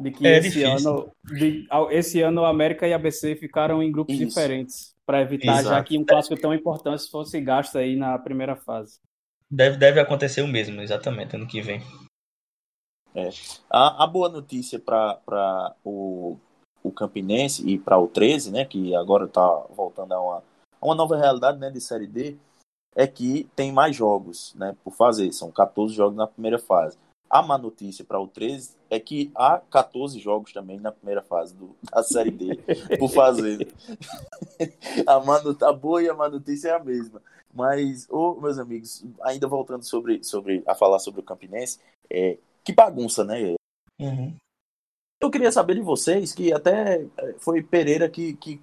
de 0.00 0.10
que 0.10 0.26
é 0.26 0.38
esse, 0.38 0.62
ano, 0.62 1.12
de, 1.24 1.66
esse 1.90 2.20
ano 2.22 2.44
a 2.44 2.48
América 2.48 2.86
e 2.86 2.92
a 2.92 2.96
ABC 2.96 3.36
ficaram 3.36 3.82
em 3.82 3.92
grupos 3.92 4.14
Isso. 4.14 4.26
diferentes, 4.26 4.94
para 5.04 5.20
evitar 5.20 5.60
Exato. 5.60 5.68
já 5.68 5.84
que 5.84 5.98
um 5.98 6.04
clássico 6.04 6.40
tão 6.40 6.54
importante 6.54 7.08
fosse 7.10 7.40
gasto 7.40 7.76
aí 7.76 7.96
na 7.96 8.18
primeira 8.18 8.56
fase. 8.56 8.98
Deve, 9.50 9.76
deve 9.76 10.00
acontecer 10.00 10.42
o 10.42 10.48
mesmo, 10.48 10.80
exatamente, 10.80 11.36
ano 11.36 11.46
que 11.46 11.60
vem. 11.60 11.82
É. 13.14 13.28
A, 13.68 14.04
a 14.04 14.06
boa 14.06 14.28
notícia 14.28 14.78
para 14.78 15.74
o, 15.84 16.38
o 16.82 16.90
Campinense 16.90 17.66
e 17.68 17.78
para 17.78 17.98
o 17.98 18.08
13, 18.08 18.50
né, 18.50 18.64
que 18.64 18.94
agora 18.94 19.26
está 19.26 19.46
voltando 19.74 20.12
a 20.12 20.20
uma, 20.20 20.36
a 20.80 20.86
uma 20.86 20.94
nova 20.94 21.16
realidade 21.16 21.58
né, 21.58 21.70
de 21.70 21.80
Série 21.80 22.06
D, 22.06 22.36
é 22.94 23.06
que 23.06 23.48
tem 23.54 23.72
mais 23.72 23.94
jogos 23.94 24.54
né, 24.56 24.76
por 24.82 24.92
fazer. 24.92 25.32
São 25.32 25.50
14 25.50 25.94
jogos 25.94 26.16
na 26.16 26.26
primeira 26.26 26.58
fase. 26.58 26.98
A 27.28 27.42
má 27.42 27.56
notícia 27.56 28.04
para 28.04 28.18
o 28.18 28.26
13 28.26 28.74
é 28.90 28.98
que 28.98 29.30
há 29.36 29.60
14 29.70 30.18
jogos 30.18 30.52
também 30.52 30.80
na 30.80 30.90
primeira 30.90 31.22
fase 31.22 31.54
do, 31.54 31.76
da 31.90 32.02
Série 32.02 32.32
D 32.32 32.56
por 32.98 33.08
fazer. 33.08 33.72
a, 35.06 35.20
manu, 35.20 35.56
a 35.62 35.72
boa 35.72 36.02
e 36.02 36.08
a 36.08 36.14
má 36.14 36.28
notícia 36.28 36.70
é 36.70 36.72
a 36.72 36.82
mesma. 36.82 37.22
Mas, 37.52 38.06
oh, 38.10 38.34
meus 38.34 38.58
amigos, 38.58 39.04
ainda 39.22 39.46
voltando 39.46 39.84
sobre, 39.84 40.22
sobre 40.22 40.62
a 40.66 40.74
falar 40.74 40.98
sobre 40.98 41.20
o 41.20 41.24
Campinense, 41.24 41.80
é, 42.08 42.38
que 42.64 42.72
bagunça, 42.72 43.24
né? 43.24 43.54
Uhum. 44.00 44.34
Eu 45.20 45.30
queria 45.30 45.52
saber 45.52 45.74
de 45.74 45.82
vocês, 45.82 46.32
que 46.32 46.52
até 46.52 47.06
é, 47.18 47.34
foi 47.38 47.62
Pereira 47.62 48.08
que, 48.08 48.34
que 48.34 48.60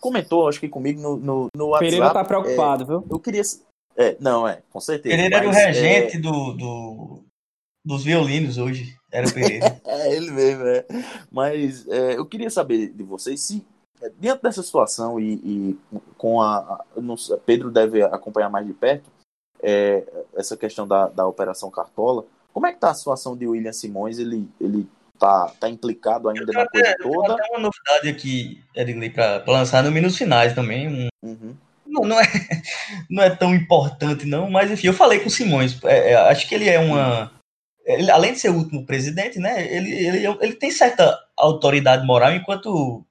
comentou, 0.00 0.48
acho 0.48 0.60
que 0.60 0.68
comigo 0.68 1.00
no, 1.00 1.16
no, 1.16 1.48
no 1.56 1.66
WhatsApp. 1.68 1.90
Pereira 1.90 2.12
tá 2.12 2.24
preocupado, 2.24 2.84
é, 2.84 2.86
viu? 2.86 3.06
Eu 3.10 3.18
queria. 3.18 3.42
É, 3.96 4.16
não, 4.20 4.46
é, 4.46 4.62
com 4.70 4.80
certeza. 4.80 5.14
Pereira 5.14 5.36
era 5.36 5.48
o 5.48 5.50
regente 5.50 6.16
é... 6.16 6.20
do, 6.20 6.52
do, 6.52 7.24
dos 7.84 8.04
violinos 8.04 8.58
hoje. 8.58 8.96
Era 9.10 9.26
o 9.26 9.32
Pereira. 9.32 9.80
é 9.86 10.14
ele 10.14 10.30
mesmo, 10.30 10.64
é. 10.66 10.84
Mas 11.30 11.88
é, 11.88 12.18
eu 12.18 12.26
queria 12.26 12.50
saber 12.50 12.88
de 12.88 13.02
vocês 13.02 13.40
se, 13.40 13.64
é, 14.02 14.10
dentro 14.10 14.42
dessa 14.42 14.62
situação 14.62 15.18
e, 15.18 15.34
e 15.42 15.78
com 16.18 16.42
a. 16.42 16.58
a 16.58 17.36
Pedro 17.46 17.70
deve 17.70 18.02
acompanhar 18.02 18.50
mais 18.50 18.66
de 18.66 18.74
perto 18.74 19.10
é, 19.62 20.04
essa 20.34 20.56
questão 20.56 20.86
da, 20.86 21.08
da 21.08 21.26
Operação 21.26 21.70
Cartola. 21.70 22.26
Como 22.52 22.66
é 22.66 22.72
que 22.72 22.78
tá 22.78 22.90
a 22.90 22.94
situação 22.94 23.36
de 23.36 23.46
William 23.46 23.72
Simões? 23.72 24.18
Ele, 24.18 24.48
ele 24.60 24.86
tá, 25.24 25.52
tá 25.60 25.68
implicado 25.70 26.28
ainda 26.28 26.52
na 26.52 26.68
coisa 26.68 26.96
toda? 27.00 27.36
Tem 27.36 27.50
uma 27.50 27.60
novidade 27.60 28.08
aqui, 28.08 28.62
Edgley, 28.74 29.10
para 29.10 29.42
lançar 29.46 29.82
no 29.82 29.90
Minutos 29.90 30.18
Finais 30.18 30.54
também. 30.54 31.08
Uhum. 31.22 31.56
Não, 31.86 32.02
não, 32.02 32.20
é, 32.20 32.24
não 33.08 33.22
é 33.22 33.30
tão 33.30 33.54
importante, 33.54 34.26
não, 34.26 34.50
mas 34.50 34.70
enfim, 34.70 34.88
eu 34.88 34.92
falei 34.92 35.20
com 35.20 35.28
o 35.28 35.30
Simões. 35.30 35.82
É, 35.84 36.12
é, 36.12 36.14
acho 36.16 36.46
que 36.48 36.54
ele 36.54 36.68
é 36.68 36.78
uma 36.78 37.32
ele, 37.86 38.10
além 38.10 38.32
de 38.32 38.40
ser 38.40 38.48
o 38.48 38.56
último 38.56 38.86
presidente, 38.86 39.38
né, 39.38 39.66
ele, 39.70 39.92
ele, 39.92 40.26
ele 40.40 40.54
tem 40.54 40.70
certa 40.70 41.18
autoridade 41.36 42.06
moral 42.06 42.32
enquanto 42.32 43.04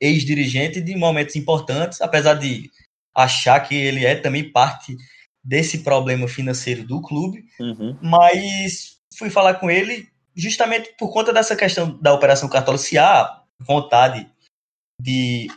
ex-dirigente 0.00 0.80
de 0.80 0.96
momentos 0.96 1.36
importantes, 1.36 2.00
apesar 2.00 2.34
de 2.34 2.70
achar 3.14 3.60
que 3.60 3.74
ele 3.74 4.04
é 4.04 4.14
também 4.14 4.50
parte 4.50 4.96
desse 5.42 5.80
problema 5.80 6.26
financeiro 6.26 6.82
do 6.84 7.02
clube, 7.02 7.44
uhum. 7.60 7.96
mas 8.02 8.96
fui 9.18 9.28
falar 9.28 9.54
com 9.54 9.70
ele 9.70 10.08
justamente 10.34 10.94
por 10.98 11.12
conta 11.12 11.32
dessa 11.32 11.54
questão 11.56 11.98
da 12.00 12.12
Operação 12.12 12.48
Cartola, 12.48 12.78
se 12.78 12.98
há 12.98 13.42
vontade 13.58 14.28
de 15.00 15.48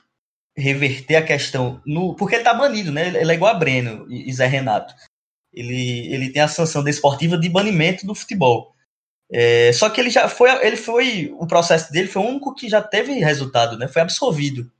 reverter 0.55 1.15
a 1.17 1.25
questão 1.25 1.81
no 1.85 2.15
porque 2.15 2.35
ele 2.35 2.41
está 2.41 2.53
banido, 2.53 2.91
né? 2.91 3.07
Ele 3.07 3.31
é 3.31 3.35
igual 3.35 3.53
a 3.53 3.57
Breno 3.57 4.05
e 4.09 4.31
Zé 4.33 4.47
Renato 4.47 4.93
ele, 5.57 6.13
ele 6.13 6.29
tem 6.29 6.41
a 6.41 6.47
sanção 6.47 6.83
desportiva 6.83 7.37
de 7.37 7.49
banimento 7.49 8.05
do 8.05 8.13
futebol. 8.13 8.75
É, 9.29 9.73
só 9.73 9.89
que 9.89 9.99
ele 9.99 10.09
já 10.09 10.29
foi, 10.29 10.49
ele 10.65 10.77
foi, 10.77 11.33
o 11.37 11.47
processo 11.47 11.91
dele 11.91 12.07
foi 12.07 12.21
o 12.21 12.27
único 12.27 12.53
que 12.53 12.69
já 12.69 12.81
teve 12.81 13.13
resultado, 13.13 13.77
né? 13.77 13.87
Foi 13.87 14.01
absolvido. 14.01 14.71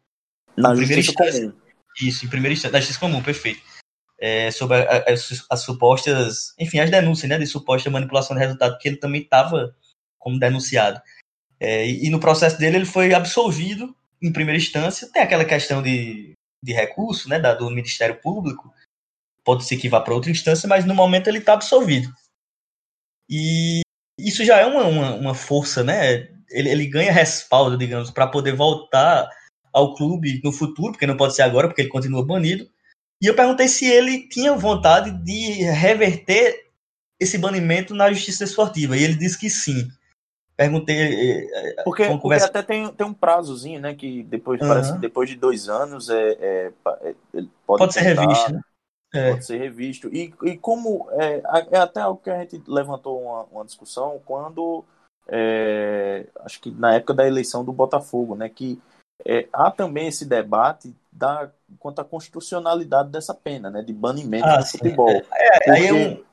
Na 0.56 0.76
justiça 0.76 1.14
comum. 1.14 1.54
Isso, 2.00 2.26
em 2.26 2.30
primeira 2.30 2.54
instância, 2.54 2.72
da 2.72 2.80
justiça 2.80 3.00
comum, 3.00 3.24
perfeito. 3.24 3.62
É, 4.20 4.52
sobre 4.52 4.78
as, 4.78 5.45
as, 5.50 5.62
supostas, 5.62 6.54
enfim, 6.60 6.80
as 6.80 6.89
denúncias, 6.89 7.30
né, 7.30 7.38
de 7.38 7.45
suposta 7.45 7.89
manipulação 7.89 8.36
de 8.36 8.41
resultado, 8.41 8.78
que 8.78 8.88
ele 8.88 8.98
também 8.98 9.22
estava 9.22 9.76
como 10.18 10.39
denunciado. 10.39 11.01
É, 11.59 11.88
e, 11.88 12.05
e, 12.05 12.09
no 12.09 12.20
processo 12.20 12.57
dele 12.57 12.78
ele 12.78 12.86
foi 12.86 13.13
absolvido 13.13 13.95
em 14.22 14.32
primeira 14.32 14.57
instância. 14.57 15.09
Tem 15.11 15.22
aquela 15.22 15.45
questão 15.45 15.82
de, 15.82 16.34
de 16.63 16.74
recurso, 16.74 17.30
né, 17.30 17.39
da, 17.39 17.53
do 17.53 17.70
Ministério 17.70 18.20
Público, 18.22 18.74
pode 19.43 19.63
ser 19.63 19.78
que 19.78 19.89
vá 19.89 20.01
para 20.01 20.13
outra 20.13 20.30
instância, 20.30 20.68
mas 20.68 20.86
no 20.86 20.93
momento 20.93 21.28
ele 21.28 21.38
está 21.39 21.53
absolvido. 21.53 22.13
E 23.30 23.82
isso 24.20 24.43
já 24.43 24.57
é 24.57 24.65
uma, 24.65 24.84
uma, 24.84 25.15
uma 25.15 25.36
força, 25.36 25.84
né? 25.84 26.30
Ele, 26.49 26.70
ele 26.70 26.88
ganha 26.88 27.11
respaldo, 27.11 27.78
digamos, 27.78 28.11
para 28.11 28.28
poder 28.28 28.53
voltar 28.53 29.30
ao 29.72 29.95
clube 29.95 30.41
no 30.43 30.51
futuro, 30.51 30.91
porque 30.91 31.07
não 31.07 31.18
pode 31.18 31.36
ser 31.36 31.43
agora, 31.43 31.68
porque 31.68 31.82
ele 31.82 31.89
continua 31.89 32.26
banido. 32.26 32.70
E 33.22 33.28
eu 33.28 33.36
perguntei 33.36 33.68
se 33.68 33.86
ele 33.86 34.28
tinha 34.28 34.53
vontade 34.53 35.11
de 35.24 35.63
reverter 35.63 36.68
esse 37.20 37.38
banimento 37.38 37.93
na 37.93 38.11
justiça 38.11 38.43
esportiva. 38.43 38.97
E 38.97 39.03
ele 39.03 39.15
disse 39.15 39.38
que 39.38 39.49
sim. 39.49 39.88
Perguntei. 40.58 40.97
Eh, 40.97 41.49
eh, 41.53 41.84
porque, 41.84 42.03
porque 42.05 42.20
conversa... 42.20 42.47
até 42.47 42.64
tem, 42.64 42.91
tem 42.91 43.05
um 43.05 43.14
prazozinho, 43.14 43.80
né? 43.80 43.93
Que 43.93 44.24
depois, 44.24 44.60
uhum. 44.60 44.68
parece 44.68 44.93
que 44.93 44.99
depois 44.99 45.30
de 45.30 45.36
dois 45.36 45.70
anos 45.70 46.10
é, 46.10 46.32
é, 46.32 46.72
é 47.03 47.16
pode, 47.32 47.49
pode 47.66 47.93
ser 47.93 48.01
revisto, 48.01 48.53
né? 48.53 48.62
É. 49.14 49.32
Pode 49.32 49.45
ser 49.45 49.58
revisto. 49.58 50.10
E, 50.12 50.34
e 50.43 50.58
como. 50.58 51.08
É, 51.12 51.43
é 51.72 51.78
até 51.78 52.01
algo 52.01 52.20
que 52.22 52.32
a 52.32 52.39
gente 52.39 52.62
levantou 52.68 53.22
uma, 53.22 53.43
uma 53.43 53.66
discussão 53.66 54.20
quando. 54.26 54.84
É, 55.30 56.26
acho 56.39 56.60
que 56.60 56.72
na 56.72 56.95
época 56.95 57.14
da 57.14 57.28
eleição 57.28 57.64
do 57.64 57.72
Botafogo, 57.72 58.36
né? 58.36 58.49
Que 58.49 58.82
é, 59.24 59.47
há 59.53 59.70
também 59.70 60.08
esse 60.08 60.26
debate 60.26 60.95
da, 61.12 61.51
quanto 61.78 61.99
à 61.99 62.03
constitucionalidade 62.03 63.10
dessa 63.10 63.34
pena, 63.34 63.70
né? 63.70 63.84
De 63.84 63.93
banimento 63.93 64.45
ah, 64.45 64.58
do 64.58 64.66
sim. 64.66 64.80
futebol. 64.80 65.10
É, 65.10 65.22
é 65.22 65.51
porque, 65.51 65.70
aí 65.70 65.88
eu... 65.88 66.26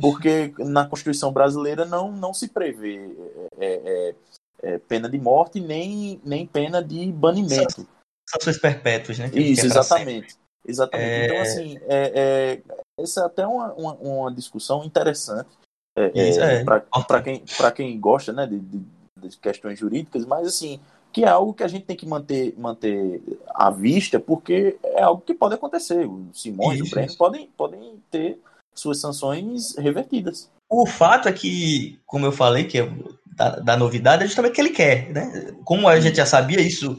porque 0.00 0.52
na 0.58 0.86
Constituição 0.86 1.32
brasileira 1.32 1.84
não, 1.84 2.10
não 2.12 2.32
se 2.32 2.48
prevê 2.48 3.10
é, 3.58 4.14
é, 4.62 4.78
pena 4.78 5.08
de 5.08 5.18
morte 5.18 5.60
nem, 5.60 6.20
nem 6.24 6.46
pena 6.46 6.82
de 6.82 7.10
banimento. 7.12 7.86
Sanções 8.28 8.58
perpétuas, 8.58 9.18
né? 9.18 9.30
Isso, 9.34 9.66
exatamente. 9.66 10.36
Exatamente. 10.66 11.08
É... 11.08 11.26
Então, 11.26 11.40
assim, 11.40 11.78
é, 11.88 12.12
é, 12.14 12.62
essa 12.98 13.22
é 13.22 13.24
até 13.24 13.46
uma, 13.46 13.72
uma, 13.72 13.94
uma 13.94 14.34
discussão 14.34 14.84
interessante 14.84 15.48
é, 15.96 16.04
é, 16.04 16.64
para 16.64 17.22
quem, 17.22 17.42
quem 17.74 18.00
gosta 18.00 18.32
né, 18.32 18.46
de, 18.46 18.60
de, 18.60 18.82
de, 19.18 19.36
questões 19.38 19.78
jurídicas, 19.78 20.24
mas 20.24 20.46
assim, 20.46 20.80
que 21.12 21.24
é 21.24 21.28
algo 21.28 21.52
que 21.52 21.64
a 21.64 21.68
gente 21.68 21.84
tem 21.84 21.96
que 21.96 22.06
manter, 22.06 22.54
manter 22.56 23.20
à 23.48 23.70
vista, 23.70 24.20
porque 24.20 24.78
é 24.84 25.02
algo 25.02 25.22
que 25.22 25.34
pode 25.34 25.54
acontecer. 25.54 26.06
O 26.06 26.28
Simões 26.32 26.78
e 26.78 26.82
o 26.82 26.90
Breno 26.90 27.16
podem, 27.16 27.50
podem 27.56 28.00
ter 28.10 28.38
suas 28.80 29.00
sanções 29.00 29.76
revertidas. 29.76 30.50
O 30.68 30.86
fato 30.86 31.28
é 31.28 31.32
que, 31.32 31.98
como 32.06 32.26
eu 32.26 32.32
falei, 32.32 32.64
que 32.64 32.78
é 32.78 32.88
da, 33.36 33.56
da 33.56 33.76
novidade 33.76 34.22
é 34.22 34.26
justamente 34.26 34.52
o 34.52 34.54
que 34.54 34.60
ele 34.60 34.70
quer. 34.70 35.10
Né? 35.10 35.52
Como 35.64 35.88
a 35.88 35.98
gente 36.00 36.16
já 36.16 36.26
sabia 36.26 36.60
isso 36.60 36.98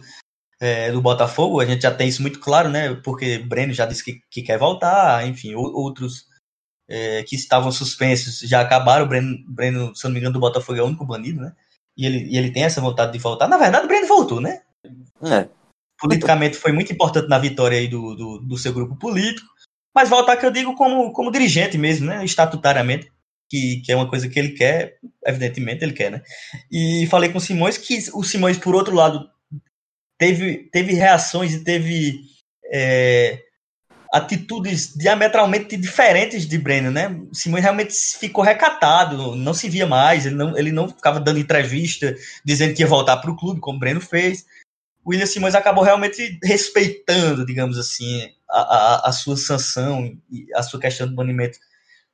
é, 0.60 0.92
do 0.92 1.02
Botafogo, 1.02 1.60
a 1.60 1.66
gente 1.66 1.82
já 1.82 1.92
tem 1.94 2.08
isso 2.08 2.22
muito 2.22 2.40
claro, 2.40 2.70
né? 2.70 2.94
Porque 2.96 3.40
Breno 3.40 3.74
já 3.74 3.86
disse 3.86 4.04
que, 4.04 4.22
que 4.30 4.42
quer 4.42 4.58
voltar, 4.60 5.28
enfim, 5.28 5.56
outros 5.56 6.28
é, 6.88 7.24
que 7.24 7.36
estavam 7.36 7.72
suspensos 7.72 8.40
já 8.40 8.62
acabaram. 8.62 9.06
O 9.06 9.08
Breno, 9.08 9.38
Breno, 9.48 9.96
se 9.96 10.06
eu 10.06 10.10
não 10.10 10.14
me 10.14 10.20
engano, 10.20 10.34
do 10.34 10.40
Botafogo 10.40 10.78
é 10.78 10.82
o 10.82 10.86
único 10.86 11.06
banido, 11.06 11.42
né? 11.42 11.54
E 11.98 12.06
ele, 12.06 12.26
e 12.30 12.38
ele 12.38 12.52
tem 12.52 12.64
essa 12.64 12.82
vontade 12.82 13.12
de 13.12 13.20
voltar. 13.20 13.48
Na 13.48 13.58
verdade, 13.58 13.86
o 13.86 13.88
Breno 13.88 14.08
voltou, 14.08 14.40
né? 14.40 14.62
É. 15.24 15.48
Politicamente 16.00 16.58
foi 16.58 16.72
muito 16.72 16.92
importante 16.92 17.28
na 17.28 17.38
vitória 17.38 17.78
aí 17.78 17.88
do, 17.88 18.16
do, 18.16 18.38
do 18.40 18.58
seu 18.58 18.74
grupo 18.74 18.96
político. 18.96 19.48
Mas 19.94 20.10
voltar 20.10 20.38
que 20.38 20.46
eu 20.46 20.52
digo 20.52 20.76
como, 20.76 21.12
como 21.12 21.32
dirigente 21.32 21.78
mesmo, 21.78 22.08
né? 22.08 22.24
Estatutariamente, 22.24 23.12
que, 23.50 23.82
que 23.86 23.92
é 23.92 23.96
uma 23.96 24.10
coisa 24.10 24.30
que 24.30 24.40
ele 24.40 24.52
quer, 24.52 24.98
evidentemente 25.26 25.84
ele 25.84 25.94
quer, 25.94 26.12
né? 26.12 26.22
E 26.72 27.06
falei 27.08 27.30
com 27.30 27.38
o 27.38 27.42
Simões 27.42 27.78
que 27.78 27.98
o 28.14 28.24
Simões, 28.24 28.58
por 28.58 28.74
outro 28.74 28.96
lado, 28.96 29.30
teve, 30.18 30.70
teve 30.72 30.94
reações 30.94 31.54
e 31.54 31.64
teve 31.64 32.22
é, 32.72 33.40
atitudes 34.14 34.94
diametralmente 34.96 35.78
diferentes 35.78 36.46
de 36.46 36.58
Breno, 36.58 36.92
né? 36.92 37.20
Simões 37.34 37.64
realmente 37.64 37.94
ficou 38.20 38.44
recatado, 38.44 39.36
não 39.36 39.54
se 39.54 39.70
via 39.70 39.88
mais, 39.88 40.26
ele 40.26 40.36
não, 40.36 40.58
ele 40.58 40.72
não 40.72 40.90
ficava 40.90 41.20
dando 41.20 41.40
entrevista 41.40 42.16
dizendo 42.44 42.74
que 42.74 42.82
ia 42.82 42.88
voltar 42.88 43.18
para 43.18 43.32
o 43.32 43.38
clube, 43.38 43.62
como 43.62 43.80
Breno 43.80 44.02
fez. 44.02 44.46
O 45.04 45.10
William 45.10 45.26
Simões 45.26 45.56
acabou 45.56 45.84
realmente 45.84 46.38
respeitando, 46.44 47.46
digamos 47.46 47.78
assim, 47.78 48.30
a, 48.52 49.10
a, 49.10 49.12
sua 49.12 49.38
sanção 49.38 50.18
e 50.30 50.46
a 50.54 50.64
sua 50.64 50.80
questão 50.80 51.08
do 51.08 51.16
banimento 51.16 51.58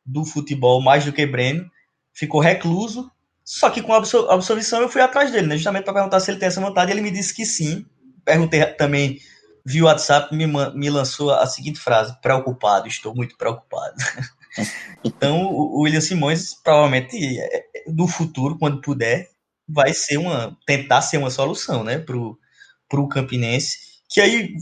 do 0.05 0.23
futebol 0.25 0.81
mais 0.81 1.03
do 1.03 1.11
que 1.11 1.25
Breno. 1.25 1.69
Ficou 2.13 2.41
recluso, 2.41 3.11
só 3.43 3.69
que 3.69 3.81
com 3.81 3.93
a 3.93 3.97
absolvição 3.97 4.81
eu 4.81 4.89
fui 4.89 5.01
atrás 5.01 5.31
dele, 5.31 5.47
né? 5.47 5.55
justamente 5.55 5.83
para 5.83 5.93
perguntar 5.93 6.19
se 6.19 6.31
ele 6.31 6.39
tem 6.39 6.47
essa 6.47 6.61
vontade. 6.61 6.91
Ele 6.91 7.01
me 7.01 7.11
disse 7.11 7.33
que 7.33 7.45
sim, 7.45 7.85
perguntei 8.25 8.65
também 8.73 9.19
via 9.67 9.83
WhatsApp, 9.83 10.33
me, 10.33 10.47
me 10.47 10.89
lançou 10.89 11.31
a 11.31 11.45
seguinte 11.45 11.79
frase: 11.79 12.15
preocupado, 12.21 12.87
estou 12.87 13.13
muito 13.13 13.37
preocupado. 13.37 13.95
então, 15.03 15.45
o 15.45 15.81
William 15.81 15.99
Simões, 15.99 16.53
provavelmente, 16.63 17.17
é, 17.17 17.57
é, 17.57 17.63
no 17.87 18.07
futuro, 18.07 18.57
quando 18.57 18.81
puder, 18.81 19.29
vai 19.67 19.93
ser 19.93 20.17
uma. 20.17 20.57
tentar 20.65 21.01
ser 21.01 21.17
uma 21.17 21.29
solução, 21.29 21.83
né, 21.83 21.99
pro, 21.99 22.39
pro 22.87 23.09
Campinense. 23.09 23.77
Que 24.09 24.21
aí, 24.21 24.55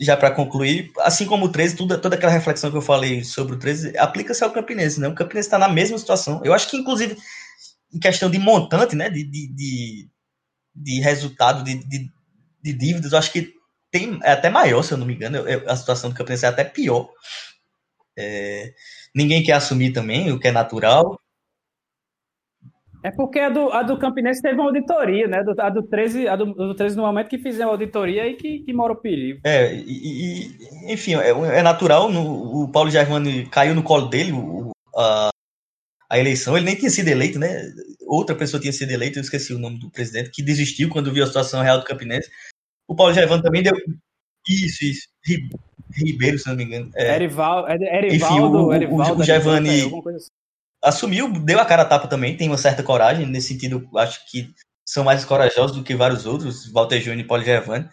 já 0.00 0.16
para 0.16 0.30
concluir, 0.30 0.90
assim 1.00 1.26
como 1.26 1.46
o 1.46 1.48
13, 1.48 1.76
tudo, 1.76 2.00
toda 2.00 2.16
aquela 2.16 2.32
reflexão 2.32 2.70
que 2.70 2.76
eu 2.76 2.82
falei 2.82 3.22
sobre 3.22 3.54
o 3.54 3.58
13 3.58 3.96
aplica-se 3.96 4.42
ao 4.42 4.50
Campinense, 4.50 5.00
né? 5.00 5.08
O 5.08 5.14
Campinense 5.14 5.46
está 5.46 5.58
na 5.58 5.68
mesma 5.68 5.98
situação. 5.98 6.40
Eu 6.44 6.52
acho 6.52 6.68
que, 6.68 6.76
inclusive, 6.76 7.16
em 7.92 7.98
questão 7.98 8.30
de 8.30 8.38
montante, 8.38 8.96
né, 8.96 9.08
de, 9.08 9.22
de, 9.22 9.46
de, 9.54 10.08
de 10.74 11.00
resultado, 11.00 11.62
de, 11.62 11.76
de, 11.84 12.10
de 12.62 12.72
dívidas, 12.72 13.12
eu 13.12 13.18
acho 13.18 13.32
que 13.32 13.52
tem, 13.90 14.18
é 14.24 14.32
até 14.32 14.50
maior, 14.50 14.82
se 14.82 14.92
eu 14.92 14.98
não 14.98 15.06
me 15.06 15.14
engano, 15.14 15.36
eu, 15.36 15.70
a 15.70 15.76
situação 15.76 16.10
do 16.10 16.16
Campinense 16.16 16.44
é 16.44 16.48
até 16.48 16.64
pior. 16.64 17.08
É, 18.16 18.72
ninguém 19.14 19.42
quer 19.42 19.52
assumir 19.52 19.92
também, 19.92 20.32
o 20.32 20.40
que 20.40 20.48
é 20.48 20.52
natural. 20.52 21.18
É 23.04 23.10
porque 23.10 23.38
a 23.38 23.50
do, 23.50 23.70
a 23.70 23.82
do 23.82 23.98
Campinense 23.98 24.40
teve 24.40 24.54
uma 24.54 24.64
auditoria, 24.64 25.28
né? 25.28 25.44
A 25.58 25.68
do 25.68 25.82
13, 25.82 26.26
a 26.26 26.36
do, 26.36 26.46
do 26.54 26.74
13 26.74 26.96
no 26.96 27.02
momento 27.02 27.28
que 27.28 27.36
fizeram 27.36 27.68
a 27.68 27.74
auditoria 27.74 28.26
e 28.26 28.34
que, 28.34 28.60
que 28.60 28.72
mora 28.72 28.94
o 28.94 28.96
perigo. 28.96 29.40
É, 29.44 29.74
e, 29.74 30.48
e 30.86 30.90
enfim, 30.90 31.14
é, 31.14 31.28
é, 31.28 31.62
natural. 31.62 32.10
No, 32.10 32.62
o 32.62 32.72
Paulo 32.72 32.90
Germani 32.90 33.44
caiu 33.50 33.74
no 33.74 33.82
colo 33.82 34.06
dele 34.06 34.32
o, 34.32 34.70
a, 34.96 35.28
a 36.08 36.18
eleição. 36.18 36.56
Ele 36.56 36.64
nem 36.64 36.76
tinha 36.76 36.88
sido 36.88 37.08
eleito, 37.08 37.38
né? 37.38 37.70
Outra 38.06 38.34
pessoa 38.34 38.58
tinha 38.58 38.72
sido 38.72 38.90
eleita, 38.90 39.18
eu 39.18 39.22
esqueci 39.22 39.52
o 39.52 39.58
nome 39.58 39.78
do 39.78 39.90
presidente, 39.90 40.30
que 40.30 40.42
desistiu 40.42 40.88
quando 40.88 41.12
viu 41.12 41.24
a 41.24 41.26
situação 41.26 41.60
real 41.60 41.78
do 41.78 41.84
Campinense. 41.84 42.30
O 42.88 42.96
Paulo 42.96 43.12
Gervano 43.12 43.42
também 43.42 43.62
deu. 43.62 43.74
Isso, 44.48 44.82
isso. 44.82 45.08
Ribeiro, 45.94 46.38
se 46.38 46.48
não 46.48 46.56
me 46.56 46.64
engano. 46.64 46.90
É. 46.94 47.16
Erival, 47.16 47.68
Erivaldo, 47.68 48.14
Enfim, 48.14 48.40
o, 48.40 48.72
Erivaldo, 48.72 49.20
o, 49.20 49.24
Gervani 49.24 49.68
assim. 49.68 50.02
Assumiu, 50.84 51.32
deu 51.40 51.58
a 51.58 51.64
cara 51.64 51.82
a 51.82 51.86
tapa 51.86 52.06
também, 52.06 52.36
tem 52.36 52.48
uma 52.48 52.58
certa 52.58 52.82
coragem. 52.82 53.26
Nesse 53.26 53.48
sentido, 53.48 53.88
acho 53.96 54.30
que 54.30 54.54
são 54.86 55.02
mais 55.02 55.24
corajosos 55.24 55.76
do 55.76 55.82
que 55.82 55.94
vários 55.94 56.26
outros, 56.26 56.70
Walter 56.70 57.00
Júnior 57.00 57.24
e 57.24 57.26
Paulo 57.26 57.44
Gervani. 57.44 57.88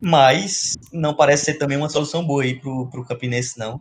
Mas 0.00 0.74
não 0.92 1.14
parece 1.14 1.44
ser 1.44 1.54
também 1.54 1.78
uma 1.78 1.88
solução 1.88 2.26
boa 2.26 2.42
aí 2.42 2.58
pro, 2.58 2.90
pro 2.90 3.06
Campinense, 3.06 3.58
não. 3.58 3.80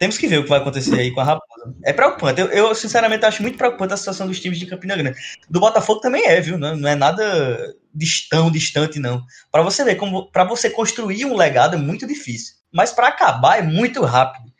Temos 0.00 0.16
que 0.16 0.26
ver 0.26 0.38
o 0.38 0.42
que 0.42 0.48
vai 0.48 0.58
acontecer 0.58 0.98
aí 0.98 1.12
com 1.12 1.20
a 1.20 1.24
Raposa. 1.24 1.76
É 1.84 1.92
preocupante. 1.92 2.40
Eu, 2.40 2.48
eu, 2.48 2.74
sinceramente, 2.74 3.24
acho 3.26 3.42
muito 3.42 3.58
preocupante 3.58 3.92
a 3.92 3.96
situação 3.98 4.26
dos 4.26 4.40
times 4.40 4.58
de 4.58 4.66
Campina 4.66 4.96
Grande. 4.96 5.18
Do 5.48 5.60
Botafogo 5.60 6.00
também 6.00 6.26
é, 6.26 6.40
viu? 6.40 6.58
Não, 6.58 6.74
não 6.74 6.88
é 6.88 6.94
nada 6.94 7.74
tão 8.30 8.50
distante, 8.50 8.98
não. 8.98 9.22
Para 9.52 9.62
você 9.62 9.84
ver, 9.84 9.96
como 9.96 10.30
para 10.32 10.42
você 10.44 10.70
construir 10.70 11.26
um 11.26 11.36
legado 11.36 11.76
é 11.76 11.78
muito 11.78 12.06
difícil. 12.06 12.54
Mas 12.72 12.92
para 12.92 13.08
acabar 13.08 13.58
é 13.58 13.62
muito 13.62 14.02
rápido. 14.02 14.50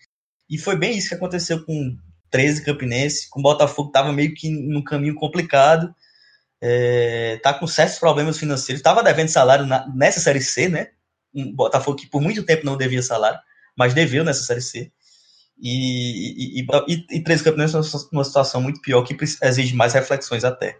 E 0.48 0.58
foi 0.58 0.76
bem 0.76 0.96
isso 0.96 1.08
que 1.08 1.14
aconteceu 1.14 1.64
com 1.64 1.96
13 2.30 2.64
Campinense. 2.64 3.28
Com 3.28 3.40
o 3.40 3.42
Botafogo 3.42 3.88
estava 3.88 4.12
meio 4.12 4.34
que 4.34 4.48
num 4.48 4.82
caminho 4.82 5.14
complicado. 5.14 5.94
É, 6.62 7.38
tá 7.42 7.54
com 7.54 7.66
certos 7.66 7.98
problemas 7.98 8.38
financeiros. 8.38 8.80
Estava 8.80 9.02
devendo 9.02 9.28
salário 9.28 9.66
na, 9.66 9.86
nessa 9.94 10.20
Série 10.20 10.40
C, 10.40 10.68
né? 10.68 10.88
Um 11.34 11.52
Botafogo 11.54 11.96
que 11.96 12.06
por 12.06 12.20
muito 12.20 12.44
tempo 12.44 12.66
não 12.66 12.76
devia 12.76 13.02
salário, 13.02 13.38
mas 13.76 13.94
deveu 13.94 14.24
nessa 14.24 14.42
Série 14.42 14.60
C. 14.60 14.92
E, 15.58 16.60
e, 16.60 16.66
e, 16.88 17.06
e, 17.16 17.22
Três 17.22 17.42
Campinense 17.42 17.74
numa 18.12 18.24
situação 18.24 18.62
muito 18.62 18.80
pior 18.80 19.02
que 19.02 19.16
exige 19.42 19.74
mais 19.74 19.92
reflexões 19.92 20.44
até. 20.44 20.78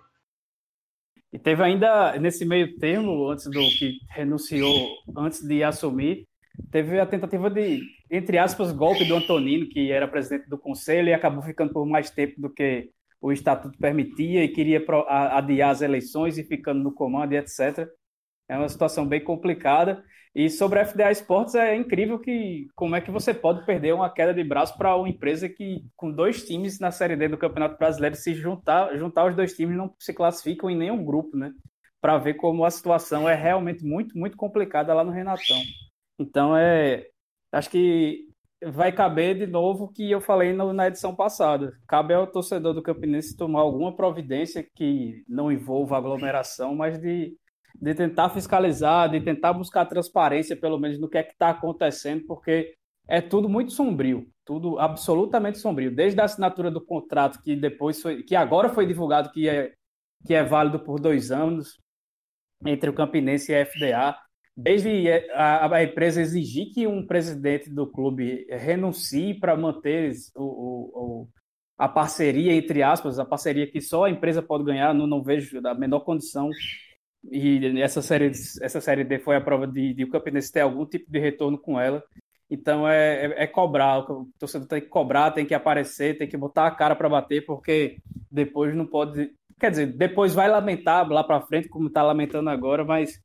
E 1.32 1.38
teve 1.38 1.62
ainda, 1.62 2.18
nesse 2.18 2.44
meio 2.44 2.76
termo, 2.78 3.30
antes 3.30 3.44
do 3.44 3.60
que 3.78 3.98
renunciou, 4.08 4.88
antes 5.16 5.42
de 5.42 5.62
assumir, 5.62 6.26
teve 6.72 6.98
a 6.98 7.06
tentativa 7.06 7.48
de, 7.48 7.82
entre 8.10 8.38
aspas, 8.38 8.72
golpe 8.72 9.04
do 9.04 9.14
Antonino, 9.14 9.68
que 9.68 9.90
era 9.92 10.08
presidente 10.08 10.48
do 10.48 10.58
conselho 10.58 11.08
e 11.08 11.14
acabou 11.14 11.42
ficando 11.42 11.72
por 11.72 11.86
mais 11.86 12.10
tempo 12.10 12.40
do 12.40 12.52
que 12.52 12.90
o 13.20 13.30
estatuto 13.30 13.78
permitia 13.78 14.42
e 14.42 14.48
queria 14.48 14.84
adiar 15.08 15.70
as 15.70 15.82
eleições 15.82 16.38
e 16.38 16.44
ficando 16.44 16.82
no 16.82 16.92
comando 16.92 17.32
e 17.32 17.36
etc. 17.36 17.86
É 18.48 18.56
uma 18.56 18.68
situação 18.68 19.06
bem 19.06 19.22
complicada. 19.22 20.02
E 20.34 20.48
sobre 20.48 20.78
a 20.78 20.84
FDA 20.84 21.10
Esportes 21.10 21.54
é 21.54 21.74
incrível 21.74 22.18
que 22.18 22.68
como 22.76 22.94
é 22.94 23.00
que 23.00 23.10
você 23.10 23.34
pode 23.34 23.66
perder 23.66 23.94
uma 23.94 24.12
queda 24.12 24.32
de 24.32 24.44
braço 24.44 24.76
para 24.78 24.94
uma 24.96 25.08
empresa 25.08 25.48
que 25.48 25.84
com 25.96 26.10
dois 26.10 26.44
times 26.44 26.78
na 26.78 26.92
Série 26.92 27.16
D 27.16 27.28
do 27.28 27.38
Campeonato 27.38 27.76
Brasileiro 27.76 28.14
se 28.14 28.34
juntar, 28.34 28.96
juntar 28.96 29.26
os 29.26 29.34
dois 29.34 29.54
times 29.54 29.76
não 29.76 29.92
se 29.98 30.14
classificam 30.14 30.70
em 30.70 30.76
nenhum 30.76 31.04
grupo, 31.04 31.36
né? 31.36 31.52
Para 32.00 32.16
ver 32.18 32.34
como 32.34 32.64
a 32.64 32.70
situação 32.70 33.28
é 33.28 33.34
realmente 33.34 33.84
muito 33.84 34.16
muito 34.16 34.36
complicada 34.36 34.94
lá 34.94 35.02
no 35.02 35.10
Renatão. 35.10 35.60
Então 36.18 36.56
é 36.56 37.06
acho 37.52 37.70
que 37.70 38.26
vai 38.72 38.92
caber 38.92 39.38
de 39.38 39.46
novo 39.46 39.84
o 39.84 39.88
que 39.88 40.10
eu 40.10 40.20
falei 40.20 40.52
no, 40.52 40.72
na 40.72 40.88
edição 40.88 41.14
passada. 41.14 41.72
Cabe 41.88 42.12
ao 42.14 42.26
torcedor 42.26 42.74
do 42.74 42.82
Campinense 42.82 43.36
tomar 43.36 43.60
alguma 43.60 43.94
providência 43.94 44.66
que 44.74 45.24
não 45.28 45.50
envolva 45.50 45.96
aglomeração, 45.96 46.74
mas 46.74 46.98
de 47.00 47.34
de 47.80 47.94
tentar 47.94 48.30
fiscalizar, 48.30 49.10
de 49.10 49.20
tentar 49.20 49.52
buscar 49.52 49.86
transparência, 49.86 50.56
pelo 50.56 50.78
menos, 50.78 50.98
no 50.98 51.08
que 51.08 51.18
é 51.18 51.22
que 51.22 51.32
está 51.32 51.50
acontecendo, 51.50 52.24
porque 52.26 52.74
é 53.08 53.20
tudo 53.20 53.48
muito 53.48 53.72
sombrio, 53.72 54.28
tudo 54.44 54.78
absolutamente 54.78 55.58
sombrio. 55.58 55.94
Desde 55.94 56.20
a 56.20 56.24
assinatura 56.24 56.70
do 56.70 56.84
contrato, 56.84 57.42
que 57.42 57.56
depois 57.56 58.00
foi, 58.00 58.22
que 58.22 58.36
agora 58.36 58.68
foi 58.68 58.86
divulgado 58.86 59.30
que 59.32 59.48
é, 59.48 59.72
que 60.26 60.34
é 60.34 60.44
válido 60.44 60.78
por 60.80 61.00
dois 61.00 61.30
anos, 61.30 61.78
entre 62.64 62.90
o 62.90 62.94
Campinense 62.94 63.52
e 63.52 63.54
a 63.54 63.64
FDA, 63.64 64.16
desde 64.56 65.08
a, 65.32 65.74
a 65.74 65.82
empresa 65.84 66.20
exigir 66.20 66.72
que 66.72 66.86
um 66.86 67.06
presidente 67.06 67.70
do 67.70 67.86
clube 67.86 68.46
renuncie 68.50 69.34
para 69.34 69.56
manter 69.56 70.12
o, 70.36 70.42
o, 70.42 70.90
o, 70.94 71.28
a 71.78 71.88
parceria, 71.88 72.52
entre 72.52 72.82
aspas, 72.82 73.18
a 73.18 73.24
parceria 73.24 73.70
que 73.70 73.80
só 73.80 74.04
a 74.04 74.10
empresa 74.10 74.42
pode 74.42 74.64
ganhar, 74.64 74.94
não, 74.94 75.06
não 75.06 75.22
vejo 75.22 75.60
a 75.66 75.74
menor 75.74 76.00
condição 76.00 76.50
e 77.28 77.80
essa 77.80 78.00
série, 78.00 78.30
essa 78.62 78.80
série 78.80 79.04
D 79.04 79.18
foi 79.18 79.36
a 79.36 79.40
prova 79.40 79.66
de, 79.66 79.92
de 79.92 80.04
o 80.04 80.10
Campinense 80.10 80.52
ter 80.52 80.60
algum 80.60 80.86
tipo 80.86 81.10
de 81.10 81.18
retorno 81.18 81.58
com 81.58 81.78
ela. 81.78 82.02
Então 82.48 82.88
é, 82.88 83.26
é, 83.26 83.44
é, 83.44 83.46
cobrar, 83.46 84.00
o 84.10 84.28
torcedor 84.38 84.66
tem 84.66 84.80
que 84.80 84.88
cobrar, 84.88 85.30
tem 85.30 85.46
que 85.46 85.54
aparecer, 85.54 86.18
tem 86.18 86.28
que 86.28 86.36
botar 86.36 86.66
a 86.66 86.70
cara 86.70 86.96
para 86.96 87.08
bater, 87.08 87.44
porque 87.44 87.98
depois 88.30 88.74
não 88.74 88.86
pode. 88.86 89.30
Quer 89.58 89.70
dizer, 89.70 89.86
depois 89.86 90.34
vai 90.34 90.48
lamentar 90.48 91.08
lá 91.08 91.22
para 91.22 91.42
frente, 91.42 91.68
como 91.68 91.88
está 91.88 92.02
lamentando 92.02 92.50
agora, 92.50 92.84
mas 92.84 93.20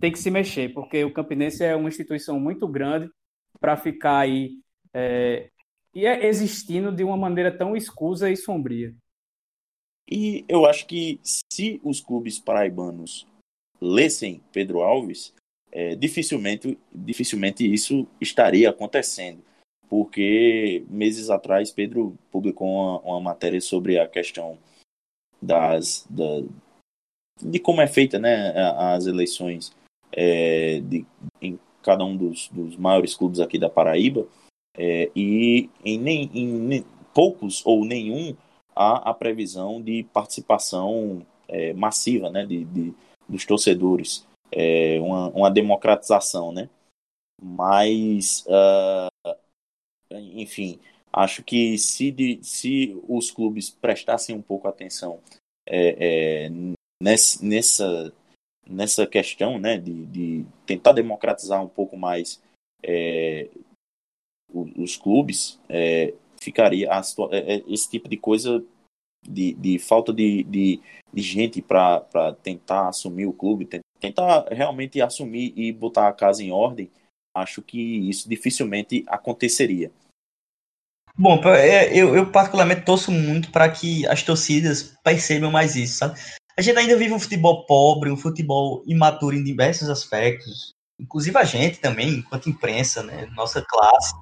tem 0.00 0.12
que 0.12 0.18
se 0.18 0.30
mexer, 0.30 0.72
porque 0.72 1.04
o 1.04 1.12
Campinense 1.12 1.64
é 1.64 1.74
uma 1.74 1.88
instituição 1.88 2.38
muito 2.38 2.68
grande 2.68 3.10
para 3.58 3.76
ficar 3.76 4.18
aí 4.18 4.58
é, 4.92 5.50
e 5.94 6.04
é 6.04 6.26
existindo 6.26 6.92
de 6.92 7.02
uma 7.02 7.16
maneira 7.16 7.56
tão 7.56 7.74
escusa 7.74 8.30
e 8.30 8.36
sombria. 8.36 8.94
E 10.08 10.44
eu 10.48 10.66
acho 10.66 10.86
que 10.86 11.18
se 11.22 11.80
os 11.82 12.00
clubes 12.00 12.38
paraibanos 12.38 13.26
lessem 13.80 14.42
Pedro 14.52 14.82
Alves, 14.82 15.34
é, 15.72 15.94
dificilmente, 15.94 16.78
dificilmente 16.94 17.70
isso 17.70 18.06
estaria 18.20 18.70
acontecendo. 18.70 19.42
Porque 19.88 20.84
meses 20.88 21.30
atrás 21.30 21.70
Pedro 21.70 22.16
publicou 22.30 22.68
uma, 22.68 23.00
uma 23.00 23.20
matéria 23.20 23.60
sobre 23.60 23.98
a 23.98 24.06
questão 24.06 24.58
das, 25.40 26.06
da, 26.10 26.42
de 27.40 27.58
como 27.58 27.80
é 27.80 27.86
feita 27.86 28.18
né, 28.18 28.52
as 28.76 29.06
eleições 29.06 29.74
é, 30.12 30.80
de, 30.80 31.06
em 31.40 31.58
cada 31.82 32.04
um 32.04 32.16
dos, 32.16 32.48
dos 32.48 32.76
maiores 32.76 33.14
clubes 33.14 33.40
aqui 33.40 33.58
da 33.58 33.70
Paraíba. 33.70 34.26
É, 34.76 35.10
e 35.16 35.70
em, 35.84 35.98
nem, 35.98 36.30
em 36.34 36.84
poucos 37.14 37.64
ou 37.64 37.84
nenhum 37.84 38.36
há 38.74 39.10
a 39.10 39.14
previsão 39.14 39.80
de 39.80 40.04
participação 40.12 41.24
é, 41.48 41.72
massiva 41.72 42.28
né, 42.28 42.44
de, 42.44 42.64
de, 42.64 42.94
dos 43.26 43.46
torcedores, 43.46 44.26
é, 44.52 45.00
uma, 45.00 45.28
uma, 45.30 45.50
democratização, 45.50 46.52
né? 46.52 46.68
Mas, 47.42 48.44
uh, 48.46 49.34
enfim, 50.10 50.78
acho 51.12 51.42
que 51.42 51.76
se, 51.78 52.10
de, 52.10 52.38
se 52.42 52.98
os 53.08 53.30
clubes 53.30 53.70
prestassem 53.70 54.34
um 54.34 54.42
pouco 54.42 54.68
atenção 54.68 55.20
é, 55.66 56.46
é, 56.46 56.50
nessa, 57.00 58.12
nessa, 58.68 59.06
questão, 59.06 59.58
né, 59.58 59.78
de, 59.78 60.06
de 60.06 60.46
tentar 60.64 60.92
democratizar 60.92 61.62
um 61.62 61.68
pouco 61.68 61.96
mais 61.96 62.42
é, 62.82 63.48
os, 64.52 64.70
os, 64.76 64.96
clubes, 64.96 65.60
é, 65.68 66.14
ficaria 66.40 66.92
a, 66.92 67.00
é, 67.32 67.62
esse 67.68 67.90
tipo 67.90 68.08
de 68.08 68.16
coisa 68.16 68.64
de, 69.26 69.54
de 69.54 69.78
falta 69.78 70.12
de, 70.12 70.44
de, 70.44 70.80
de 71.12 71.22
gente 71.22 71.60
para 71.62 72.34
tentar 72.42 72.88
assumir 72.88 73.26
o 73.26 73.32
clube, 73.32 73.68
tentar 74.00 74.46
realmente 74.50 75.00
assumir 75.00 75.52
e 75.56 75.72
botar 75.72 76.08
a 76.08 76.12
casa 76.12 76.42
em 76.42 76.52
ordem, 76.52 76.90
acho 77.34 77.62
que 77.62 78.08
isso 78.08 78.28
dificilmente 78.28 79.04
aconteceria. 79.06 79.90
Bom, 81.18 81.40
é, 81.46 81.98
eu, 81.98 82.14
eu 82.14 82.30
particularmente 82.30 82.84
torço 82.84 83.10
muito 83.10 83.50
para 83.50 83.70
que 83.70 84.06
as 84.06 84.22
torcidas 84.22 84.94
percebam 85.02 85.50
mais 85.50 85.74
isso, 85.74 85.98
sabe? 85.98 86.18
A 86.58 86.62
gente 86.62 86.78
ainda 86.78 86.96
vive 86.96 87.12
um 87.12 87.20
futebol 87.20 87.66
pobre, 87.66 88.10
um 88.10 88.16
futebol 88.16 88.82
imaturo 88.86 89.36
em 89.36 89.44
diversos 89.44 89.90
aspectos, 89.90 90.72
inclusive 90.98 91.36
a 91.36 91.44
gente 91.44 91.78
também, 91.78 92.08
enquanto 92.14 92.48
imprensa, 92.48 93.02
né, 93.02 93.26
nossa 93.36 93.62
classe. 93.62 94.14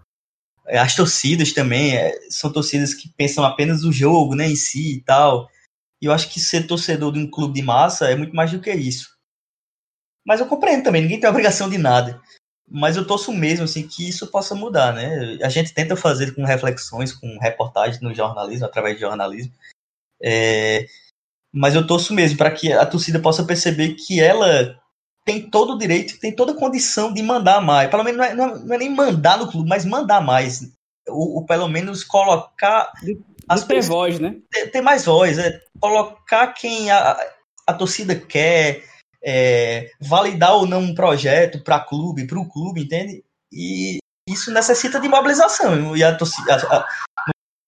É, 0.66 0.78
as 0.78 0.96
torcidas 0.96 1.52
também 1.52 1.96
é, 1.96 2.12
são 2.30 2.50
torcidas 2.50 2.94
que 2.94 3.08
pensam 3.10 3.44
apenas 3.44 3.82
no 3.82 3.92
jogo, 3.92 4.34
né, 4.34 4.48
em 4.48 4.56
si 4.56 4.96
e 4.96 5.00
tal. 5.00 5.48
E 6.02 6.06
eu 6.06 6.12
acho 6.12 6.28
que 6.32 6.40
ser 6.40 6.66
torcedor 6.66 7.12
de 7.12 7.18
um 7.18 7.30
clube 7.30 7.54
de 7.54 7.62
massa 7.62 8.10
é 8.10 8.16
muito 8.16 8.34
mais 8.34 8.50
do 8.50 8.60
que 8.60 8.72
isso. 8.72 9.14
Mas 10.26 10.40
eu 10.40 10.46
compreendo 10.46 10.82
também, 10.82 11.02
ninguém 11.02 11.20
tem 11.20 11.28
obrigação 11.28 11.68
de 11.68 11.78
nada. 11.78 12.20
Mas 12.66 12.96
eu 12.96 13.06
torço 13.06 13.30
mesmo 13.32 13.64
assim 13.64 13.86
que 13.86 14.08
isso 14.08 14.26
possa 14.28 14.54
mudar, 14.54 14.92
né? 14.94 15.38
A 15.42 15.50
gente 15.50 15.74
tenta 15.74 15.94
fazer 15.94 16.34
com 16.34 16.44
reflexões, 16.44 17.12
com 17.12 17.38
reportagens 17.38 18.00
no 18.00 18.14
jornalismo, 18.14 18.64
através 18.64 18.96
de 18.96 19.02
jornalismo. 19.02 19.52
É... 20.22 20.86
Mas 21.54 21.76
eu 21.76 21.86
torço 21.86 22.12
mesmo 22.12 22.36
para 22.36 22.50
que 22.50 22.72
a 22.72 22.84
torcida 22.84 23.20
possa 23.20 23.44
perceber 23.44 23.94
que 23.94 24.20
ela 24.20 24.76
tem 25.24 25.48
todo 25.48 25.74
o 25.74 25.78
direito, 25.78 26.18
tem 26.18 26.34
toda 26.34 26.50
a 26.50 26.56
condição 26.56 27.14
de 27.14 27.22
mandar 27.22 27.60
mais. 27.60 27.88
Pelo 27.88 28.02
menos 28.02 28.18
não 28.18 28.24
é, 28.24 28.34
não 28.34 28.74
é 28.74 28.78
nem 28.78 28.90
mandar 28.90 29.38
no 29.38 29.48
clube, 29.48 29.68
mas 29.68 29.84
mandar 29.84 30.20
mais. 30.20 30.62
Ou, 31.08 31.36
ou 31.36 31.46
pelo 31.46 31.68
menos 31.68 32.02
colocar. 32.02 32.90
De, 33.02 33.18
as 33.48 33.62
ter 33.62 33.76
pessoas, 33.76 33.88
voz, 33.88 34.20
né? 34.20 34.36
Ter, 34.50 34.66
ter, 34.70 34.80
mais 34.80 35.04
voz, 35.04 35.38
é, 35.38 35.60
colocar 35.80 36.48
quem 36.48 36.90
a, 36.90 37.16
a 37.66 37.72
torcida 37.72 38.16
quer, 38.16 38.82
é, 39.24 39.90
validar 40.00 40.56
ou 40.56 40.66
não 40.66 40.80
um 40.80 40.94
projeto 40.94 41.62
para 41.62 41.80
clube, 41.80 42.26
para 42.26 42.38
o 42.38 42.48
clube, 42.48 42.82
entende? 42.82 43.24
E 43.52 43.98
isso 44.28 44.50
necessita 44.50 44.98
de 44.98 45.08
mobilização. 45.08 45.96
E 45.96 46.02
a 46.02 46.16
torcida. 46.16 46.56
A, 46.56 46.86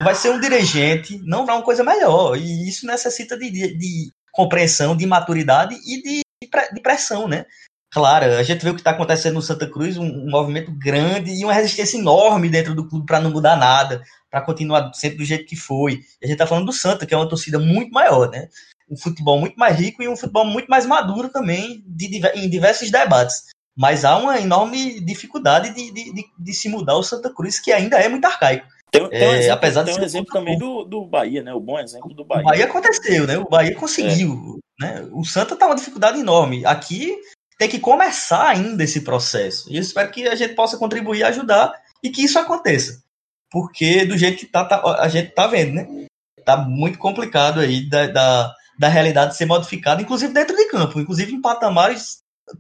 vai 0.03 0.14
ser 0.14 0.30
um 0.30 0.40
dirigente, 0.40 1.20
não 1.24 1.47
vai 1.47 1.57
uma 1.57 1.64
coisa 1.64 1.82
melhor. 1.82 2.36
E 2.36 2.68
isso 2.68 2.86
necessita 2.86 3.36
de, 3.38 3.51
de, 3.51 3.76
de 3.76 4.12
compreensão, 4.32 4.97
de 4.97 5.07
maturidade 5.07 5.74
e 5.74 6.03
de 6.03 6.26
de 6.72 6.80
pressão, 6.80 7.26
né? 7.26 7.47
Claro, 7.90 8.26
a 8.26 8.42
gente 8.42 8.62
vê 8.62 8.70
o 8.70 8.74
que 8.74 8.80
está 8.80 8.90
acontecendo 8.90 9.34
no 9.34 9.42
Santa 9.42 9.66
Cruz, 9.66 9.97
um, 9.97 10.05
um, 10.05 10.30
movimento 10.30 10.70
grande 10.70 11.30
e 11.30 11.44
uma 11.44 11.53
resistência 11.53 11.97
enorme 11.97 12.51
dentro 12.51 12.74
do 12.74 12.86
clube 12.86 13.07
para 13.07 13.20
não 13.20 13.30
mudar 13.30 13.57
nada, 13.57 14.03
para 14.30 14.42
continuar 14.42 14.92
sempre 14.92 15.18
do 15.18 15.24
jeito 15.24 15.47
que 15.47 15.57
foi. 15.57 15.94
E 15.94 16.24
a 16.24 16.26
gente 16.26 16.34
está 16.34 16.47
falando 16.47 16.66
do 16.66 16.72
Santa, 16.72 17.07
que 17.07 17.14
é 17.14 17.16
uma 17.16 17.28
torcida 17.28 17.59
muito 17.59 17.92
maior, 17.92 18.30
né? 18.30 18.49
Um 18.90 18.97
futebol 18.97 19.40
muito 19.40 19.57
mais 19.57 19.78
rico 19.78 20.03
e 20.03 20.09
um 20.09 20.16
futebol 20.16 20.44
muito 20.44 20.68
mais 20.68 20.84
maduro 20.84 21.28
também 21.30 21.82
de, 21.86 22.20
em 22.34 22.51
diversos 22.51 22.90
debates. 22.90 23.44
Mas 23.74 24.05
há 24.05 24.16
uma 24.16 24.38
enorme 24.40 25.01
dificuldade 25.01 25.74
de, 25.74 25.90
de, 25.90 26.24
de, 26.38 26.55
se 26.55 26.68
mudar 26.68 26.97
o 26.97 27.03
Santa 27.03 27.32
Cruz, 27.32 27.59
que 27.59 27.72
ainda 27.72 27.99
é 27.99 28.09
muito 28.09 28.26
arcaico. 28.26 28.66
Tem, 28.91 29.09
tem 29.09 29.28
um 29.28 29.32
é, 29.32 29.39
exemplo, 29.39 29.53
apesar 29.53 29.84
tem 29.84 29.99
um 29.99 30.03
exemplo 30.03 30.32
também 30.32 30.59
do, 30.59 30.84
do 30.84 31.05
Bahia, 31.05 31.43
né? 31.43 31.53
O 31.53 31.61
bom 31.61 31.78
exemplo 31.78 32.14
do 32.14 32.24
Bahia. 32.24 32.43
O 32.43 32.49
Bahia 32.49 32.64
aconteceu, 32.64 33.26
né? 33.26 33.39
O 33.39 33.49
Bahia 33.49 33.74
conseguiu. 33.74 34.59
É. 34.80 34.84
Né? 34.84 35.09
O 35.12 35.24
Santa 35.24 35.57
tá 35.57 35.66
uma 35.66 35.74
dificuldade 35.74 36.18
enorme. 36.18 36.64
Aqui 36.64 37.16
tem 37.59 37.68
que 37.68 37.78
começar 37.78 38.49
ainda 38.49 38.84
esse 38.84 39.01
processo. 39.01 39.70
E 39.70 39.76
eu 39.76 39.82
espero 39.82 40.11
que 40.11 40.28
a 40.28 40.34
gente 40.34 40.55
possa 40.55 40.76
contribuir 40.76 41.20
e 41.20 41.24
ajudar 41.24 41.72
e 42.03 42.11
que 42.11 42.22
isso 42.24 42.39
aconteça. 42.39 43.03
Porque 43.51 44.05
do 44.05 44.16
jeito 44.16 44.39
que 44.39 44.47
tá, 44.47 44.64
tá 44.64 44.82
a 45.01 45.09
gente 45.09 45.30
tá 45.32 45.47
vendo, 45.47 45.74
né? 45.74 46.07
Tá 46.45 46.57
muito 46.57 46.99
complicado 46.99 47.61
aí 47.61 47.89
da, 47.89 48.07
da, 48.07 48.55
da 48.78 48.89
realidade 48.89 49.37
ser 49.37 49.47
modificada, 49.47 50.03
inclusive 50.03 50.32
dentro 50.32 50.57
de 50.57 50.66
campo, 50.66 51.01
inclusive 51.01 51.32
em 51.32 51.41
patamares 51.41 52.18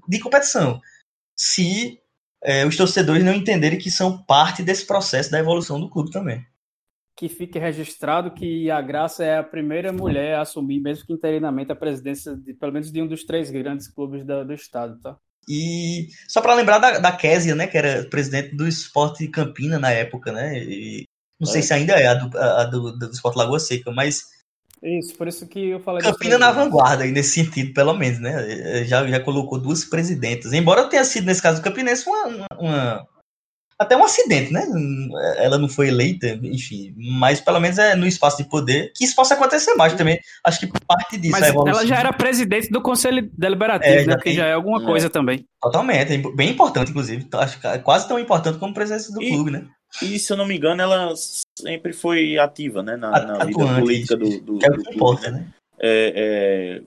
de 0.08 0.18
competição. 0.18 0.80
Se 1.36 2.00
é, 2.46 2.64
os 2.64 2.76
torcedores 2.76 3.24
não 3.24 3.34
entenderem 3.34 3.76
que 3.76 3.90
são 3.90 4.22
parte 4.22 4.62
desse 4.62 4.86
processo 4.86 5.32
da 5.32 5.40
evolução 5.40 5.80
do 5.80 5.90
clube 5.90 6.12
também. 6.12 6.46
Que 7.16 7.28
fique 7.28 7.58
registrado 7.58 8.30
que 8.30 8.70
a 8.70 8.80
Graça 8.80 9.24
é 9.24 9.38
a 9.38 9.42
primeira 9.42 9.92
mulher 9.92 10.36
a 10.36 10.42
assumir, 10.42 10.80
mesmo 10.80 11.04
que 11.04 11.12
interinamente, 11.12 11.72
a 11.72 11.76
presidência 11.76 12.36
de 12.36 12.54
pelo 12.54 12.72
menos 12.72 12.92
de 12.92 13.02
um 13.02 13.06
dos 13.08 13.24
três 13.24 13.50
grandes 13.50 13.88
clubes 13.88 14.24
do, 14.24 14.44
do 14.44 14.54
estado, 14.54 15.00
tá? 15.00 15.16
E 15.48 16.08
só 16.28 16.40
para 16.40 16.54
lembrar 16.54 16.78
da, 16.78 16.98
da 16.98 17.12
Késia, 17.12 17.54
né, 17.54 17.66
que 17.66 17.78
era 17.78 18.04
presidente 18.08 18.54
do 18.54 18.66
Esporte 18.66 19.26
Campina 19.28 19.78
na 19.78 19.90
época, 19.90 20.30
né? 20.30 20.56
E, 20.58 21.04
não 21.40 21.48
é. 21.48 21.52
sei 21.52 21.62
se 21.62 21.74
ainda 21.74 21.94
é 21.94 22.06
a 22.06 22.14
do, 22.14 22.38
a 22.38 22.64
do, 22.64 22.98
do 22.98 23.10
Esporte 23.10 23.36
Lagoa 23.36 23.58
Seca, 23.58 23.90
mas 23.90 24.24
Isso, 24.82 25.16
por 25.16 25.26
isso 25.26 25.46
que 25.46 25.70
eu 25.70 25.80
falei. 25.80 26.02
Campina 26.02 26.38
na 26.38 26.52
vanguarda 26.52 27.04
aí 27.04 27.10
nesse 27.10 27.30
sentido, 27.30 27.72
pelo 27.72 27.94
menos, 27.94 28.20
né? 28.20 28.84
Já, 28.84 29.06
já 29.06 29.20
colocou 29.20 29.58
duas 29.58 29.84
presidentas. 29.84 30.52
Embora 30.52 30.88
tenha 30.88 31.04
sido, 31.04 31.24
nesse 31.24 31.42
caso 31.42 31.60
do 31.60 31.64
Campinense, 31.64 32.06
uma, 32.06 32.46
uma, 32.58 33.06
até 33.78 33.96
um 33.96 34.04
acidente, 34.04 34.52
né? 34.52 34.66
Ela 35.36 35.58
não 35.58 35.68
foi 35.68 35.88
eleita, 35.88 36.38
enfim, 36.42 36.94
mas 36.96 37.40
pelo 37.40 37.60
menos 37.60 37.78
é 37.78 37.94
no 37.94 38.06
espaço 38.06 38.38
de 38.38 38.48
poder 38.48 38.92
que 38.94 39.04
isso 39.04 39.14
possa 39.14 39.34
acontecer 39.34 39.74
mais 39.74 39.92
também. 39.94 40.18
Acho 40.44 40.60
que 40.60 40.68
parte 40.86 41.18
disso. 41.18 41.32
Mas 41.32 41.54
ela 41.54 41.86
já 41.86 41.96
era 41.96 42.12
presidente 42.12 42.70
do 42.70 42.80
Conselho 42.80 43.30
Deliberativo, 43.36 43.94
é, 43.94 44.04
né? 44.06 44.16
Que 44.22 44.34
já 44.34 44.46
é 44.46 44.52
alguma 44.52 44.82
é, 44.82 44.84
coisa 44.84 45.10
também. 45.10 45.46
Totalmente, 45.60 46.12
é 46.12 46.18
bem 46.18 46.50
importante, 46.50 46.90
inclusive. 46.90 47.26
Acho 47.34 47.60
que 47.60 47.66
é 47.66 47.78
quase 47.78 48.08
tão 48.08 48.18
importante 48.18 48.58
como 48.58 48.72
presidente 48.72 49.12
do 49.12 49.22
e, 49.22 49.30
clube, 49.30 49.50
né? 49.50 49.66
E 50.02 50.18
se 50.18 50.32
eu 50.32 50.36
não 50.36 50.46
me 50.46 50.56
engano, 50.56 50.82
ela 50.82 51.14
sempre 51.58 51.92
foi 51.92 52.38
ativa, 52.38 52.82
né? 52.82 52.96
Na, 52.96 53.10
na 53.10 53.44
vida 53.44 53.80
política 53.80 54.16
do, 54.16 54.40
do, 54.40 54.58
que 54.58 54.66
é 54.66 54.70
o 54.70 54.82
que 54.82 54.94
importa, 54.94 55.30
né? 55.30 55.52
É, 55.78 56.12
é, 56.16 56.82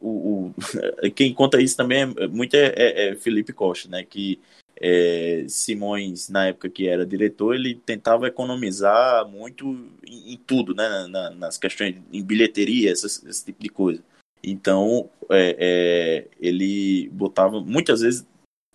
o, 0.00 0.50
o, 0.50 0.54
quem 1.14 1.32
conta 1.34 1.60
isso 1.60 1.76
também 1.76 2.02
é, 2.02 2.26
muito 2.26 2.54
é, 2.54 2.72
é, 2.76 3.08
é 3.08 3.16
Felipe 3.16 3.52
Costa, 3.52 3.88
né? 3.88 4.04
Que 4.04 4.40
é, 4.80 5.44
Simões, 5.48 6.28
na 6.28 6.48
época 6.48 6.68
que 6.68 6.86
era 6.86 7.06
diretor, 7.06 7.54
ele 7.54 7.74
tentava 7.74 8.28
economizar 8.28 9.26
muito 9.26 9.66
em, 10.06 10.34
em 10.34 10.36
tudo, 10.36 10.74
né? 10.74 11.06
Na, 11.08 11.30
nas 11.30 11.58
questões 11.58 11.96
em 12.12 12.22
bilheteria, 12.22 12.92
essas, 12.92 13.24
esse 13.24 13.44
tipo 13.44 13.62
de 13.62 13.68
coisa. 13.68 14.02
Então, 14.42 15.10
é, 15.30 15.56
é, 15.58 16.26
ele 16.40 17.08
botava 17.08 17.60
muitas 17.60 18.00
vezes 18.02 18.24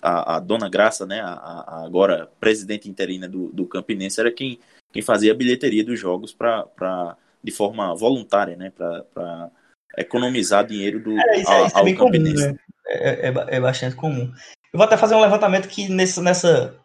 a, 0.02 0.38
a 0.38 0.39
dona 0.39 0.70
Graça, 0.70 1.06
né? 1.06 1.22
A, 1.22 1.34
a, 1.34 1.86
agora 1.86 2.30
presidente 2.39 2.89
interina 2.89 3.28
do, 3.28 3.49
do 3.54 3.66
Campinense, 3.66 4.20
era 4.20 4.32
quem, 4.32 4.60
quem 4.91 5.02
fazia 5.02 5.32
a 5.32 5.36
bilheteria 5.36 5.84
dos 5.84 5.99
jogos 5.99 6.34
para 6.34 7.18
de 7.43 7.52
forma 7.52 7.95
voluntária, 7.95 8.56
né? 8.56 8.72
Para 8.72 9.52
economizar 9.97 10.66
dinheiro 10.66 11.02
do 11.04 11.18
é, 11.18 11.39
isso, 11.39 11.52
é, 11.52 11.68
isso 11.68 11.78
é 11.78 11.84
bem 11.84 11.95
comum, 11.95 12.20
né? 12.20 12.56
é, 12.88 13.28
é, 13.28 13.34
é, 13.56 13.60
bastante 13.60 13.95
comum. 13.95 14.32
Eu 14.74 14.78
vou 14.78 14.84
até 14.84 14.97
fazer 14.97 15.16
um 15.16 15.22
levantamento 15.22 15.68
que 15.68 15.89
nesse, 15.89 16.22
nessa, 16.22 16.76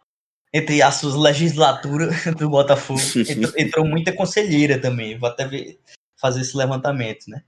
entre 0.52 0.82
aspas, 0.82 1.14
legislatura 1.14 2.10
do 2.38 2.48
Botafogo, 2.48 3.00
entrou, 3.28 3.52
entrou, 3.56 3.86
muita 3.86 4.12
conselheira 4.12 4.80
também. 4.80 5.18
Vou 5.18 5.28
até 5.28 5.46
ver, 5.46 5.78
fazer 6.20 6.40
esse 6.40 6.56
levantamento, 6.56 7.28
né? 7.28 7.42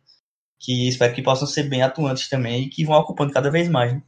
Que 0.61 0.89
espero 0.89 1.15
que 1.15 1.23
possam 1.23 1.47
ser 1.47 1.65
bem 1.65 1.83
atuantes 1.83 2.29
também 2.29 2.65
e 2.65 2.69
que 2.69 2.85
vão 2.85 2.97
ocupando 2.97 3.33
cada 3.33 3.51
vez 3.51 3.69
mais. 3.69 3.93
Né? 3.93 4.03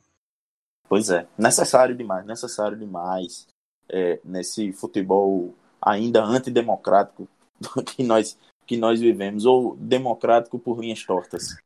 Pois 0.91 1.09
é, 1.09 1.25
necessário 1.39 1.95
demais, 1.95 2.27
necessário 2.27 2.77
demais 2.77 3.47
é, 3.89 4.19
nesse 4.25 4.73
futebol 4.73 5.55
ainda 5.81 6.21
antidemocrático 6.21 7.29
que 7.95 8.03
nós, 8.03 8.37
que 8.67 8.77
nós 8.77 8.99
vivemos, 8.99 9.47
ou 9.47 9.77
democrático 9.77 10.59
por 10.59 10.81
linhas 10.81 11.05
tortas. 11.05 11.57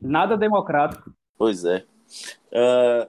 Nada 0.00 0.36
democrático. 0.36 1.12
Pois 1.38 1.64
é. 1.64 1.84
Uh, 2.50 3.08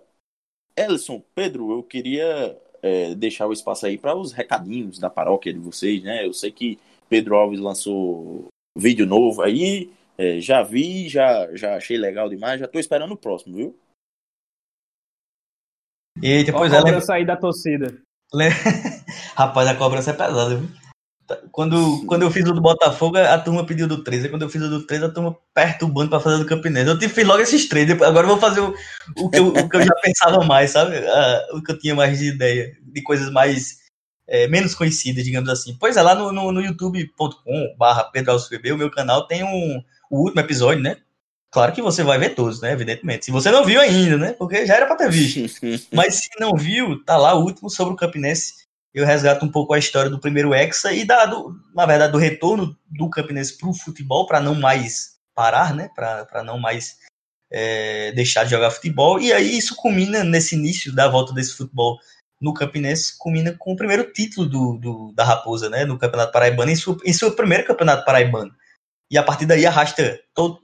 Ellison, 0.77 1.23
Pedro, 1.33 1.71
eu 1.71 1.81
queria 1.81 2.55
é, 2.83 3.15
deixar 3.15 3.47
o 3.47 3.53
espaço 3.53 3.87
aí 3.87 3.97
para 3.97 4.15
os 4.15 4.31
recadinhos 4.31 4.99
da 4.99 5.09
paróquia 5.09 5.51
de 5.51 5.57
vocês, 5.57 6.03
né? 6.03 6.27
Eu 6.27 6.33
sei 6.33 6.51
que 6.51 6.77
Pedro 7.09 7.35
Alves 7.35 7.59
lançou 7.59 8.49
vídeo 8.77 9.07
novo 9.07 9.41
aí, 9.41 9.91
é, 10.15 10.39
já 10.39 10.61
vi, 10.61 11.09
já, 11.09 11.49
já 11.55 11.75
achei 11.75 11.97
legal 11.97 12.29
demais, 12.29 12.59
já 12.59 12.67
estou 12.67 12.79
esperando 12.79 13.15
o 13.15 13.17
próximo, 13.17 13.55
viu? 13.55 13.75
E 16.21 16.43
depois 16.43 16.73
ela. 16.73 16.89
Eu 16.89 17.01
sair 17.01 17.25
da 17.25 17.35
torcida. 17.35 17.93
Rapaz, 19.35 19.67
a 19.67 19.75
cobrança 19.75 20.11
é 20.11 20.13
pesada, 20.13 20.55
viu? 20.55 20.69
Quando, 21.51 22.05
quando 22.05 22.21
eu 22.21 22.31
fiz 22.31 22.47
o 22.47 22.53
do 22.53 22.61
Botafogo, 22.61 23.17
a 23.17 23.37
turma 23.37 23.65
pediu 23.65 23.87
do 23.87 24.01
13. 24.01 24.29
Quando 24.29 24.43
eu 24.43 24.49
fiz 24.49 24.61
o 24.61 24.69
do 24.69 24.85
13, 24.85 25.05
a 25.05 25.09
turma 25.09 25.37
perturbando 25.53 26.09
para 26.09 26.21
fazer 26.21 26.37
do 26.37 26.45
Campinense. 26.45 26.89
Eu 26.89 27.09
fiz 27.09 27.27
logo 27.27 27.41
esses 27.41 27.67
três. 27.67 27.89
Agora 28.01 28.25
eu 28.25 28.29
vou 28.29 28.39
fazer 28.39 28.61
o, 28.61 28.73
o, 29.17 29.29
que, 29.29 29.37
eu, 29.37 29.47
o 29.47 29.69
que 29.69 29.75
eu 29.75 29.81
já 29.81 29.93
pensava 30.01 30.45
mais, 30.45 30.71
sabe? 30.71 30.95
o 31.51 31.61
que 31.61 31.71
eu 31.73 31.79
tinha 31.79 31.93
mais 31.93 32.17
de 32.19 32.29
ideia. 32.29 32.77
De 32.81 33.01
coisas 33.03 33.29
mais. 33.29 33.85
É, 34.29 34.47
menos 34.47 34.75
conhecidas, 34.75 35.23
digamos 35.23 35.49
assim. 35.49 35.75
Pois 35.79 35.95
é, 35.95 36.01
lá 36.01 36.13
no, 36.13 36.33
no, 36.33 36.51
no 36.51 36.61
youtube.com/barra 36.61 38.05
Pedro 38.05 38.35
o 38.35 38.77
meu 38.77 38.91
canal 38.91 39.25
tem 39.25 39.41
um, 39.43 39.81
o 40.09 40.23
último 40.23 40.41
episódio, 40.41 40.83
né? 40.83 40.97
Claro 41.51 41.71
que 41.71 41.81
você 41.81 42.03
vai 42.03 42.17
ver 42.17 42.35
todos, 42.35 42.61
né? 42.61 42.71
Evidentemente. 42.71 43.25
Se 43.25 43.31
você 43.31 43.49
não 43.51 43.63
viu 43.63 43.79
ainda, 43.79 44.17
né? 44.17 44.33
Porque 44.33 44.65
já 44.65 44.75
era 44.75 44.85
para 44.85 44.97
ter 44.97 45.11
visto. 45.11 45.61
Mas 45.93 46.15
se 46.15 46.29
não 46.39 46.55
viu, 46.55 47.03
tá 47.03 47.17
lá 47.17 47.33
o 47.33 47.43
último 47.43 47.69
sobre 47.69 47.93
o 47.93 47.97
Campinense 47.97 48.67
eu 48.97 49.05
resgato 49.05 49.45
um 49.45 49.51
pouco 49.51 49.75
a 49.75 49.77
história 49.77 50.09
do 50.09 50.19
primeiro 50.19 50.55
Hexa 50.55 50.91
e 50.91 51.05
da, 51.05 51.23
do, 51.27 51.55
na 51.75 51.85
verdade, 51.85 52.11
do 52.11 52.17
retorno 52.17 52.75
do 52.87 53.07
Campinense 53.11 53.55
para 53.55 53.69
o 53.69 53.73
futebol, 53.73 54.25
para 54.25 54.39
não 54.39 54.55
mais 54.55 55.17
parar, 55.35 55.71
né? 55.71 55.87
Para 55.95 56.43
não 56.43 56.57
mais 56.57 56.97
é, 57.51 58.11
deixar 58.13 58.43
de 58.43 58.49
jogar 58.49 58.71
futebol. 58.71 59.19
E 59.19 59.31
aí 59.31 59.55
isso 59.55 59.75
culmina 59.75 60.23
nesse 60.23 60.55
início 60.55 60.91
da 60.95 61.07
volta 61.07 61.31
desse 61.31 61.53
futebol 61.53 61.99
no 62.41 62.55
Campinense, 62.55 63.15
culmina 63.19 63.55
com 63.55 63.73
o 63.73 63.75
primeiro 63.75 64.11
título 64.11 64.49
do, 64.49 64.77
do 64.79 65.13
da 65.13 65.23
Raposa, 65.23 65.69
né? 65.69 65.85
No 65.85 65.99
Campeonato 65.99 66.31
Paraibano, 66.31 66.71
em, 66.71 66.75
sua, 66.75 66.97
em 67.05 67.13
seu 67.13 67.31
primeiro 67.35 67.65
Campeonato 67.65 68.03
Paraibano. 68.03 68.51
E 69.11 69.17
a 69.17 69.21
partir 69.21 69.45
daí 69.45 69.63
arrasta 69.65 70.19
todo, 70.33 70.59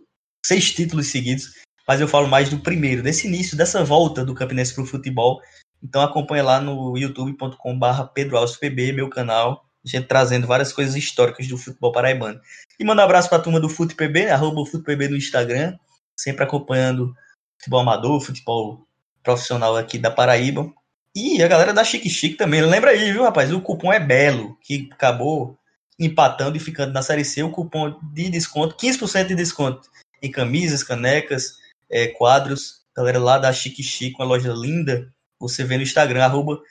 seis 0.45 0.71
títulos 0.73 1.07
seguidos. 1.07 1.53
Mas 1.87 1.99
eu 1.99 2.07
falo 2.07 2.27
mais 2.27 2.49
do 2.49 2.59
primeiro, 2.59 3.03
desse 3.03 3.27
início, 3.27 3.57
dessa 3.57 3.83
volta 3.83 4.23
do 4.23 4.33
Campinense 4.33 4.73
para 4.73 4.83
o 4.83 4.87
futebol 4.87 5.41
então 5.83 6.01
acompanhe 6.01 6.41
lá 6.41 6.61
no 6.61 6.97
youtube.com.br 6.97 8.03
pedroalvespb, 8.13 8.93
meu 8.93 9.09
canal, 9.09 9.65
a 9.85 9.89
gente 9.89 10.07
trazendo 10.07 10.47
várias 10.47 10.71
coisas 10.71 10.95
históricas 10.95 11.45
do 11.47 11.57
futebol 11.57 11.91
paraibano. 11.91 12.39
E 12.79 12.85
manda 12.85 13.01
um 13.01 13.05
abraço 13.05 13.27
para 13.27 13.37
a 13.37 13.41
turma 13.41 13.59
do 13.59 13.67
FutePB, 13.67 14.29
arroba 14.29 14.65
FutePB 14.65 15.09
no 15.09 15.17
Instagram, 15.17 15.77
sempre 16.17 16.45
acompanhando 16.45 17.13
futebol 17.57 17.81
amador, 17.81 18.21
futebol 18.21 18.87
profissional 19.21 19.75
aqui 19.75 19.97
da 19.97 20.09
Paraíba. 20.09 20.71
E 21.13 21.43
a 21.43 21.47
galera 21.47 21.73
da 21.73 21.83
Chique 21.83 22.09
Chique 22.09 22.37
também, 22.37 22.61
lembra 22.61 22.91
aí, 22.91 23.11
viu, 23.11 23.23
rapaz? 23.23 23.51
O 23.51 23.61
cupom 23.61 23.91
é 23.91 23.99
Belo, 23.99 24.57
que 24.61 24.89
acabou 24.91 25.59
empatando 25.99 26.55
e 26.55 26.61
ficando 26.61 26.93
na 26.93 27.01
Série 27.01 27.25
C. 27.25 27.43
O 27.43 27.51
cupom 27.51 27.99
de 28.13 28.29
desconto, 28.29 28.75
15% 28.77 29.27
de 29.27 29.35
desconto 29.35 29.89
em 30.23 30.31
camisas, 30.31 30.81
canecas, 30.83 31.59
é, 31.91 32.07
quadros. 32.07 32.81
Galera 32.95 33.19
lá 33.19 33.37
da 33.37 33.51
Chique 33.51 33.83
Chique, 33.83 34.15
uma 34.17 34.25
loja 34.25 34.53
linda, 34.53 35.11
você 35.39 35.63
vê 35.63 35.75
no 35.75 35.83
Instagram, 35.83 36.23
arroba 36.23 36.61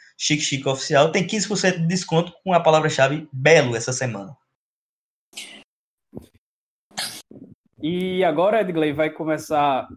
Oficial, 0.67 1.11
tem 1.11 1.27
15% 1.27 1.81
de 1.81 1.87
desconto 1.87 2.33
com 2.45 2.53
a 2.53 2.61
palavra-chave 2.61 3.29
Belo 3.33 3.75
essa 3.75 3.93
semana. 3.93 4.37
E 7.83 8.23
agora, 8.23 8.61
Edgley, 8.61 8.93
vai 8.93 9.11
começar. 9.11 9.89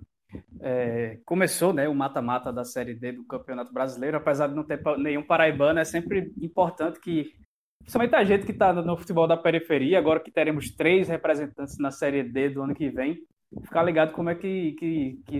É, 0.60 1.20
começou 1.24 1.72
né, 1.72 1.88
o 1.88 1.94
mata-mata 1.94 2.52
da 2.52 2.66
Série 2.66 2.96
D 2.96 3.14
do 3.14 3.24
Campeonato 3.26 3.72
Brasileiro, 3.72 4.18
apesar 4.18 4.48
de 4.48 4.56
não 4.56 4.64
ter 4.64 4.82
nenhum 4.98 5.22
paraibano, 5.22 5.80
é 5.80 5.86
sempre 5.86 6.34
importante 6.42 7.00
que, 7.00 7.32
principalmente 7.80 8.16
a 8.16 8.24
gente 8.24 8.46
que 8.46 8.52
está 8.52 8.74
no 8.74 8.98
futebol 8.98 9.28
da 9.28 9.38
periferia, 9.38 10.00
agora 10.00 10.20
que 10.20 10.32
teremos 10.32 10.72
três 10.72 11.08
representantes 11.08 11.78
na 11.78 11.92
Série 11.92 12.24
D 12.24 12.50
do 12.50 12.64
ano 12.64 12.74
que 12.74 12.90
vem, 12.90 13.24
ficar 13.64 13.84
ligado 13.84 14.14
como 14.14 14.30
é 14.30 14.36
que, 14.36 14.74
que, 14.74 15.22
que 15.28 15.40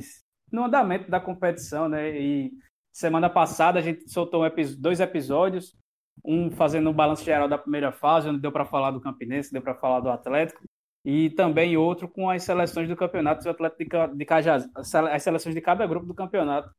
no 0.52 0.66
andamento 0.66 1.10
da 1.10 1.20
competição, 1.20 1.90
né? 1.90 2.18
E 2.20 2.52
Semana 2.96 3.30
passada 3.30 3.78
a 3.78 3.82
gente 3.82 4.10
soltou 4.10 4.42
dois 4.78 5.02
episódios, 5.02 5.76
um 6.24 6.50
fazendo 6.50 6.90
um 6.90 6.94
balanço 6.94 7.26
geral 7.26 7.46
da 7.46 7.58
primeira 7.58 7.92
fase, 7.92 8.30
onde 8.30 8.40
deu 8.40 8.54
para 8.54 8.64
falar 8.64 8.92
do 8.92 9.02
Campinense, 9.02 9.52
deu 9.52 9.62
para 9.62 9.76
falar 9.76 10.00
do 10.00 10.10
Atlético, 10.10 10.64
e 11.04 11.30
também 11.32 11.76
outro 11.76 12.08
com 12.08 12.30
as 12.30 12.44
seleções 12.44 12.88
do 12.88 12.96
campeonato 12.96 13.44
do 13.44 13.50
Atlético 13.50 14.16
de 14.16 14.26
Cajazeiras, 14.26 14.96
as 15.12 15.22
seleções 15.22 15.54
de 15.54 15.60
cada 15.60 15.86
grupo 15.86 16.06
do 16.06 16.14
campeonato. 16.14 16.72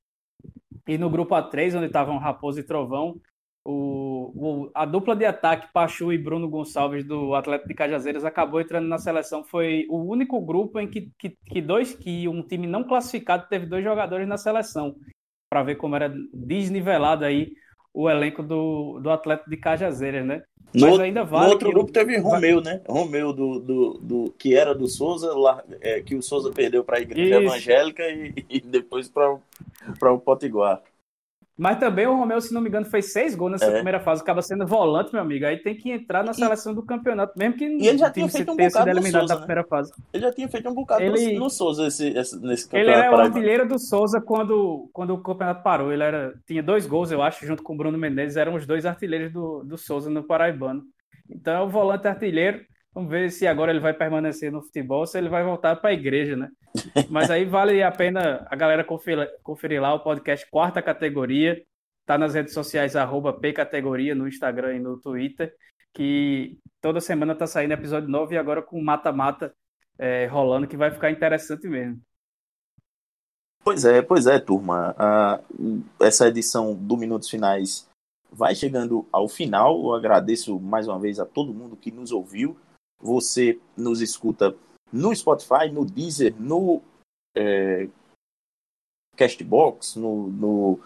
E 0.89 0.97
no 0.97 1.11
grupo 1.11 1.35
A3, 1.35 1.77
onde 1.77 1.89
estavam 1.89 2.17
Raposo 2.17 2.61
e 2.61 2.63
Trovão, 2.63 3.21
o, 3.69 4.33
o, 4.35 4.71
a 4.73 4.85
dupla 4.85 5.17
de 5.17 5.25
ataque, 5.25 5.73
Pachu 5.73 6.13
e 6.13 6.19
Bruno 6.19 6.49
Gonçalves 6.49 7.05
do 7.05 7.35
Atlético 7.35 7.69
de 7.69 7.75
Cajazeiras, 7.75 8.25
acabou 8.25 8.61
entrando 8.61 8.87
na 8.87 8.97
seleção. 8.97 9.43
Foi 9.43 9.87
o 9.91 9.99
único 9.99 10.41
grupo 10.41 10.79
em 10.79 10.89
que, 10.89 11.11
que, 11.19 11.31
que 11.31 11.61
dois 11.61 11.93
que 11.93 12.29
um 12.29 12.43
time 12.43 12.67
não 12.67 12.85
classificado 12.85 13.49
teve 13.49 13.67
dois 13.67 13.83
jogadores 13.83 14.29
na 14.29 14.39
seleção 14.39 14.95
para 15.51 15.65
ver 15.65 15.77
como 15.77 15.97
era 15.97 16.15
desnivelado 16.33 17.25
aí 17.25 17.53
o 17.93 18.09
elenco 18.09 18.43
do, 18.43 19.01
do 19.01 19.11
Atlético 19.11 19.51
de 19.51 19.57
Cajazeiras, 19.57 20.25
né? 20.25 20.43
Mas 20.73 20.97
no, 20.97 21.01
ainda 21.01 21.25
vale. 21.25 21.47
No 21.47 21.53
outro 21.53 21.71
grupo 21.71 21.91
teve 21.91 22.19
Romeu, 22.19 22.61
né? 22.61 22.83
Romeu, 22.87 23.33
do, 23.33 23.59
do, 23.59 23.95
do, 23.95 24.35
que 24.39 24.55
era 24.55 24.75
do 24.75 24.87
Souza, 24.87 25.33
lá, 25.35 25.65
é, 25.81 26.01
que 26.03 26.15
o 26.15 26.23
Souza 26.23 26.53
perdeu 26.53 26.85
para 26.85 26.99
a 26.99 27.01
Igreja 27.01 27.37
Isso. 27.37 27.47
Evangélica 27.47 28.03
e, 28.09 28.45
e 28.49 28.61
depois 28.61 29.09
para 29.09 30.13
o 30.13 30.19
Potiguar. 30.19 30.83
Mas 31.59 31.79
também 31.79 32.07
o 32.07 32.15
Romeu, 32.15 32.39
se 32.39 32.53
não 32.53 32.61
me 32.61 32.69
engano, 32.69 32.85
fez 32.85 33.13
seis 33.13 33.35
gols 33.35 33.53
nessa 33.53 33.65
é. 33.65 33.73
primeira 33.73 33.99
fase, 33.99 34.21
acaba 34.21 34.43
sendo 34.43 34.67
volante, 34.67 35.11
meu 35.11 35.23
amigo. 35.23 35.47
Aí 35.47 35.57
tem 35.57 35.75
que 35.75 35.91
entrar 35.91 36.23
na 36.23 36.35
seleção 36.35 36.75
do 36.75 36.83
campeonato, 36.85 37.33
mesmo 37.39 37.57
que 37.57 37.65
e 37.65 37.87
ele 37.89 37.97
já 37.97 38.11
tinha 38.11 38.29
feito 38.29 38.53
um 38.53 38.57
bocado 38.57 38.91
eliminado 38.91 39.21
Souza, 39.21 39.35
da 39.35 39.39
primeira 39.39 39.63
né? 39.63 39.69
fase. 39.69 39.93
Ele 40.13 40.23
já 40.23 40.33
tinha 40.33 40.49
feito 40.49 40.69
um 40.69 40.75
bocado 40.75 41.03
ele... 41.03 41.39
no 41.39 41.49
Souza 41.49 41.87
esse, 41.87 42.09
esse, 42.09 42.39
nesse 42.41 42.69
campeonato. 42.69 42.99
Ele 42.99 43.07
era 43.07 43.17
o 43.17 43.21
artilheiro 43.21 43.67
do 43.67 43.79
Souza 43.79 44.21
quando, 44.21 44.91
quando 44.93 45.15
o 45.15 45.23
campeonato 45.23 45.63
parou. 45.63 45.91
Ele 45.91 46.03
era, 46.03 46.35
tinha 46.47 46.63
dois 46.63 46.87
gols, 46.87 47.11
eu 47.11 47.23
acho, 47.23 47.47
junto 47.47 47.63
com 47.63 47.73
o 47.73 47.77
Bruno 47.77 47.97
Menezes, 47.97 48.37
eram 48.37 48.55
os 48.55 48.67
dois 48.67 48.85
artilheiros 48.85 49.33
do, 49.33 49.65
do 49.65 49.79
Souza 49.79 50.11
no 50.11 50.23
Paraibano. 50.23 50.83
Então 51.31 51.55
é 51.55 51.63
o 51.63 51.71
volante 51.71 52.07
artilheiro. 52.07 52.61
Vamos 52.97 53.11
ver 53.11 53.31
se 53.31 53.47
agora 53.47 53.71
ele 53.71 53.79
vai 53.79 53.93
permanecer 53.93 54.51
no 54.51 54.63
futebol 54.63 55.01
ou 55.01 55.07
se 55.07 55.19
ele 55.19 55.29
vai 55.29 55.45
voltar 55.45 55.77
para 55.77 55.91
a 55.91 55.93
igreja, 55.93 56.35
né? 56.35 56.49
Mas 57.11 57.31
aí 57.31 57.45
vale 57.45 57.83
a 57.83 57.93
pena 57.93 58.47
a 58.51 58.57
galera 58.57 58.83
conferir, 58.83 59.29
conferir 59.43 59.83
lá 59.83 59.93
o 59.93 60.01
podcast 60.01 60.49
Quarta 60.51 60.81
Categoria. 60.81 61.63
Tá 62.07 62.17
nas 62.17 62.33
redes 62.33 62.55
sociais, 62.55 62.97
arroba 62.97 63.35
Pcategoria, 63.35 64.15
no 64.15 64.27
Instagram 64.27 64.77
e 64.77 64.79
no 64.79 64.99
Twitter. 64.99 65.55
Que 65.93 66.59
toda 66.81 66.99
semana 66.99 67.35
tá 67.35 67.47
saindo 67.47 67.75
episódio 67.75 68.09
novo 68.09 68.33
e 68.33 68.39
agora 68.39 68.63
com 68.63 68.83
mata-mata 68.83 69.55
é, 69.99 70.25
rolando, 70.25 70.67
que 70.67 70.75
vai 70.75 70.91
ficar 70.91 71.11
interessante 71.11 71.69
mesmo. 71.69 72.01
Pois 73.63 73.85
é, 73.85 74.01
pois 74.01 74.27
é, 74.27 74.39
turma. 74.39 74.97
Essa 76.01 76.29
edição 76.29 76.75
do 76.75 76.97
Minutos 76.97 77.29
Finais 77.29 77.87
vai 78.33 78.55
chegando 78.55 79.07
ao 79.13 79.29
final. 79.29 79.79
Eu 79.83 79.93
agradeço 79.93 80.59
mais 80.59 80.89
uma 80.89 80.99
vez 80.99 81.21
a 81.21 81.27
todo 81.27 81.53
mundo 81.53 81.77
que 81.77 81.91
nos 81.91 82.11
ouviu. 82.11 82.57
Você 83.01 83.59
nos 83.77 84.01
escuta 84.01 84.57
no 84.93 85.15
Spotify, 85.15 85.71
no 85.71 85.85
Deezer, 85.85 86.35
no 86.39 86.83
é, 87.37 87.89
Castbox, 89.17 89.97
no, 89.97 90.29
no, 90.29 90.81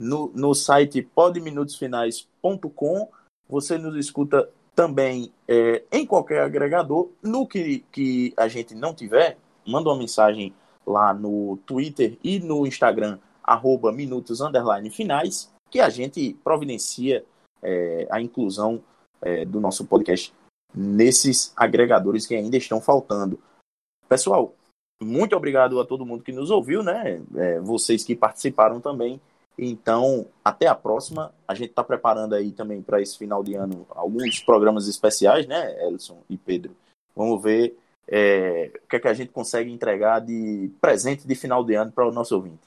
no, 0.00 0.32
no 0.34 0.54
site 0.54 1.02
podminutosfinais.com. 1.02 3.08
Você 3.48 3.78
nos 3.78 3.96
escuta 3.96 4.50
também 4.74 5.32
é, 5.48 5.82
em 5.90 6.06
qualquer 6.06 6.42
agregador. 6.42 7.10
No 7.22 7.46
que, 7.46 7.80
que 7.90 8.34
a 8.36 8.48
gente 8.48 8.74
não 8.74 8.94
tiver, 8.94 9.38
manda 9.66 9.88
uma 9.88 9.98
mensagem 9.98 10.54
lá 10.86 11.14
no 11.14 11.58
Twitter 11.66 12.18
e 12.22 12.38
no 12.38 12.66
Instagram, 12.66 13.18
arroba 13.42 13.90
minutos 13.90 14.40
finais, 14.92 15.50
que 15.70 15.80
a 15.80 15.88
gente 15.88 16.34
providencia 16.44 17.24
é, 17.62 18.06
a 18.10 18.20
inclusão 18.20 18.82
é, 19.20 19.44
do 19.44 19.60
nosso 19.60 19.84
podcast 19.86 20.32
nesses 20.76 21.52
agregadores 21.56 22.26
que 22.26 22.34
ainda 22.34 22.56
estão 22.56 22.80
faltando. 22.80 23.40
Pessoal, 24.08 24.54
muito 25.02 25.34
obrigado 25.34 25.80
a 25.80 25.86
todo 25.86 26.06
mundo 26.06 26.22
que 26.22 26.32
nos 26.32 26.50
ouviu, 26.50 26.82
né? 26.82 27.20
É, 27.34 27.60
vocês 27.60 28.04
que 28.04 28.14
participaram 28.14 28.80
também. 28.80 29.20
Então, 29.58 30.26
até 30.44 30.66
a 30.66 30.74
próxima. 30.74 31.32
A 31.48 31.54
gente 31.54 31.70
está 31.70 31.82
preparando 31.82 32.34
aí 32.34 32.52
também 32.52 32.82
para 32.82 33.00
esse 33.00 33.16
final 33.16 33.42
de 33.42 33.54
ano 33.54 33.86
alguns 33.90 34.40
programas 34.40 34.86
especiais, 34.86 35.46
né, 35.46 35.86
Elson 35.86 36.18
e 36.28 36.36
Pedro? 36.36 36.76
Vamos 37.14 37.42
ver 37.42 37.78
é, 38.08 38.70
o 38.84 38.88
que, 38.88 38.96
é 38.96 39.00
que 39.00 39.08
a 39.08 39.14
gente 39.14 39.32
consegue 39.32 39.72
entregar 39.72 40.20
de 40.20 40.70
presente 40.80 41.26
de 41.26 41.34
final 41.34 41.64
de 41.64 41.74
ano 41.74 41.90
para 41.92 42.06
o 42.06 42.12
nosso 42.12 42.34
ouvinte. 42.34 42.65